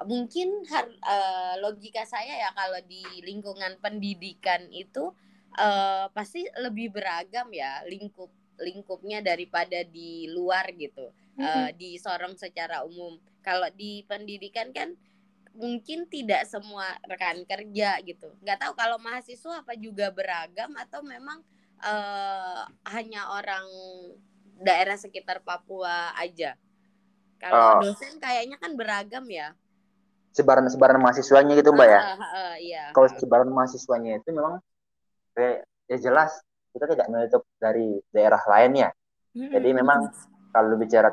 Mungkin 0.02 0.66
har- 0.68 0.90
eh, 0.92 1.54
logika 1.62 2.02
saya 2.04 2.34
ya 2.34 2.50
kalau 2.52 2.82
di 2.84 3.00
lingkungan 3.22 3.78
pendidikan 3.78 4.66
itu 4.74 5.14
eh, 5.56 6.06
pasti 6.12 6.44
lebih 6.60 6.92
beragam 6.92 7.48
ya 7.48 7.80
lingkup 7.88 8.28
lingkupnya 8.60 9.24
daripada 9.24 9.80
di 9.86 10.28
luar 10.28 10.68
gitu 10.76 11.14
eh, 11.40 11.70
di 11.72 11.96
Sorong 11.96 12.36
secara 12.36 12.84
umum. 12.84 13.16
Kalau 13.40 13.70
di 13.72 14.04
pendidikan 14.04 14.74
kan 14.74 14.92
mungkin 15.56 16.04
tidak 16.06 16.44
semua 16.46 16.84
rekan 17.08 17.42
kerja 17.48 17.96
gitu. 18.04 18.28
Nggak 18.44 18.58
tahu 18.60 18.72
kalau 18.76 19.00
mahasiswa 19.00 19.64
apa 19.64 19.72
juga 19.74 20.12
beragam 20.12 20.76
atau 20.76 21.00
memang 21.02 21.40
eh, 21.76 22.62
hanya 22.88 23.36
orang 23.36 23.68
daerah 24.60 24.96
sekitar 24.96 25.44
Papua 25.44 26.16
aja. 26.16 26.56
Kalau 27.36 27.76
Oh. 27.76 27.80
dosen 27.84 28.16
kayaknya 28.16 28.56
kan 28.56 28.72
beragam 28.72 29.28
ya. 29.28 29.52
Sebaran-sebaran 30.32 31.00
mahasiswanya 31.00 31.52
gitu, 31.56 31.72
Mbak 31.72 31.88
ya. 31.88 32.00
Ah, 32.00 32.16
ah, 32.20 32.54
iya. 32.56 32.84
Kalau 32.96 33.08
sebaran 33.12 33.48
mahasiswanya 33.52 34.20
itu 34.20 34.32
memang 34.32 34.60
kayak 35.36 35.68
ya 35.88 35.96
jelas 36.00 36.40
kita 36.72 36.88
tidak 36.92 37.08
menutup 37.12 37.44
dari 37.60 38.00
daerah 38.12 38.40
lainnya. 38.48 38.92
Jadi 39.36 39.68
memang 39.76 40.08
kalau 40.52 40.76
bicara 40.80 41.12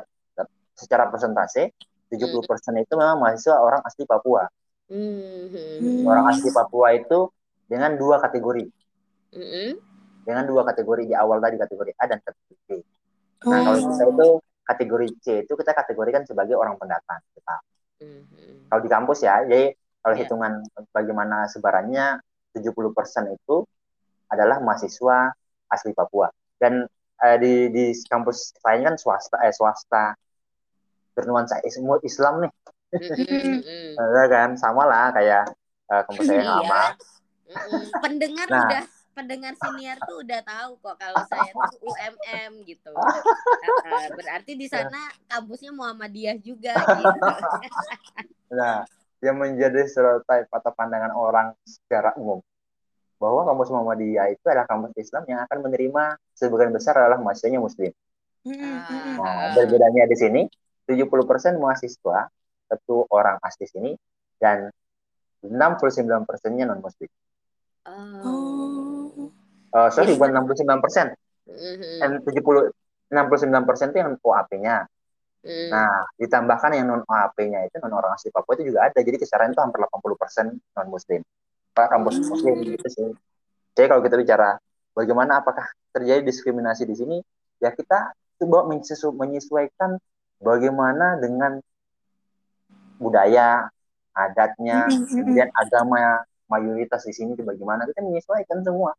secara 0.72 1.12
persentase 1.12 1.76
70% 2.10 2.74
itu 2.80 2.94
memang 2.94 3.18
mahasiswa 3.20 3.56
orang 3.58 3.80
asli 3.84 4.04
Papua. 4.04 4.46
Hmm, 4.90 5.00
hmm, 5.00 5.48
Hmm. 5.50 5.78
hmm. 5.80 6.04
Orang 6.08 6.24
asli 6.30 6.48
Papua 6.52 6.88
itu 6.92 7.18
dengan 7.64 7.96
dua 7.96 8.20
kategori. 8.20 8.64
Mm-mm. 9.34 9.70
Dengan 10.24 10.44
dua 10.48 10.62
kategori 10.64 11.08
di 11.08 11.14
awal 11.16 11.40
tadi 11.40 11.56
kategori 11.58 11.92
A 12.00 12.04
dan 12.08 12.18
kategori 12.20 12.56
B. 12.64 12.70
Nah, 13.44 13.58
Oh. 13.60 13.62
kalau 13.66 13.78
kita 13.80 14.04
itu 14.08 14.28
kategori 14.64 15.08
C 15.20 15.26
itu 15.44 15.52
kita 15.52 15.72
kategorikan 15.76 16.22
sebagai 16.24 16.56
orang 16.56 16.80
pendatang. 16.80 17.20
Kita. 17.36 17.56
Mhm. 18.00 18.72
Kalau 18.72 18.80
di 18.80 18.88
kampus 18.88 19.18
ya, 19.20 19.44
jadi 19.44 19.76
kalau 20.00 20.14
Iya. 20.16 20.20
hitungan 20.24 20.52
bagaimana 20.92 21.48
sebarannya 21.52 22.20
70% 22.56 23.28
itu 23.32 23.64
adalah 24.32 24.60
mahasiswa 24.64 25.32
asli 25.68 25.92
Papua. 25.92 26.32
Dan 26.56 26.84
eh, 27.20 27.36
di 27.40 27.68
di 27.72 27.84
kampus 28.08 28.56
lain 28.64 28.80
kan 28.84 28.94
swasta 28.96 29.36
eh 29.44 29.52
swasta 29.52 30.16
bernuansa 31.14 31.62
Islam, 31.62 31.98
Islam 32.02 32.34
nih. 32.44 32.52
Mm-mm. 32.94 33.98
Ya 33.98 34.24
kan 34.30 34.54
sama 34.54 34.86
lah 34.86 35.10
kayak 35.10 35.50
eh, 35.90 36.02
kampus 36.06 36.24
saya 36.26 36.38
yang 36.42 36.46
Iya. 36.46 36.54
lama. 36.62 36.82
Pendengar 37.98 38.46
Nah. 38.50 38.62
udah 38.66 38.82
pendengar 39.14 39.54
senior 39.54 39.94
tuh 40.10 40.26
udah 40.26 40.40
tahu 40.42 40.70
kok 40.82 40.96
kalau 40.98 41.22
saya 41.30 41.50
tuh 41.54 41.78
UMM 41.86 42.66
gitu. 42.66 42.90
Uh, 42.90 44.06
berarti 44.18 44.58
di 44.58 44.66
sana 44.66 44.98
kampusnya 45.30 45.70
Muhammadiyah 45.70 46.36
juga 46.42 46.74
gitu. 46.74 47.18
Nah, 48.54 48.86
yang 49.18 49.34
menjadi 49.38 49.82
stereotip 49.90 50.46
atau 50.46 50.70
pandangan 50.70 51.10
orang 51.10 51.54
secara 51.66 52.14
umum 52.14 52.38
bahwa 53.18 53.42
kampus 53.46 53.70
Muhammadiyah 53.70 54.30
itu 54.30 54.44
adalah 54.46 54.66
kampus 54.66 54.94
Islam 54.94 55.24
yang 55.26 55.40
akan 55.46 55.58
menerima 55.62 56.04
sebagian 56.34 56.70
besar 56.70 56.94
adalah 56.98 57.18
mahasiswanya 57.18 57.58
muslim. 57.58 57.90
Nah, 58.46 59.56
berbedanya 59.56 60.06
di 60.06 60.16
sini 60.18 60.42
70% 60.84 61.60
mahasiswa 61.60 62.28
tentu 62.68 63.04
orang 63.12 63.36
asli 63.40 63.64
sini 63.68 63.92
dan 64.40 64.68
69 65.44 66.24
persennya 66.24 66.64
non 66.68 66.80
muslim. 66.80 67.10
Oh. 67.84 69.28
Uh, 69.74 69.90
sorry, 69.90 70.14
bukan 70.16 70.32
69 70.46 70.80
persen, 70.80 71.12
dan 72.00 72.22
70 72.22 72.72
69 73.10 73.68
persen 73.68 73.86
itu 73.92 73.98
yang 74.00 74.16
OAP-nya. 74.16 74.88
Mm. 75.44 75.68
Nah, 75.68 76.08
ditambahkan 76.16 76.72
yang 76.72 76.88
non 76.88 77.02
OAP-nya 77.04 77.68
itu 77.68 77.76
non 77.84 77.92
orang 77.92 78.16
asli 78.16 78.32
Papua 78.32 78.56
itu 78.56 78.72
juga 78.72 78.88
ada. 78.88 78.98
Jadi 79.02 79.20
kisaran 79.20 79.52
itu 79.52 79.60
hampir 79.60 79.82
80 79.84 80.16
persen 80.16 80.46
non 80.56 80.88
muslim. 80.88 81.20
Pak 81.74 81.90
kampus 81.90 82.22
Hmm. 82.22 82.28
muslim 82.32 82.54
gitu 82.64 82.86
sih. 82.86 83.08
Jadi 83.74 83.86
kalau 83.90 84.00
kita 84.06 84.14
bicara 84.14 84.56
bagaimana 84.94 85.42
apakah 85.42 85.66
terjadi 85.90 86.22
diskriminasi 86.22 86.86
di 86.86 86.94
sini, 86.94 87.16
ya 87.58 87.74
kita 87.74 88.14
coba 88.38 88.70
menyesu- 88.70 89.14
menyesuaikan 89.14 89.98
bagaimana 90.40 91.18
dengan 91.18 91.58
budaya, 92.98 93.68
adatnya, 94.14 94.86
kemudian 95.10 95.50
agama 95.54 96.22
mayoritas 96.46 97.02
di 97.02 97.12
sini 97.12 97.34
itu 97.34 97.42
bagaimana 97.42 97.82
kita 97.90 98.00
menyesuaikan 98.04 98.62
semua. 98.62 98.94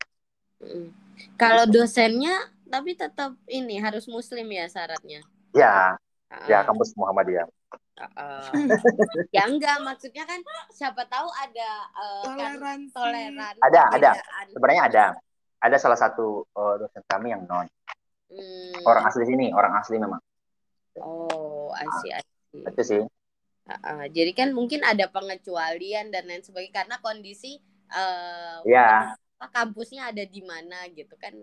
Mm. 0.60 0.92
Kalau 1.40 1.64
dosennya 1.68 2.52
tapi 2.68 2.98
tetap 2.98 3.38
ini 3.48 3.80
harus 3.80 4.10
muslim 4.10 4.44
ya 4.52 4.66
syaratnya. 4.68 5.22
Ya, 5.56 5.96
ya 6.50 6.58
Ah, 6.60 6.68
kampus 6.68 6.92
Muhammadiyah. 7.00 7.48
ah, 7.96 8.04
ah. 8.20 8.44
ya 9.36 9.48
enggak 9.48 9.80
maksudnya 9.88 10.28
kan 10.28 10.44
siapa 10.74 11.08
tahu 11.08 11.32
ada 11.40 11.70
eh, 11.96 12.24
kan 12.36 12.60
Toleransi. 12.60 12.92
toleran 12.92 13.56
Ada, 13.64 13.82
ada. 13.96 14.12
Sebenarnya 14.52 14.84
ada. 14.92 15.06
Ada 15.64 15.78
salah 15.80 15.96
satu 15.96 16.44
uh, 16.52 16.76
dosen 16.78 17.02
kami 17.08 17.32
yang 17.32 17.48
non 17.48 17.66
Hmm. 18.26 18.82
orang 18.90 19.06
asli 19.06 19.24
sini, 19.24 19.54
orang 19.54 19.80
asli 19.80 20.02
memang. 20.02 20.18
Oh, 21.00 21.72
I 21.76 21.86
see, 22.02 22.12
I 22.14 22.24
see. 22.24 22.62
Itu 22.64 22.82
sih. 22.84 23.02
Ah, 23.66 23.74
ah. 23.82 24.04
jadi 24.06 24.30
kan 24.38 24.54
mungkin 24.54 24.86
ada 24.86 25.10
pengecualian 25.10 26.14
dan 26.14 26.30
lain 26.30 26.46
sebagainya 26.46 26.86
karena 26.86 26.96
kondisi 27.02 27.58
eh, 27.90 28.58
Ya, 28.62 29.18
apa, 29.42 29.46
kampusnya 29.50 30.14
ada 30.14 30.22
di 30.22 30.42
mana 30.46 30.86
gitu 30.94 31.18
kan. 31.18 31.34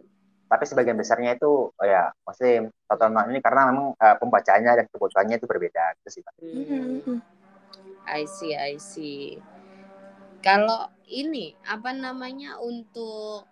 tapi 0.53 0.69
sebagian 0.69 1.01
besarnya 1.01 1.33
itu 1.33 1.73
oh 1.73 1.87
ya 1.89 2.13
muslim 2.29 2.69
atau 2.85 3.09
non 3.09 3.25
ini 3.33 3.41
karena 3.41 3.73
memang 3.73 3.97
uh, 3.97 4.17
pembacaannya 4.21 4.85
dan 4.85 4.87
kebutuhannya 4.93 5.41
itu 5.41 5.49
berbeda 5.49 5.97
gitu 5.97 6.21
sih. 6.21 6.23
Hmm. 6.45 7.25
I 8.05 8.29
see, 8.29 8.53
I 8.53 8.77
see. 8.77 9.41
Kalau 10.45 10.93
ini 11.09 11.57
apa 11.65 11.97
namanya 11.97 12.61
untuk 12.61 13.49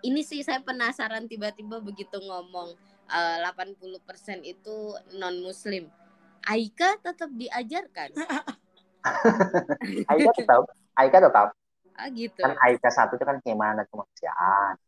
ini 0.00 0.24
sih 0.24 0.40
saya 0.40 0.64
penasaran 0.64 1.28
tiba-tiba 1.28 1.76
begitu 1.84 2.16
ngomong 2.24 2.72
eh, 3.08 3.38
80% 3.44 4.44
itu 4.44 4.76
non 5.16 5.36
muslim. 5.40 5.88
Aika 6.44 6.96
tetap 7.00 7.28
diajarkan. 7.32 8.12
Aika 10.08 10.30
tetap, 10.34 10.62
Aika 10.94 11.18
tetap 11.20 11.48
Ah 11.98 12.06
gitu. 12.14 12.38
kan 12.38 12.54
Aika 12.62 12.94
satu 12.94 13.18
itu 13.18 13.26
kan 13.26 13.42
keimanan 13.42 13.82
dan 13.82 13.86
kemanusiaan, 13.90 14.78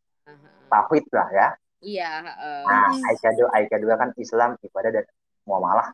tauhid 0.71 1.05
lah 1.11 1.29
ya. 1.35 1.49
Iya, 1.83 2.11
heeh. 2.23 2.63
Nah. 2.71 2.87
Aika 3.11 3.29
dua, 3.35 3.49
Aika 3.51 3.77
dua 3.83 3.95
kan 3.99 4.15
Islam, 4.15 4.55
ibadah 4.63 4.91
dan 4.95 5.05
muamalah. 5.43 5.91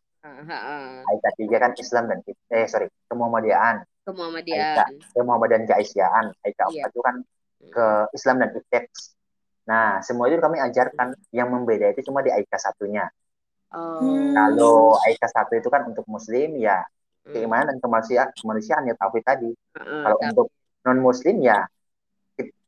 Aika 1.08 1.30
tiga 1.40 1.56
kan 1.56 1.72
Islam 1.72 2.12
dan 2.12 2.20
eh 2.52 2.68
sorry 2.68 2.92
kemuhammadiyaan, 3.08 3.80
Ke 4.04 4.12
Muhammadiyah. 4.12 4.84
kemuhammadiyaan 5.16 5.64
keaisyaan. 5.64 6.24
Aika 6.44 6.68
Iya. 6.68 6.84
empat 6.84 6.90
itu 6.92 7.00
kan 7.00 7.16
ke 7.72 7.86
Islam 8.12 8.36
dan 8.44 8.50
iteks. 8.52 9.15
Nah, 9.66 9.98
semua 10.02 10.30
itu 10.30 10.38
kami 10.38 10.62
ajarkan. 10.62 11.14
Yang 11.34 11.48
membeda 11.50 11.86
itu 11.90 12.06
cuma 12.06 12.22
di 12.22 12.30
Aika 12.30 12.56
satunya. 12.56 13.10
Oh. 13.74 13.98
Kalau 14.32 14.94
Aika 15.02 15.26
satu 15.26 15.58
itu 15.58 15.68
kan 15.68 15.84
untuk 15.86 16.06
Muslim 16.06 16.56
ya 16.56 16.86
Hmm. 17.26 17.34
keimanan 17.34 17.74
dan 17.74 17.78
kemanusiaan, 17.82 18.30
kemanusiaan 18.38 18.86
ya 18.86 18.94
tauhid 18.94 19.26
tadi. 19.26 19.50
Heeh, 19.50 20.02
Kalau 20.06 20.18
untuk 20.22 20.46
non 20.86 21.02
Muslim 21.02 21.42
ya 21.42 21.58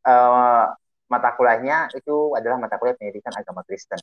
uh, 0.02 0.64
mata 1.06 1.30
kuliahnya 1.38 1.94
itu 1.94 2.34
adalah 2.34 2.58
mata 2.58 2.74
kuliah 2.74 2.98
pendidikan 2.98 3.30
agama 3.38 3.62
Kristen. 3.62 4.02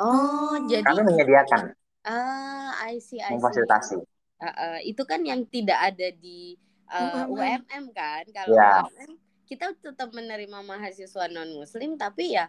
Oh, 0.00 0.56
jadi 0.64 0.80
kami 0.80 1.04
menyediakan. 1.04 1.76
Ah, 2.08 2.72
I 2.88 2.98
see, 3.04 3.20
I 3.20 3.30
see. 3.30 3.36
Memfasilitasi. 3.36 4.00
Uh, 4.40 4.48
uh, 4.48 4.76
itu 4.82 5.02
kan 5.04 5.22
yang 5.22 5.44
tidak 5.46 5.78
ada 5.78 6.08
di 6.16 6.56
uh, 6.88 7.28
UMM. 7.28 7.92
Kan? 7.92 8.24
Kalau 8.32 8.56
Ya. 8.56 8.82
UMM 8.88 9.21
kita 9.52 9.76
tetap 9.76 10.08
menerima 10.16 10.64
mahasiswa 10.64 11.28
non 11.28 11.60
muslim 11.60 12.00
tapi 12.00 12.32
ya 12.32 12.48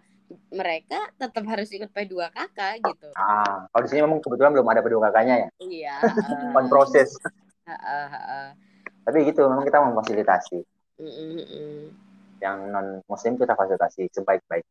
mereka 0.56 1.12
tetap 1.20 1.44
harus 1.52 1.68
ikut 1.68 1.92
P2KK 1.92 2.60
gitu. 2.80 3.12
Ah, 3.20 3.68
kalau 3.70 3.84
di 3.84 3.90
sini 3.92 4.08
memang 4.08 4.24
kebetulan 4.24 4.56
belum 4.56 4.68
ada 4.72 4.80
kedua 4.80 5.12
kakaknya 5.12 5.36
ya. 5.36 5.50
Iya. 5.60 5.96
On 6.58 6.66
proses. 6.72 7.12
Uh, 7.68 7.76
uh, 7.76 8.08
uh, 8.16 8.48
Tapi 9.04 9.28
gitu, 9.28 9.44
memang 9.52 9.68
kita 9.68 9.84
memfasilitasi. 9.84 10.64
mm, 11.04 11.12
mm, 11.12 11.44
mm. 11.44 11.82
Yang 12.40 12.58
non 12.72 12.88
muslim 13.04 13.36
kita 13.36 13.52
fasilitasi 13.52 14.08
sebaik-baik. 14.16 14.64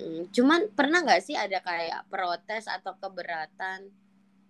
Mm, 0.00 0.32
Cuman 0.32 0.60
pernah 0.72 1.04
nggak 1.04 1.20
sih 1.20 1.36
ada 1.36 1.60
kayak 1.60 2.08
protes 2.08 2.72
atau 2.72 2.96
keberatan? 2.96 3.92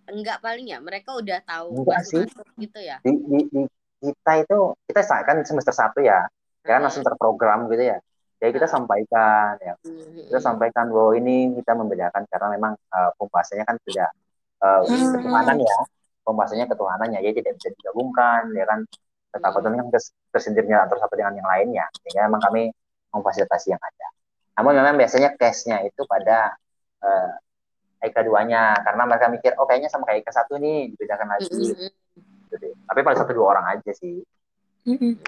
Enggak 0.09 0.39
paling 0.41 0.71
ya, 0.71 0.79
mereka 0.79 1.13
udah 1.13 1.43
tahu 1.43 1.83
Enggak 1.83 2.01
sih. 2.07 2.23
gitu 2.57 2.79
ya. 2.81 2.97
Di, 3.03 3.13
di, 3.13 3.39
di 3.51 3.61
kita 3.99 4.31
itu 4.43 4.57
kita 4.87 5.01
kan 5.05 5.37
semester 5.43 5.75
satu 5.75 5.99
ya, 5.99 6.25
ya 6.63 6.71
kan 6.79 6.81
langsung 6.83 7.03
terprogram 7.03 7.67
gitu 7.71 7.95
ya. 7.95 7.97
Jadi 8.39 8.55
kita 8.55 8.71
sampaikan 8.71 9.59
ya, 9.59 9.75
kita 10.31 10.39
sampaikan 10.39 10.87
bahwa 10.87 11.11
ini 11.19 11.59
kita 11.59 11.75
membedakan 11.75 12.23
karena 12.31 12.47
memang 12.55 12.73
uh, 12.95 13.11
pembahasannya 13.19 13.67
kan 13.67 13.75
tidak 13.83 14.09
uh, 14.63 14.81
ketuhanan 14.87 15.59
ya, 15.59 15.77
pembahasannya 16.23 16.65
ketuhanan 16.71 17.07
ya, 17.15 17.19
jadi 17.19 17.43
tidak 17.43 17.53
bisa 17.59 17.69
digabungkan 17.75 18.47
ya 18.55 18.65
kan. 18.65 18.79
Ketakutan 19.29 19.77
kan 19.77 19.87
tersindirnya 20.33 20.89
antara 20.89 21.05
satu 21.05 21.13
dengan 21.13 21.37
yang 21.37 21.45
lainnya, 21.45 21.85
sehingga 22.01 22.25
memang 22.25 22.41
kami 22.49 22.73
memfasilitasi 23.13 23.77
yang 23.77 23.77
ada. 23.77 24.07
Namun 24.57 24.73
memang 24.81 24.97
biasanya 24.97 25.37
case-nya 25.37 25.85
itu 25.85 26.01
pada 26.09 26.57
uh, 27.05 27.31
EK 28.01 28.15
2-nya 28.25 28.79
karena 28.81 29.03
mereka 29.05 29.25
mikir 29.27 29.51
oh 29.59 29.67
kayaknya 29.67 29.91
sama 29.91 30.07
kayak 30.07 30.23
EK 30.23 30.31
1 30.33 30.63
nih 30.63 30.77
dibedakan 30.95 31.27
lagi. 31.29 31.91
Gitu 32.49 32.57
deh. 32.57 32.73
Tapi 32.89 32.99
paling 33.05 33.19
satu 33.21 33.31
dua 33.37 33.47
orang 33.53 33.77
aja 33.77 33.93
sih. 33.93 34.25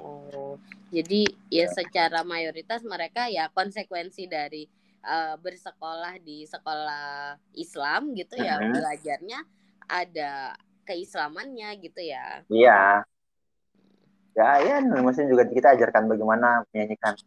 Oh, 0.01 0.57
jadi 0.89 1.29
ya 1.53 1.69
secara 1.69 2.25
mayoritas 2.25 2.81
mereka 2.81 3.29
ya 3.29 3.45
konsekuensi 3.53 4.25
dari 4.25 4.65
eh, 5.01 5.35
bersekolah 5.37 6.17
di 6.21 6.45
sekolah 6.45 7.33
Islam 7.53 8.13
gitu 8.17 8.37
ya 8.37 8.57
Mhm. 8.57 8.73
belajarnya 8.73 9.39
ada 9.85 10.53
keislamannya 10.85 11.69
gitu 11.81 12.01
ya. 12.01 12.41
Iya. 12.49 13.05
Ya, 14.31 14.49
ya, 14.63 14.75
maksudnya 14.81 15.29
juga 15.33 15.43
kita 15.49 15.75
ajarkan 15.75 16.05
bagaimana 16.07 16.63
menyanyikan 16.71 17.17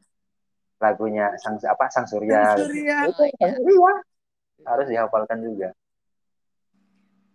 lagunya 0.81 1.35
sang 1.39 1.59
apa 1.67 1.91
sang 1.93 2.07
surya. 2.09 2.57
Sang 2.57 2.67
Surya. 2.67 2.99
Itu 3.11 3.23
sang 3.39 3.55
surya 3.59 3.95
harus 4.65 4.87
dihafalkan 4.89 5.39
juga. 5.45 5.69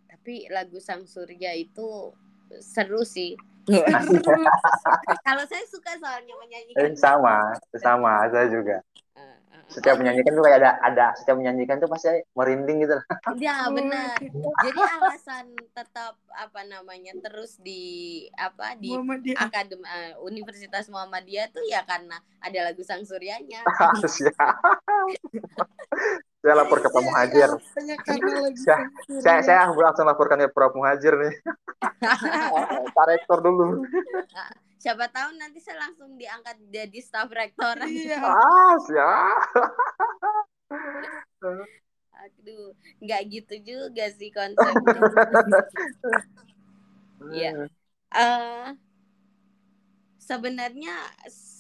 Tapi 0.09 0.49
lagu 0.51 0.77
Sang 0.83 1.07
Surya 1.07 1.55
itu 1.55 2.11
seru 2.59 3.01
sih. 3.01 3.33
Kalau 5.21 5.43
saya 5.45 5.63
suka 5.65 5.91
soalnya 5.95 6.31
Eh, 6.31 6.37
menyanyikan. 6.39 6.91
sama, 6.95 7.53
sama, 7.75 8.27
saya 8.27 8.47
juga. 8.47 8.81
Eh, 9.13 9.35
eh, 9.53 9.61
Setiap 9.69 9.95
menyanyikan 9.95 10.31
tuh 10.31 10.41
kayak 10.41 10.57
ada 10.57 10.71
ada 10.81 11.05
setiap 11.13 11.35
menyanyikan 11.35 11.77
tuh 11.77 11.85
pasti 11.85 12.09
merinding 12.33 12.81
gitu. 12.81 12.97
Ya 13.37 13.63
Oh, 13.63 13.71
benar. 13.71 14.17
oke. 14.17 14.25
Jadi 14.65 14.79
alasan 14.81 15.45
tetap 15.69 16.17
apa 16.31 16.61
namanya 16.63 17.13
terus 17.19 17.57
di 17.57 18.25
apa 18.33 18.73
di 18.73 18.89
Muhammadiyah. 18.89 19.39
akademi 19.39 19.85
eh, 19.85 20.13
Universitas 20.19 20.89
Muhammadiyah 20.89 21.47
tuh 21.49 21.61
ya 21.63 21.83
karena 21.83 22.17
ada 22.41 22.59
lagu 22.65 22.81
Sang 22.81 23.05
Suryanya. 23.05 23.61
Ya. 26.39 26.47
saya 26.47 26.55
lapor 26.55 26.79
ke 26.79 26.87
Pak 26.87 27.03
Muhajir. 27.03 27.51
Saya- 28.55 28.87
Saya 29.19 29.39
saya 29.43 29.59
langsung 29.67 30.07
laporkan 30.07 30.39
ke 30.39 30.47
Prof 30.47 30.71
Muhajir 30.71 31.11
nih. 31.19 31.35
Pak 32.95 33.05
Rektor 33.11 33.43
dulu. 33.43 33.83
Siapa 34.79 35.11
tahu 35.11 35.35
nanti 35.35 35.59
saya 35.59 35.83
langsung 35.83 36.15
diangkat 36.15 36.55
jadi 36.71 36.99
staf 37.03 37.27
rektor. 37.35 37.75
Iya. 37.83 38.23
Ah, 38.23 38.73
siap. 38.87 39.39
Aduh, 42.23 42.71
nggak 43.03 43.21
gitu 43.27 43.55
juga 43.59 44.07
sih 44.15 44.31
konsepnya. 44.31 44.99
Iya. 47.35 47.51
Eh, 48.15 48.67
sebenarnya 50.23 50.95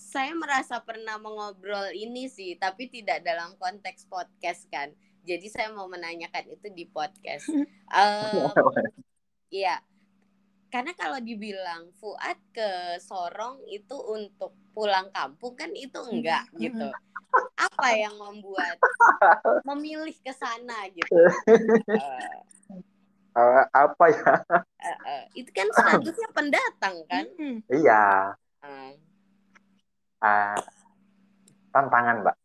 saya 0.09 0.33
merasa 0.33 0.81
pernah 0.81 1.21
mengobrol 1.21 1.93
ini 1.93 2.25
sih, 2.25 2.57
tapi 2.57 2.89
tidak 2.89 3.21
dalam 3.21 3.53
konteks 3.61 4.09
podcast 4.09 4.65
kan. 4.73 4.89
Jadi 5.21 5.45
saya 5.45 5.69
mau 5.69 5.85
menanyakan 5.85 6.49
itu 6.49 6.67
di 6.73 6.89
podcast. 6.89 7.45
Eh, 7.89 8.45
Iya. 9.49 9.81
Karena 10.69 10.93
kalau 10.93 11.17
dibilang 11.17 11.89
Fuad 11.97 12.37
ke 12.53 13.01
Sorong 13.01 13.65
itu 13.65 13.97
untuk 13.97 14.53
pulang 14.77 15.09
kampung 15.09 15.57
kan 15.57 15.73
itu 15.73 15.97
enggak 16.05 16.45
gitu. 16.53 16.85
Apa 17.57 17.97
yang 17.97 18.13
membuat 18.13 18.77
memilih 19.73 20.13
ke 20.21 20.29
sana 20.33 20.85
gitu? 20.93 21.09
Eh, 21.09 22.37
Eh, 23.29 23.63
apa 23.71 24.05
ya? 24.09 24.33
eh, 24.81 24.97
eh, 25.05 25.23
itu 25.37 25.49
kan 25.53 25.69
statusnya 25.69 26.29
pendatang 26.33 26.97
kan? 27.05 27.25
Mm-mm. 27.37 27.61
Iya, 27.69 28.33
Eh, 28.59 28.91
eh, 30.23 30.59
tantangan, 31.73 32.15
Mbak. 32.25 32.35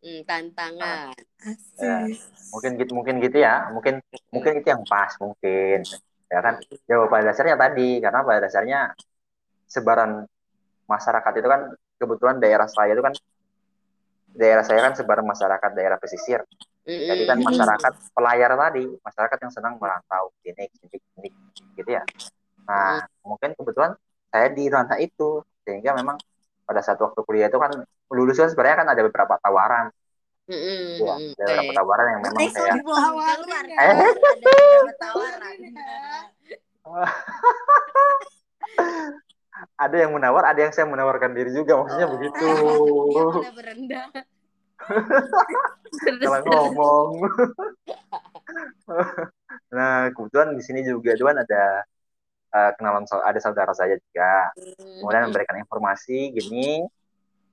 hmm, 0.00 0.20
tantangan. 0.24 1.12
Asik. 1.44 2.20
Mungkin 2.50 2.70
gitu, 2.80 2.92
mungkin 2.96 3.14
gitu 3.22 3.36
ya. 3.40 3.68
Mungkin 3.72 4.00
mungkin 4.32 4.52
itu 4.60 4.68
yang 4.68 4.82
pas, 4.88 5.12
mungkin. 5.20 5.84
Ya 6.30 6.40
kan? 6.40 6.54
Ya 6.86 6.94
pada 7.10 7.24
dasarnya 7.30 7.56
tadi, 7.58 7.98
karena 7.98 8.20
pada 8.22 8.40
dasarnya 8.44 8.80
sebaran 9.70 10.26
masyarakat 10.90 11.32
itu 11.38 11.48
kan 11.48 11.60
kebetulan 12.00 12.36
daerah 12.42 12.66
saya 12.66 12.96
itu 12.96 13.02
kan 13.04 13.14
daerah 14.34 14.64
saya 14.66 14.80
kan 14.82 14.94
sebaran 14.94 15.26
masyarakat 15.26 15.70
daerah 15.74 15.98
pesisir. 15.98 16.42
Jadi 16.86 17.22
kan 17.28 17.38
masyarakat 17.38 17.92
pelayar 18.14 18.50
tadi, 18.56 18.84
masyarakat 18.88 19.38
yang 19.46 19.52
senang 19.52 19.74
merantau, 19.78 20.32
sini, 20.42 20.64
sini, 20.74 20.96
sini, 20.98 21.30
gitu 21.78 21.90
ya. 21.92 22.02
Nah, 22.66 23.04
mungkin 23.22 23.54
kebetulan 23.54 23.94
saya 24.30 24.48
di 24.50 24.64
ranah 24.66 24.98
itu, 24.98 25.44
sehingga 25.62 25.94
memang 25.94 26.18
pada 26.70 26.86
saat 26.86 27.02
waktu 27.02 27.18
kuliah 27.26 27.50
itu 27.50 27.58
kan 27.58 27.74
lulus 28.14 28.38
kan 28.38 28.46
sebenarnya 28.46 28.86
kan 28.86 28.88
ada 28.94 29.02
beberapa 29.02 29.34
tawaran, 29.42 29.90
Mm-mm. 30.46 31.02
ya, 31.02 31.14
ada 31.18 31.50
beberapa 31.58 31.74
tawaran 31.82 32.06
yang 32.06 32.20
memang 32.22 32.46
kayak 32.46 32.54
kan 32.54 32.78
ada 32.78 33.98
beberapa 34.38 34.94
tawaran. 35.02 35.56
ada 39.76 39.96
yang 39.98 40.12
menawar, 40.14 40.44
ada 40.46 40.60
yang 40.62 40.72
saya 40.72 40.86
menawarkan 40.88 41.36
diri 41.36 41.50
juga, 41.52 41.76
maksudnya 41.84 42.06
Oh. 42.08 42.12
begitu. 42.16 42.46
Dia 43.44 43.52
berendah. 43.52 44.06
Kalau 46.24 46.40
ngomong. 46.46 47.08
nah, 49.68 50.08
kebetulan 50.14 50.56
di 50.56 50.62
sini 50.64 50.80
juga 50.86 51.12
Duan 51.18 51.36
ada 51.36 51.84
eh, 52.50 52.70
kenalan 52.74 53.02
ada 53.06 53.38
saudara 53.38 53.72
saya 53.72 53.94
juga. 53.96 54.50
kemudian 54.98 55.26
memberikan 55.26 55.56
informasi 55.56 56.30
gini 56.30 56.82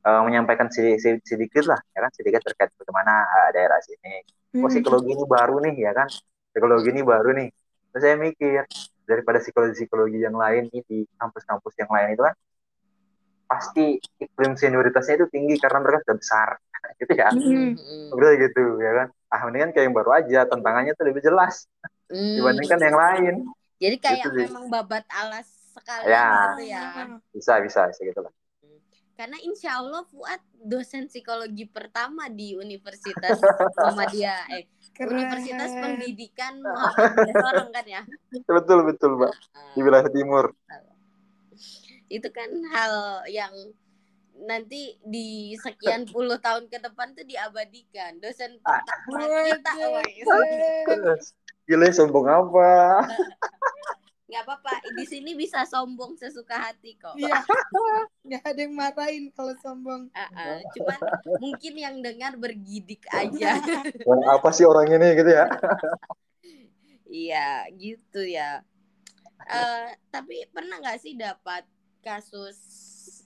eh, 0.04 0.22
menyampaikan 0.22 0.68
sedi- 0.68 0.98
sedi- 0.98 1.24
sedikit 1.24 1.66
lah 1.66 1.80
ya 1.92 2.00
kan 2.02 2.12
sedikit 2.12 2.42
terkait 2.42 2.74
bagaimana 2.76 3.14
eh, 3.24 3.50
daerah 3.54 3.80
sini 3.80 4.16
oh 4.58 4.66
Mm. 4.66 4.72
psikologi 4.72 5.12
ini 5.12 5.24
baru 5.24 5.56
nih 5.62 5.76
ya 5.78 5.92
kan 5.92 6.08
psikologi 6.50 6.90
ini 6.90 7.02
baru 7.04 7.30
nih 7.32 7.50
terus 7.92 8.02
saya 8.02 8.16
mikir 8.16 8.66
daripada 9.04 9.38
psikologi 9.38 9.74
psikologi 9.78 10.20
yang 10.20 10.34
lain 10.34 10.68
nih 10.68 10.82
di 10.84 11.00
kampus-kampus 11.14 11.74
yang 11.78 11.88
lain 11.88 12.12
itu 12.12 12.24
kan 12.24 12.36
pasti 13.48 13.86
iklim 14.18 14.54
senioritasnya 14.54 15.16
itu 15.16 15.28
tinggi 15.32 15.56
karena 15.56 15.80
mereka 15.80 16.04
sudah 16.04 16.18
besar 16.18 16.50
gitu 17.00 17.14
ya 17.14 17.30
Mm. 17.32 17.76
Udah 18.12 18.32
gitu 18.36 18.80
ya 18.80 18.92
kan 18.96 19.08
ah 19.28 19.42
mendingan 19.44 19.72
kayak 19.72 19.86
yang 19.92 19.96
baru 19.96 20.10
aja 20.16 20.40
tantangannya 20.48 20.96
tuh 20.96 21.06
lebih 21.06 21.22
jelas 21.22 21.68
Mm. 22.08 22.40
dibandingkan 22.40 22.80
yang 22.82 22.96
lain 22.96 23.36
Jadi 23.78 23.96
kayak 23.98 24.26
Gitu 24.26 24.38
memang 24.44 24.66
babat 24.68 25.06
alas 25.08 25.46
sekali 25.72 26.10
Ya. 26.10 26.26
gitu 26.58 26.64
ya. 26.66 26.84
bisa 27.30 27.62
bisa 27.62 27.86
bisa 27.86 28.02
gitu 28.02 28.22
lah 28.22 28.34
Karena 29.14 29.38
insya 29.42 29.78
Allah 29.78 30.06
Fuad 30.06 30.38
dosen 30.56 31.10
psikologi 31.10 31.66
pertama 31.66 32.30
di 32.30 32.54
Universitas 32.54 33.38
Muhammadiyah, 33.78 34.46
eh 34.52 34.64
Keren. 34.94 35.10
Universitas 35.12 35.74
Pendidikan 35.74 36.54
Muhammadiyah 36.66 37.36
Sorong 37.36 37.70
kan 37.72 37.86
ya. 37.88 38.02
betul 38.30 38.86
betul 38.86 39.18
mbak 39.18 39.34
di 39.74 39.82
wilayah 39.82 40.10
timur 40.10 40.54
Itu 42.08 42.30
kan 42.30 42.50
hal 42.72 42.94
yang 43.28 43.52
nanti 44.40 45.02
di 45.02 45.58
sekian 45.58 46.06
puluh 46.14 46.38
tahun 46.38 46.70
ke 46.70 46.78
depan 46.80 47.12
tuh 47.12 47.26
diabadikan 47.26 48.22
dosen 48.22 48.62
pertama 48.62 49.42
kita. 49.42 49.74
Gila 51.68 51.92
sombong 51.92 52.26
apa? 52.26 52.70
nggak 54.28 54.44
apa-apa 54.44 54.72
di 54.92 55.08
sini 55.08 55.40
bisa 55.40 55.64
sombong 55.64 56.20
sesuka 56.20 56.60
hati 56.60 57.00
kok 57.00 57.16
Iya. 57.16 57.48
Nggak 58.28 58.44
ada 58.44 58.60
yang 58.60 58.76
marahin 58.76 59.32
kalau 59.32 59.56
sombong. 59.58 60.12
Ah, 60.12 60.28
ah. 60.30 60.60
cuman 60.76 61.00
mungkin 61.40 61.74
yang 61.74 61.96
dengar 62.04 62.36
bergidik 62.36 63.08
aja 63.08 63.56
Yang 64.04 64.22
apa 64.28 64.50
sih 64.52 64.68
orang 64.68 64.92
ini 64.92 65.16
gitu 65.16 65.32
ya? 65.32 65.48
iya 67.08 67.48
gitu 67.72 68.20
ya 68.22 68.64
Eh, 69.48 69.88
tapi 70.12 70.44
pernah 70.52 70.76
nggak 70.76 71.00
sih 71.00 71.16
dapat 71.16 71.64
kasus 72.04 72.60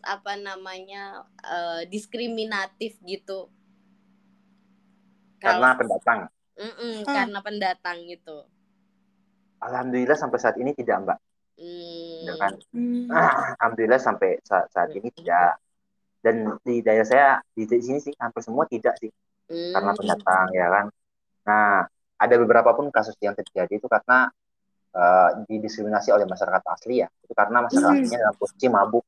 apa 0.02 0.38
namanya 0.38 1.26
eh, 1.42 1.89
diskriminatif 1.89 3.02
gitu 3.02 3.50
Karena 5.38 5.74
Kalau- 5.74 5.80
pendatang. 5.82 6.20
Mm-mm, 6.62 6.95
Ah. 7.03 7.26
karena 7.26 7.39
pendatang 7.41 7.97
gitu 8.05 8.45
Alhamdulillah 9.57 10.18
sampai 10.18 10.38
saat 10.41 10.57
ini 10.57 10.74
tidak, 10.74 11.05
Mbak. 11.05 11.18
Hmm. 11.62 12.26
Ya 12.26 12.34
kan? 12.34 12.53
Hmm. 12.74 13.05
Ah, 13.14 13.53
Alhamdulillah 13.62 14.01
sampai 14.01 14.41
saat, 14.41 14.74
saat 14.74 14.89
ini 14.97 15.14
tidak. 15.14 15.62
Dan 16.18 16.57
di 16.62 16.82
daerah 16.82 17.05
saya 17.05 17.28
di, 17.53 17.66
di 17.66 17.78
sini 17.78 17.97
sih 17.97 18.14
hampir 18.18 18.41
semua 18.41 18.66
tidak 18.66 18.97
sih 18.97 19.09
Hmm. 19.45 19.74
karena 19.76 19.91
pendatang 19.93 20.47
ya 20.49 20.66
kan. 20.66 20.86
Nah, 21.45 21.84
ada 22.18 22.36
beberapa 22.41 22.72
pun 22.72 22.89
kasus 22.89 23.14
yang 23.22 23.38
terjadi 23.38 23.78
itu 23.78 23.86
karena 23.86 24.30
eh, 24.91 25.30
didiskriminasi 25.45 26.09
oleh 26.12 26.26
masyarakat 26.26 26.64
asli 26.68 26.99
ya. 26.99 27.07
Itu 27.22 27.32
karena 27.32 27.62
masyarakat 27.64 27.86
Hmm. 27.86 28.01
aslinya 28.01 28.18
dalam 28.18 28.36
posisi 28.36 28.66
mabuk. 28.66 29.05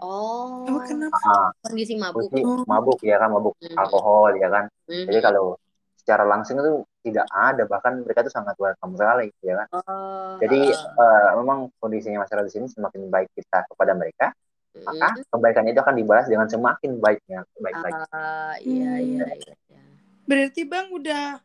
Oh, 0.00 0.64
Oh, 0.64 0.80
kenapa? 0.86 1.18
Ah, 1.18 1.48
kondisi 1.60 1.98
mabuk. 1.98 2.30
posisi 2.30 2.40
Oh. 2.46 2.62
mabuk 2.64 2.98
ya 3.02 3.18
kan, 3.18 3.28
mabuk 3.28 3.52
Hmm. 3.58 3.74
alkohol 3.74 4.38
ya 4.38 4.48
kan. 4.48 4.64
Mhm. 4.86 5.06
Jadi 5.10 5.18
kalau 5.20 5.58
secara 6.04 6.28
langsung 6.28 6.60
itu 6.60 6.84
tidak 7.00 7.24
ada 7.32 7.64
bahkan 7.64 8.04
mereka 8.04 8.28
itu 8.28 8.32
sangat 8.36 8.52
welcome 8.60 8.92
sekali 8.92 9.32
ya 9.40 9.64
kan. 9.64 9.68
Oh, 9.72 10.36
Jadi 10.36 10.68
uh, 10.68 11.00
eh, 11.00 11.30
memang 11.40 11.72
kondisinya 11.80 12.28
masyarakat 12.28 12.44
di 12.44 12.52
sini 12.52 12.66
semakin 12.68 13.08
baik 13.08 13.32
kita 13.32 13.64
kepada 13.72 13.96
mereka, 13.96 14.36
mhm. 14.76 14.84
maka 14.84 15.08
kebaikannya 15.32 15.72
itu 15.72 15.80
akan 15.80 15.96
dibalas 15.96 16.28
dengan 16.28 16.48
semakin 16.52 17.00
baiknya 17.00 17.40
baik 17.56 17.76
lagi. 17.80 18.02
Ah, 18.12 18.54
iya, 18.60 18.92
iya, 19.00 19.24
iya. 19.32 19.54
iya. 19.72 19.82
Berarti 20.28 20.62
Bang 20.68 20.92
udah 20.92 21.40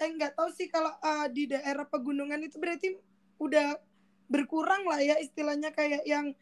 eh 0.00 0.10
nggak 0.10 0.34
tahu 0.34 0.50
sih 0.58 0.66
kalau 0.66 0.90
eh, 0.90 1.26
di 1.30 1.46
daerah 1.46 1.86
pegunungan 1.86 2.42
itu 2.42 2.58
berarti 2.58 2.98
udah 3.38 3.78
berkurang 4.26 4.90
lah 4.90 4.98
ya 4.98 5.22
istilahnya 5.22 5.70
kayak 5.70 6.02
yang 6.02 6.34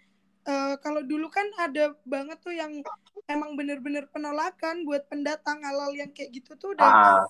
eh, 0.48 0.74
kalau 0.80 1.04
dulu 1.04 1.28
kan 1.28 1.44
ada 1.60 1.92
banget 2.08 2.38
tuh 2.40 2.54
yang 2.56 2.80
emang 3.28 3.58
bener-bener 3.58 4.08
penolakan 4.08 4.88
buat 4.88 5.04
pendatang 5.10 5.60
halal 5.66 5.92
yang 5.92 6.08
kayak 6.16 6.32
gitu 6.32 6.56
tuh 6.56 6.72
udah 6.72 6.86
Ah, 6.86 7.24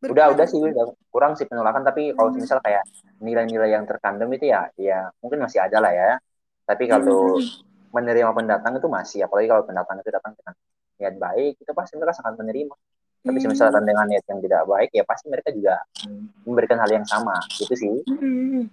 udah 0.00 0.26
udah 0.32 0.46
sih 0.48 0.56
udah 0.56 0.96
kurang 1.12 1.36
sih 1.36 1.44
penolakan 1.44 1.84
tapi 1.84 2.16
kalau 2.16 2.32
Hmm. 2.32 2.40
misal 2.40 2.56
kayak 2.64 2.80
nilai-nilai 3.20 3.76
yang 3.76 3.84
terkandung 3.84 4.32
itu 4.32 4.48
ya 4.48 4.72
ya 4.80 5.12
mungkin 5.20 5.44
masih 5.44 5.60
ada 5.60 5.76
lah 5.76 5.92
ya 5.92 6.16
tapi 6.64 6.88
kalau 6.88 7.36
Hmm. 7.36 7.44
menerima 7.92 8.30
pendatang 8.32 8.78
itu 8.80 8.88
masih 8.88 9.26
apalagi 9.26 9.50
kalau 9.50 9.66
pendatang 9.66 10.00
itu 10.00 10.08
datang 10.08 10.32
dengan 10.38 10.54
niat 10.96 11.14
baik 11.18 11.52
itu 11.60 11.72
pasti 11.76 11.98
mereka 12.00 12.16
sangat 12.16 12.40
menerima 12.40 12.74
tapi 13.20 13.36
Hmm. 13.36 13.50
misalkan 13.52 13.82
dengan 13.84 14.06
niat 14.08 14.24
yang 14.24 14.40
tidak 14.40 14.62
baik 14.64 14.90
ya 14.96 15.04
pasti 15.04 15.26
mereka 15.28 15.52
juga 15.52 15.76
mm, 16.08 16.48
memberikan 16.48 16.78
hal 16.80 16.88
yang 16.88 17.04
sama 17.04 17.36
gitu 17.60 17.74
sih 17.76 17.96
Hmm. 18.08 18.64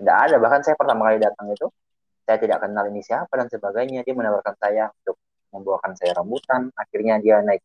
tidak 0.00 0.16
ada 0.16 0.36
bahkan 0.40 0.64
saya 0.64 0.76
pertama 0.80 1.12
kali 1.12 1.20
datang 1.20 1.52
itu 1.52 1.68
saya 2.24 2.38
tidak 2.40 2.58
kenal 2.64 2.84
ini 2.88 3.04
siapa 3.04 3.32
dan 3.36 3.52
sebagainya 3.52 4.00
dia 4.00 4.14
menawarkan 4.16 4.56
saya 4.56 4.88
untuk 5.02 5.20
membawakan 5.52 5.92
saya 5.96 6.16
rambutan 6.16 6.72
akhirnya 6.72 7.20
dia 7.20 7.40
naik 7.40 7.60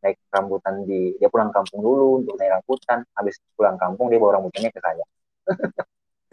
naik 0.00 0.16
rambutan 0.28 0.84
di 0.84 1.14
dia 1.16 1.28
pulang 1.28 1.52
kampung 1.52 1.80
dulu 1.80 2.24
untuk 2.24 2.34
naik 2.36 2.56
rambutan 2.56 3.04
habis 3.12 3.36
pulang 3.54 3.76
kampung 3.76 4.08
dia 4.08 4.16
bawa 4.16 4.40
rambutannya 4.40 4.70
ke 4.72 4.80
saya 4.80 5.04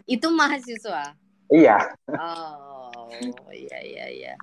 Itu 0.08 0.32
mahasiswa. 0.32 1.20
iya 1.52 1.78
Oh, 2.08 3.12
iya, 3.52 3.78
iya, 3.84 4.06
iya. 4.08 4.34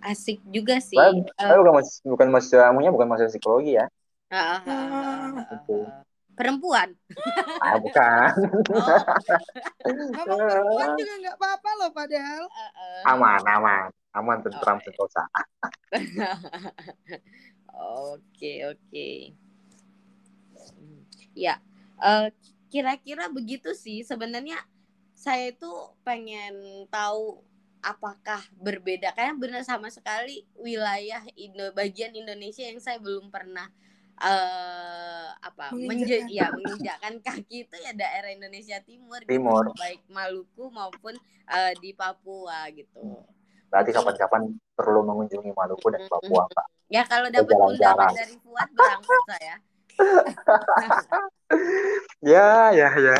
Asik 0.00 0.40
juga 0.48 0.80
sih. 0.80 0.96
saya, 0.96 1.12
saya 1.36 1.60
bukan 1.60 1.74
mas, 1.76 2.00
bukan 2.00 2.26
mahasiswa 2.32 2.72
amunya 2.72 2.88
bukan 2.88 3.04
mahasiswa 3.04 3.36
psikologi 3.36 3.76
ya 3.76 3.84
ah, 4.32 4.64
ah, 4.64 4.64
ah, 4.64 5.28
Gitu. 5.60 5.76
ah. 5.84 6.00
Perempuan. 6.32 6.96
ah 7.68 7.76
bukan 7.84 8.32
Oh, 10.16 10.24
perempuan 10.48 10.88
juga 10.96 11.14
nggak 11.20 11.36
apa-apa 11.36 11.70
loh 11.84 11.90
padahal. 11.92 12.44
eh, 12.48 12.70
eh. 12.80 13.00
aman 13.12 13.40
aman 13.44 13.84
aman 14.16 14.36
tentram 14.40 14.80
iya. 14.80 14.84
sentosa 14.88 15.22
Oke, 17.74 18.66
oke. 18.66 19.08
Hmm, 20.76 21.02
Ya, 21.34 21.62
eh, 22.02 22.28
kira-kira 22.72 23.30
begitu 23.30 23.70
sih. 23.74 24.02
Sebenarnya 24.02 24.58
saya 25.14 25.52
itu 25.52 25.70
pengen 26.02 26.86
tahu 26.88 27.44
apakah 27.80 28.40
berbeda. 28.60 29.12
Karena 29.16 29.36
benar 29.36 29.62
sama 29.64 29.88
sekali 29.88 30.44
wilayah 30.56 31.24
Indo 31.36 31.72
bagian 31.72 32.12
Indonesia 32.12 32.64
yang 32.64 32.80
saya 32.80 33.00
belum 33.00 33.28
pernah 33.32 33.68
eh 34.20 35.28
apa 35.40 35.72
menje 35.72 36.28
ya 36.28 36.52
menginjakkan 36.52 37.24
kaki 37.24 37.64
itu 37.64 37.76
ya 37.80 37.96
daerah 37.96 38.28
Indonesia 38.28 38.76
Timur, 38.84 39.24
Timur. 39.24 39.72
gitu, 39.72 39.80
baik 39.80 40.04
Maluku 40.12 40.68
maupun 40.68 41.16
eh, 41.48 41.72
di 41.80 41.96
Papua 41.96 42.68
gitu. 42.68 43.00
berarti 43.72 43.96
kapan-kapan 43.96 44.60
perlu 44.76 45.00
mengunjungi 45.08 45.56
Maluku 45.56 45.88
dan 45.88 46.04
Papua 46.04 46.44
Pak 46.52 46.79
Ya 46.90 47.06
kalau 47.06 47.30
dapat 47.30 47.54
undangan 47.54 48.10
dari 48.12 48.34
Fuad 48.42 48.68
berangkat 48.74 49.20
saya. 49.24 49.54
ya 52.24 52.70
ya 52.72 52.88
ya 52.90 53.18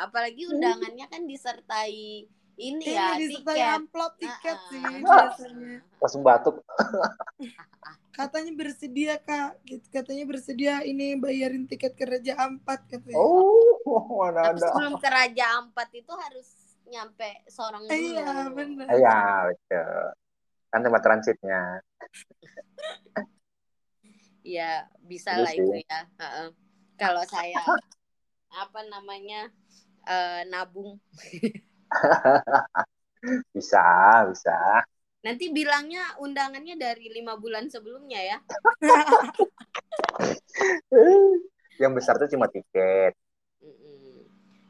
Apalagi 0.00 0.46
undangannya 0.46 1.06
kan 1.06 1.24
disertai 1.24 2.24
ini 2.54 2.84
Ini 2.84 2.92
ya 2.92 3.16
disertai 3.16 3.56
tiket. 3.56 3.76
amplop 3.76 4.12
tiket 4.16 4.56
Ah, 4.56 4.68
sih 4.68 4.84
biasanya. 5.04 5.76
langsung 5.98 6.22
batuk 6.22 6.56
Katanya 8.12 8.52
bersedia 8.52 9.16
kak, 9.16 9.56
Gitu, 9.64 9.88
katanya 9.88 10.24
bersedia 10.28 10.74
ini 10.84 11.16
bayarin 11.16 11.64
tiket 11.64 11.92
ke 11.92 12.04
Raja 12.04 12.36
Ampat 12.38 12.84
katanya. 12.86 13.16
oh 13.18 13.80
mana 14.20 14.52
Tapi 14.52 14.60
ada 14.60 14.68
sebelum 14.68 14.94
ke 14.96 15.08
Raja 15.08 15.44
Ampat 15.58 15.88
itu 15.92 16.12
harus 16.12 16.48
nyampe 16.84 17.40
Sorong 17.48 17.84
dulu. 17.84 17.96
Iya 17.96 18.52
benar. 18.52 18.86
Iya, 18.92 19.18
betul. 19.48 20.06
Kan 20.72 20.80
tempat 20.80 21.04
transitnya. 21.04 21.84
Iya, 24.42 24.88
bisa 25.04 25.36
Iya 25.36 25.44
lah 25.44 25.52
itu 25.52 25.72
ya. 25.84 26.00
Kalau 26.96 27.22
saya 27.28 27.60
apa 28.52 28.80
namanya 28.88 29.52
eh, 30.08 30.42
nabung, 30.48 30.96
Bisa, 33.54 33.86
bisa. 34.34 34.82
nanti 35.22 35.54
bilangnya 35.54 36.18
undangannya 36.18 36.74
dari 36.74 37.06
lima 37.14 37.38
bulan 37.38 37.70
sebelumnya 37.70 38.18
ya. 38.18 38.38
Yang 41.82 41.92
besar 41.94 42.18
tuh 42.18 42.26
cuma 42.34 42.50
tiket. 42.50 43.14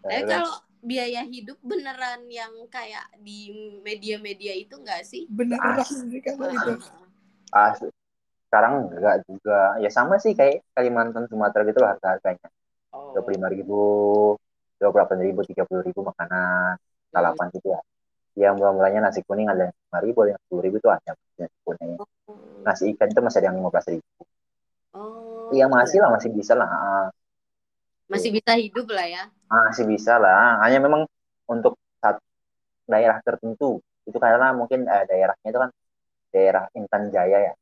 Nah, 0.05 0.11
Eh 0.13 0.21
kalau 0.29 0.53
biaya 0.83 1.22
hidup 1.22 1.62
beneran 1.62 2.26
yang 2.26 2.51
kayak 2.66 3.07
di 3.22 3.55
media-media 3.87 4.59
itu 4.59 4.74
enggak 4.76 5.07
sih? 5.07 5.30
Beneran 5.30 5.78
Ah. 5.78 5.87
sih 5.87 6.18
kalau 6.18 6.51
itu. 6.51 6.74
Ah, 7.55 7.70
sekarang 8.51 8.91
enggak 8.91 9.22
juga. 9.30 9.78
Ya 9.78 9.89
sama 9.95 10.18
sih 10.18 10.35
kayak 10.35 10.66
Kalimantan, 10.74 11.30
Sumatera 11.30 11.62
gitu 11.64 11.78
lah 11.78 11.95
harga-harganya. 11.95 12.51
Oh. 12.91 13.14
Dua 13.14 13.22
puluh 13.22 13.35
lima 13.39 13.49
ribu, 13.49 13.80
dua 14.76 14.91
puluh 14.91 15.07
delapan 15.07 15.18
ribu, 15.22 15.41
tiga 15.47 15.62
puluh 15.64 15.87
ribu 15.87 16.03
makanan, 16.03 16.76
sarapan 17.14 17.47
gitu 17.55 17.72
ya. 17.72 17.80
Yang 18.35 18.55
mulai-mulainya 18.59 19.01
nasi 19.07 19.22
kuning 19.22 19.47
ada 19.47 19.70
yang 19.70 19.76
lima 19.76 19.99
ribu, 20.03 20.18
ada 20.26 20.30
yang 20.35 20.43
sepuluh 20.43 20.62
ribu 20.66 20.76
itu 20.83 20.89
ada 20.91 21.11
nasi 21.14 21.57
kuning. 21.62 21.91
Nasi 22.66 22.83
ikan 22.99 23.09
itu 23.09 23.20
masih 23.22 23.39
ada 23.39 23.47
yang 23.55 23.57
lima 23.62 23.70
belas 23.70 23.87
ribu. 23.87 24.22
Oh. 24.93 25.49
Iya 25.55 25.70
masih 25.70 26.03
lah, 26.03 26.11
masih 26.11 26.28
bisa 26.35 26.59
lah. 26.59 26.68
Ah, 28.11 28.13
Masih 28.19 28.31
bisa 28.35 28.53
hidup 28.59 28.87
lah 28.93 29.07
ya. 29.09 29.23
masih 29.53 29.85
bisa 29.93 30.13
lah. 30.17 30.59
Hanya 30.65 30.79
memang 30.81 31.03
untuk 31.49 31.77
satu 32.03 32.21
daerah 32.89 33.19
tertentu 33.27 33.79
itu 34.09 34.19
karena 34.19 34.51
mungkin 34.57 34.85
eh, 34.89 35.05
daerahnya 35.07 35.49
itu 35.53 35.61
kan 35.63 35.71
daerah 36.35 36.65
Intan 36.79 37.03
Jaya 37.15 37.39
ya, 37.53 37.55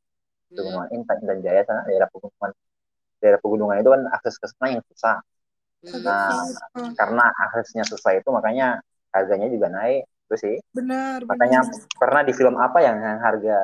Hmm. 0.51 0.57
pegunungan 0.59 0.89
Intan, 0.97 1.17
Intan 1.23 1.39
Jaya 1.47 1.61
sana 1.69 1.83
daerah 1.87 2.09
pegunungan 2.11 2.51
daerah 3.21 3.41
pegunungan 3.45 3.77
itu 3.83 3.91
kan 3.95 4.03
akses 4.17 4.37
ke 4.41 4.47
sana 4.51 4.67
yang 4.79 4.83
susah. 4.91 5.17
Hmm. 5.85 6.03
Nah, 6.05 6.31
Ah, 6.77 6.93
karena 6.99 7.25
aksesnya 7.49 7.85
susah 7.89 8.13
itu 8.19 8.29
makanya 8.33 8.81
harganya 9.15 9.47
juga 9.51 9.69
naik 9.73 10.07
itu 10.31 10.37
sih. 10.41 10.57
benar, 10.77 11.21
Makanya 11.27 11.61
benar. 11.67 11.99
pernah 12.01 12.23
di 12.27 12.33
film 12.35 12.55
apa 12.59 12.79
yang, 12.83 12.97
yang 13.03 13.19
harga 13.21 13.57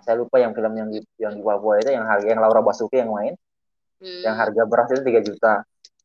saya 0.00 0.16
lupa 0.16 0.40
yang 0.40 0.52
film 0.56 0.72
yang 0.74 0.88
di, 0.88 0.98
yang 1.20 1.32
di 1.36 1.42
Papua 1.44 1.76
itu 1.80 1.90
yang 1.92 2.04
harga 2.08 2.26
yang 2.26 2.40
Laura 2.40 2.60
Basuki 2.64 2.96
yang 3.00 3.12
main 3.12 3.34
Hmm. 4.00 4.22
yang 4.24 4.36
harga 4.36 4.62
beras 4.64 4.88
itu 4.90 5.02
3 5.04 5.20
juta 5.20 5.52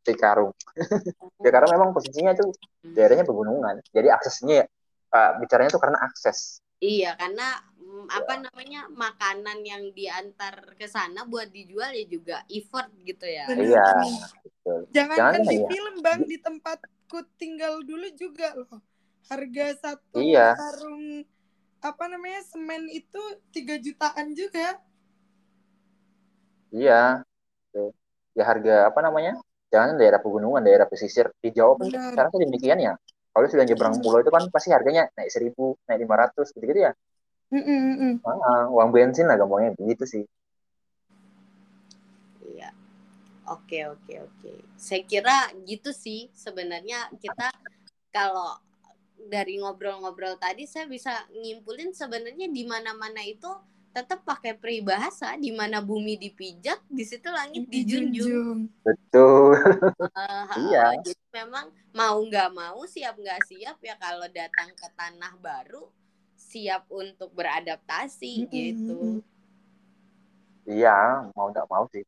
di 0.06 0.14
karung. 0.14 0.52
ya 1.46 1.50
karena 1.50 1.68
memang 1.74 1.90
posisinya 1.96 2.36
itu 2.36 2.46
Hmm. 2.86 2.94
daerahnya 2.94 3.26
pegunungan. 3.26 3.82
Jadi 3.90 4.08
aksesnya 4.14 4.68
uh, 5.10 5.32
bicaranya 5.42 5.74
itu 5.74 5.82
karena 5.82 5.98
akses. 6.06 6.60
Iya, 6.78 7.16
karena 7.16 7.56
mm, 7.80 8.06
apa 8.12 8.34
namanya 8.46 8.86
makanan 8.92 9.64
yang 9.64 9.90
diantar 9.96 10.76
ke 10.76 10.86
sana 10.86 11.24
buat 11.26 11.50
dijual 11.50 11.96
ya 11.96 12.06
juga 12.06 12.38
effort 12.52 12.92
gitu 13.02 13.26
ya. 13.26 13.48
Benar, 13.48 13.64
Iya. 13.66 13.88
betul. 14.44 14.80
Jangan, 14.92 15.16
Jangan 15.18 15.34
kan 15.34 15.42
di 15.50 15.58
ya. 15.58 15.68
film 15.72 15.96
bang 16.04 16.22
di 16.28 16.38
tempatku 16.38 17.20
tinggal 17.40 17.80
dulu 17.82 18.06
juga 18.14 18.54
loh. 18.60 18.84
Harga 19.32 19.66
satu 19.82 20.20
Iya. 20.22 20.54
karung 20.54 21.26
apa 21.80 22.04
namanya 22.12 22.44
semen 22.46 22.86
itu 22.92 23.22
tiga 23.50 23.80
jutaan 23.82 24.36
juga. 24.36 24.78
Iya. 26.70 27.24
Tuh. 27.76 27.92
Ya 28.32 28.48
harga 28.48 28.88
apa 28.88 29.00
namanya? 29.04 29.36
Jangan 29.68 30.00
daerah 30.00 30.24
pegunungan, 30.24 30.64
daerah 30.64 30.88
pesisir 30.88 31.28
di 31.44 31.52
Jawa 31.52 31.76
pun 31.76 31.92
sekarang 31.92 32.32
tuh 32.32 32.40
demikian 32.40 32.80
ya. 32.80 32.96
Kalau 33.36 33.52
sudah 33.52 33.68
nyebrang 33.68 34.00
pulau 34.00 34.24
itu 34.24 34.32
kan 34.32 34.48
pasti 34.48 34.72
harganya 34.72 35.12
naik 35.20 35.28
seribu, 35.28 35.76
naik 35.92 36.08
lima 36.08 36.16
ratus 36.16 36.56
gitu-gitu 36.56 36.88
ya. 36.88 36.96
Mm-mm, 37.52 37.80
mm-mm. 37.92 38.14
Ah, 38.24 38.72
uang 38.72 38.96
bensin 38.96 39.28
lah 39.28 39.36
gampangnya 39.36 39.76
begitu 39.76 40.08
sih. 40.08 40.24
Iya. 42.48 42.72
Oke, 43.52 43.84
oke, 43.92 44.14
oke. 44.24 44.54
Saya 44.80 45.04
kira 45.04 45.52
gitu 45.68 45.92
sih 45.92 46.32
sebenarnya 46.32 47.12
kita 47.20 47.52
kalau 48.16 48.56
dari 49.20 49.60
ngobrol-ngobrol 49.60 50.40
tadi 50.40 50.64
saya 50.64 50.88
bisa 50.88 51.28
nyimpulin 51.36 51.92
sebenarnya 51.92 52.48
di 52.48 52.64
mana-mana 52.64 53.20
itu 53.28 53.52
tetap 53.96 54.28
pakai 54.28 54.60
peribahasa 54.60 55.40
di 55.40 55.56
mana 55.56 55.80
bumi 55.80 56.20
dipijak 56.20 56.84
di 56.92 57.04
situ 57.08 57.32
langit 57.32 57.64
dijunjung. 57.72 58.68
Betul. 58.84 59.56
Eh, 60.12 60.46
Iya. 60.68 61.00
Jadi 61.00 61.24
memang 61.32 61.66
mau 61.92 62.20
nggak 62.20 62.50
mau 62.52 62.84
siap 62.86 63.16
nggak 63.16 63.42
siap 63.48 63.78
ya 63.80 63.96
kalau 63.96 64.28
datang 64.30 64.76
ke 64.76 64.88
tanah 64.94 65.34
baru 65.40 65.88
siap 66.36 66.84
untuk 66.92 67.32
beradaptasi 67.32 68.34
Mm-mm, 68.44 68.52
gitu. 68.52 69.00
mm-mm. 69.00 69.24
Iya, 70.68 71.30
mau 71.32 71.48
nggak 71.50 71.70
mau 71.72 71.86
sih. 71.90 72.04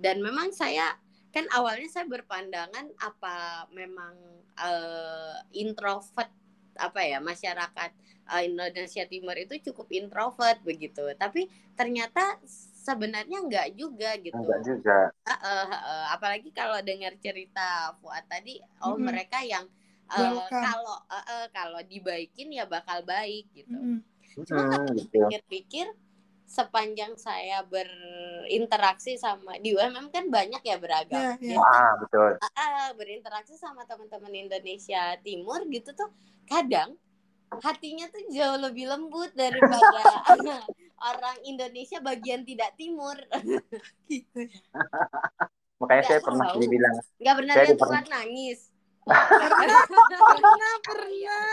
dan 0.00 0.24
memang 0.24 0.48
saya 0.50 0.96
kan 1.28 1.44
awalnya 1.52 1.84
saya 1.86 2.08
berpandangan 2.08 2.88
apa 2.96 3.36
memang 3.68 4.16
eh, 4.56 5.36
introvert 5.54 6.32
apa 6.80 7.00
ya 7.04 7.18
masyarakat 7.20 7.90
eh, 8.32 8.42
Indonesia 8.48 9.04
Timur 9.12 9.36
itu 9.36 9.54
cukup 9.70 9.86
introvert 9.92 10.58
begitu 10.64 11.04
tapi 11.20 11.46
ternyata 11.76 12.40
sebenarnya 12.80 13.38
enggak 13.44 13.68
juga 13.76 14.16
gitu 14.18 14.34
Enggak 14.40 14.60
juga. 14.64 14.96
Eh, 15.28 15.30
eh, 15.30 15.66
eh, 15.68 16.04
apalagi 16.16 16.50
kalau 16.50 16.80
dengar 16.80 17.12
cerita 17.20 17.92
Fuad 18.00 18.24
tadi 18.26 18.58
oh 18.82 18.96
Mm-mm. 18.96 19.06
mereka 19.06 19.38
yang 19.44 19.68
eh, 20.10 20.18
Welcome. 20.18 20.64
kalau 20.64 20.96
eh, 21.12 21.46
kalau 21.52 21.80
dibaikin 21.84 22.48
ya 22.50 22.64
bakal 22.66 23.04
baik 23.04 23.46
gitu 23.52 23.70
Mm-mm. 23.76 24.00
Cuma 24.48 24.62
Hmm, 24.64 24.70
kalau 24.70 24.90
gitu. 24.96 25.20
Sepanjang 26.50 27.14
saya 27.14 27.62
berinteraksi 27.62 29.14
sama 29.14 29.54
di 29.62 29.70
UMM 29.70 30.10
kan 30.10 30.26
banyak 30.26 30.58
ya 30.60 30.76
beragam. 30.82 31.14
Ya, 31.14 31.38
Jadi, 31.38 31.54
ya. 31.54 31.62
Ah, 31.62 31.94
betul. 31.94 32.30
ah, 32.42 32.90
berinteraksi 32.98 33.54
sama 33.54 33.86
teman-teman 33.86 34.34
Indonesia 34.34 35.14
Timur 35.22 35.62
gitu 35.70 35.94
tuh 35.94 36.10
kadang 36.50 36.98
hatinya 37.62 38.10
tuh 38.10 38.26
jauh 38.34 38.58
lebih 38.58 38.90
lembut 38.90 39.30
daripada 39.38 40.02
orang 41.14 41.38
Indonesia 41.46 42.02
bagian 42.02 42.42
tidak 42.42 42.74
timur. 42.74 43.14
Gitu. 44.10 44.50
Makanya 45.78 46.02
saya 46.02 46.20
pernah 46.20 46.50
tahu. 46.50 46.66
dibilang, 46.66 46.94
Nggak 47.22 47.34
pernah 47.38 47.54
Saya 47.54 47.64
lihat 47.64 47.78
pernah- 47.78 48.10
nangis. 48.10 48.60
Pernah, 50.20 50.74
pernah. 50.84 51.50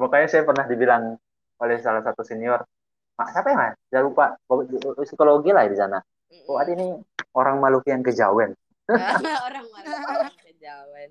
makanya 0.00 0.28
saya 0.32 0.42
pernah 0.48 0.64
dibilang 0.64 1.02
oleh 1.60 1.76
salah 1.78 2.00
satu 2.00 2.24
senior, 2.24 2.64
Mak, 3.20 3.28
siapa 3.36 3.48
ya, 3.52 3.56
Mas? 3.60 3.74
Saya 3.92 4.02
lupa. 4.08 4.26
Psikologi 5.04 5.52
lah 5.52 5.68
di 5.68 5.76
sana. 5.76 6.00
Oh, 6.48 6.56
ada 6.56 6.72
ini 6.72 6.96
orang 7.36 7.60
Maluku 7.60 7.92
yang 7.92 8.00
kejawen. 8.00 8.56
orang 9.46 9.66
mana 9.70 10.32
kejauhan. 10.40 11.08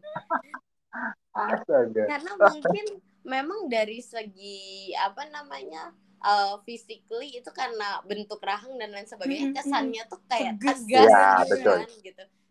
Astaga. 1.29 2.03
karena 2.09 2.31
mungkin 2.35 2.85
memang 3.21 3.69
dari 3.69 4.01
segi 4.01 4.91
apa 4.97 5.29
namanya 5.29 5.93
uh, 6.25 6.59
physically 6.65 7.39
itu 7.39 7.47
karena 7.53 8.01
bentuk 8.03 8.41
rahang 8.41 8.75
dan 8.81 8.91
lain 8.91 9.05
sebagainya 9.05 9.53
kesannya 9.53 10.03
tuh 10.09 10.19
kayak 10.27 10.57
Tegas. 10.57 10.81
Iya, 10.89 11.45
gitu 11.45 11.55
betul. 11.61 11.77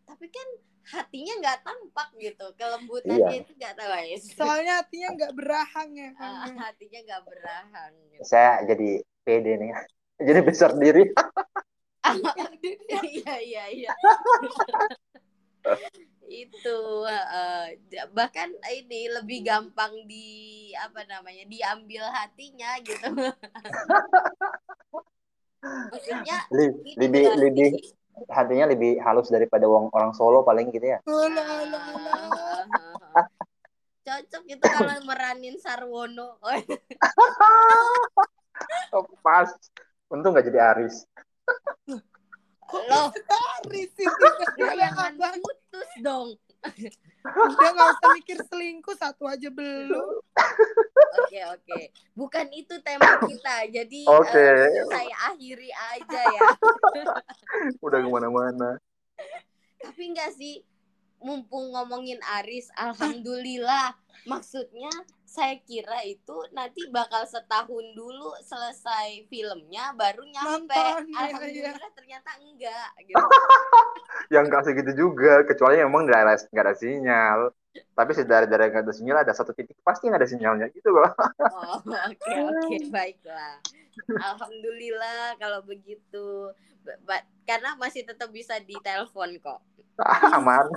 tapi 0.07 0.27
kan 0.33 0.49
hatinya 0.89 1.35
nggak 1.45 1.59
tampak 1.67 2.09
gitu 2.17 2.47
kelembutannya 2.57 3.29
Iya. 3.29 3.45
itu 3.45 3.53
nggak 3.61 3.75
tahu 3.77 3.91
ya 3.93 4.19
Soalnya 4.25 4.73
hatinya 4.81 5.09
nggak 5.21 5.33
berahang 5.37 5.91
ya. 5.93 6.11
Uh, 6.25 6.47
ya. 6.49 6.55
hatinya 6.65 7.01
nggak 7.05 7.23
berahang 7.29 7.93
gitu. 8.09 8.23
Saya 8.25 8.65
jadi 8.65 8.91
pede 9.29 9.61
nih. 9.61 9.71
Jadi 10.25 10.41
besar 10.41 10.73
diri. 10.81 11.05
iya 13.05 13.35
iya 13.45 13.65
iya 13.69 13.93
itu 16.29 16.79
uh, 17.09 17.67
bahkan 18.13 18.53
ini 18.69 19.09
lebih 19.09 19.45
gampang 19.45 19.91
di 20.05 20.71
apa 20.77 21.05
namanya 21.09 21.45
diambil 21.49 22.05
hatinya 22.13 22.77
gitu 22.85 23.09
maksudnya 25.93 26.39
lebih 26.97 27.25
lebih 27.41 27.69
hatinya 28.29 28.67
lebih 28.69 28.99
halus 29.01 29.31
daripada 29.33 29.65
orang, 29.71 29.95
orang 29.95 30.11
Solo 30.11 30.43
paling 30.43 30.75
gitu 30.75 30.91
ya. 30.91 30.99
Cocok 34.03 34.43
itu 34.51 34.65
kalau 34.67 34.99
meranin 35.07 35.55
Sarwono 35.63 36.35
Oh, 38.91 39.05
pas. 39.21 39.49
Untung 40.09 40.33
nggak 40.33 40.49
jadi 40.49 40.61
Aris. 40.73 41.05
loh 42.69 43.09
Aris 43.65 43.93
itu 43.97 44.27
jangan 44.61 45.13
putus 45.41 45.91
dong 45.99 46.29
Udah 47.25 47.71
nggak 47.71 47.89
usah 47.97 48.09
mikir 48.13 48.39
selingkuh 48.45 48.93
satu 48.93 49.25
aja 49.25 49.49
belum. 49.49 50.21
oke 51.19 51.41
oke 51.49 51.81
bukan 52.13 52.47
itu 52.53 52.77
tema 52.83 53.17
kita 53.25 53.57
jadi 53.73 54.01
Oke. 54.05 54.37
eh, 54.37 54.85
saya 54.87 55.17
akhiri 55.29 55.71
aja 55.73 56.21
ya 56.29 56.49
Udah 57.85 57.99
ke 58.01 58.09
mana-mana. 58.09 58.77
tapi 59.79 60.13
enggak 60.13 60.35
sih 60.35 60.61
mumpung 61.23 61.75
ngomongin 61.75 62.19
Aris 62.41 62.71
alhamdulillah 62.79 63.95
maksudnya 64.27 64.91
saya 65.29 65.61
kira 65.61 66.03
itu 66.09 66.37
nanti 66.57 66.89
bakal 66.89 67.23
setahun 67.29 67.85
dulu 67.93 68.33
selesai 68.43 69.29
filmnya 69.29 69.93
baru 69.95 70.25
nyampe 70.25 70.73
Nonton, 70.73 71.05
iya, 71.05 71.21
alhamdulillah 71.29 71.91
ternyata 71.95 72.31
enggak 72.41 72.91
gitu 73.05 73.21
Yang 74.35 74.45
nggak 74.51 74.63
segitu 74.69 74.93
juga. 74.93 75.33
Kecuali 75.49 75.81
memang 75.81 76.05
nggak 76.05 76.21
ada, 76.21 76.35
nggak 76.53 76.65
ada 76.65 76.75
sinyal. 76.77 77.39
Tapi 77.95 78.11
sedara-dara 78.13 78.69
nggak 78.69 78.85
ada 78.85 78.95
sinyal, 78.95 79.19
ada 79.23 79.33
satu 79.33 79.55
titik 79.55 79.79
pasti 79.81 80.11
nggak 80.11 80.21
ada 80.21 80.29
sinyalnya 80.29 80.67
gitu 80.75 80.91
loh. 80.93 81.09
oh 81.39 81.81
oke 82.11 82.33
oke 82.35 82.77
baiklah 82.91 83.57
alhamdulillah 84.09 85.37
kalau 85.37 85.61
begitu 85.63 86.53
Ba- 86.83 87.01
ba- 87.05 87.27
karena 87.45 87.75
masih 87.77 88.05
tetap 88.05 88.31
bisa 88.31 88.57
ditelepon 88.61 89.37
kok 89.41 89.61
Aman. 90.31 90.71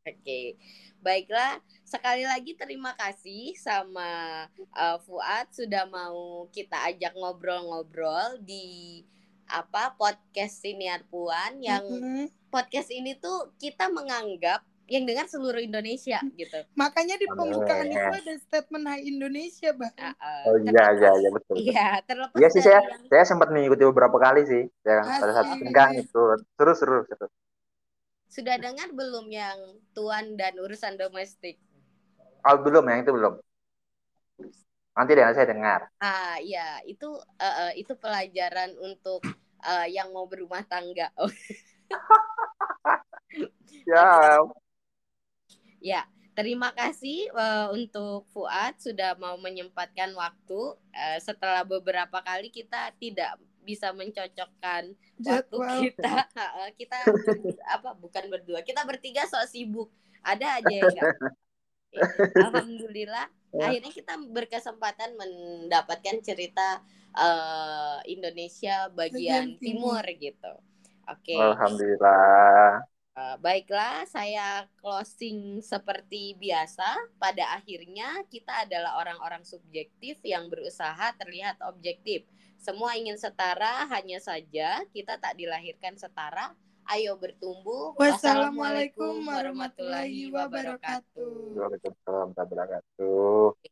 Oke, 0.00 0.56
baiklah. 1.00 1.60
Sekali 1.84 2.24
lagi 2.28 2.52
terima 2.56 2.92
kasih 2.96 3.56
sama 3.56 4.44
uh, 4.76 4.98
Fuad 5.04 5.48
sudah 5.52 5.88
mau 5.88 6.44
kita 6.52 6.76
ajak 6.88 7.16
ngobrol-ngobrol 7.16 8.40
di 8.44 9.00
apa 9.48 9.96
podcast 9.96 10.62
Siniar 10.62 11.04
Puan 11.08 11.58
yang 11.64 11.82
Mm-mm. 11.82 12.28
podcast 12.48 12.92
ini 12.92 13.16
tuh 13.18 13.56
kita 13.58 13.88
menganggap 13.90 14.62
yang 14.90 15.06
dengar 15.06 15.30
seluruh 15.30 15.62
Indonesia 15.62 16.18
gitu. 16.34 16.58
Makanya 16.74 17.14
di 17.14 17.30
pembukaan 17.30 17.86
Amin. 17.86 17.94
itu 17.94 18.10
ada 18.10 18.34
statement 18.42 18.84
Hai 18.90 19.06
Indonesia, 19.06 19.70
Bang. 19.70 19.94
Uh, 19.94 20.10
uh, 20.18 20.42
Oh 20.50 20.56
iya, 20.66 20.84
iya, 20.98 21.10
iya 21.14 21.30
betul. 21.30 21.54
Iya, 21.62 21.86
terlepas 22.02 22.34
Iya 22.34 22.48
sih 22.50 22.62
saya 22.66 22.82
yang 22.82 23.06
saya 23.06 23.22
sempat 23.22 23.48
mengikuti 23.54 23.86
beberapa 23.86 24.18
kali 24.18 24.42
sih. 24.50 24.62
Ya, 24.82 24.98
pada 25.06 25.32
saat 25.38 25.46
Asik. 25.46 25.62
senggang 25.62 25.90
itu 25.94 26.20
seru 26.58 26.72
seru 26.74 26.98
seru. 27.06 27.26
sudah 28.30 28.62
dengar 28.62 28.86
belum 28.94 29.26
yang 29.26 29.58
tuan 29.90 30.38
dan 30.38 30.54
urusan 30.58 30.94
domestik? 30.94 31.58
Oh 32.46 32.56
belum 32.58 32.86
yang 32.90 33.02
itu 33.02 33.10
belum. 33.14 33.34
Nanti 34.94 35.12
deh 35.18 35.26
saya 35.34 35.46
dengar. 35.50 35.80
Ah, 36.02 36.38
iya, 36.42 36.82
itu 36.86 37.10
uh, 37.18 37.54
uh, 37.66 37.72
itu 37.78 37.94
pelajaran 37.98 38.74
untuk 38.82 39.22
uh, 39.62 39.86
yang 39.86 40.10
mau 40.14 40.26
berumah 40.30 40.62
tangga. 40.66 41.10
Oh, 41.18 41.30
Ya, 43.86 44.38
Ya, 45.80 46.04
terima 46.36 46.70
kasih 46.76 47.32
eh, 47.32 47.68
untuk 47.72 48.28
Fuad 48.30 48.76
sudah 48.78 49.16
mau 49.16 49.40
menyempatkan 49.40 50.12
waktu. 50.12 50.76
Eh, 50.92 51.18
setelah 51.24 51.64
beberapa 51.64 52.20
kali 52.20 52.52
kita 52.52 52.92
tidak 53.00 53.40
bisa 53.64 53.92
mencocokkan 53.92 54.92
waktu 55.20 55.56
Jadwal. 55.56 55.80
kita. 55.80 56.14
Eh, 56.36 56.70
kita 56.76 56.96
apa 57.80 57.96
bukan 57.96 58.24
berdua, 58.28 58.60
kita 58.60 58.84
bertiga 58.84 59.24
sok 59.24 59.48
sibuk. 59.48 59.88
Ada 60.20 60.60
aja 60.60 60.76
yang. 60.84 60.90
Ya, 61.90 62.06
Alhamdulillah, 62.38 63.26
akhirnya 63.58 63.90
kita 63.90 64.14
berkesempatan 64.14 65.18
mendapatkan 65.18 66.22
cerita 66.22 66.86
eh, 67.18 67.98
Indonesia 68.14 68.86
bagian 68.94 69.58
timur. 69.58 69.98
timur 69.98 70.22
gitu. 70.22 70.52
Oke. 71.10 71.34
alhamdulillah. 71.34 72.86
Uh, 73.10 73.34
baiklah, 73.42 74.06
saya 74.06 74.70
closing 74.78 75.58
seperti 75.58 76.38
biasa. 76.38 76.86
Pada 77.18 77.58
akhirnya, 77.58 78.22
kita 78.30 78.64
adalah 78.64 79.02
orang-orang 79.02 79.42
subjektif 79.42 80.22
yang 80.22 80.46
berusaha 80.46 81.10
terlihat 81.18 81.58
objektif. 81.66 82.22
Semua 82.60 82.94
ingin 82.94 83.18
setara, 83.18 83.88
hanya 83.90 84.22
saja 84.22 84.86
kita 84.94 85.18
tak 85.18 85.34
dilahirkan 85.34 85.98
setara. 85.98 86.54
Ayo 86.86 87.18
bertumbuh. 87.18 87.98
Wassalamualaikum 87.98 89.26
warahmatullahi 89.26 90.30
wabarakatuh. 90.30 91.54
Waalaikumsalam 91.58 92.34
warahmatullahi 92.34 92.66
wabarakatuh. 92.78 93.70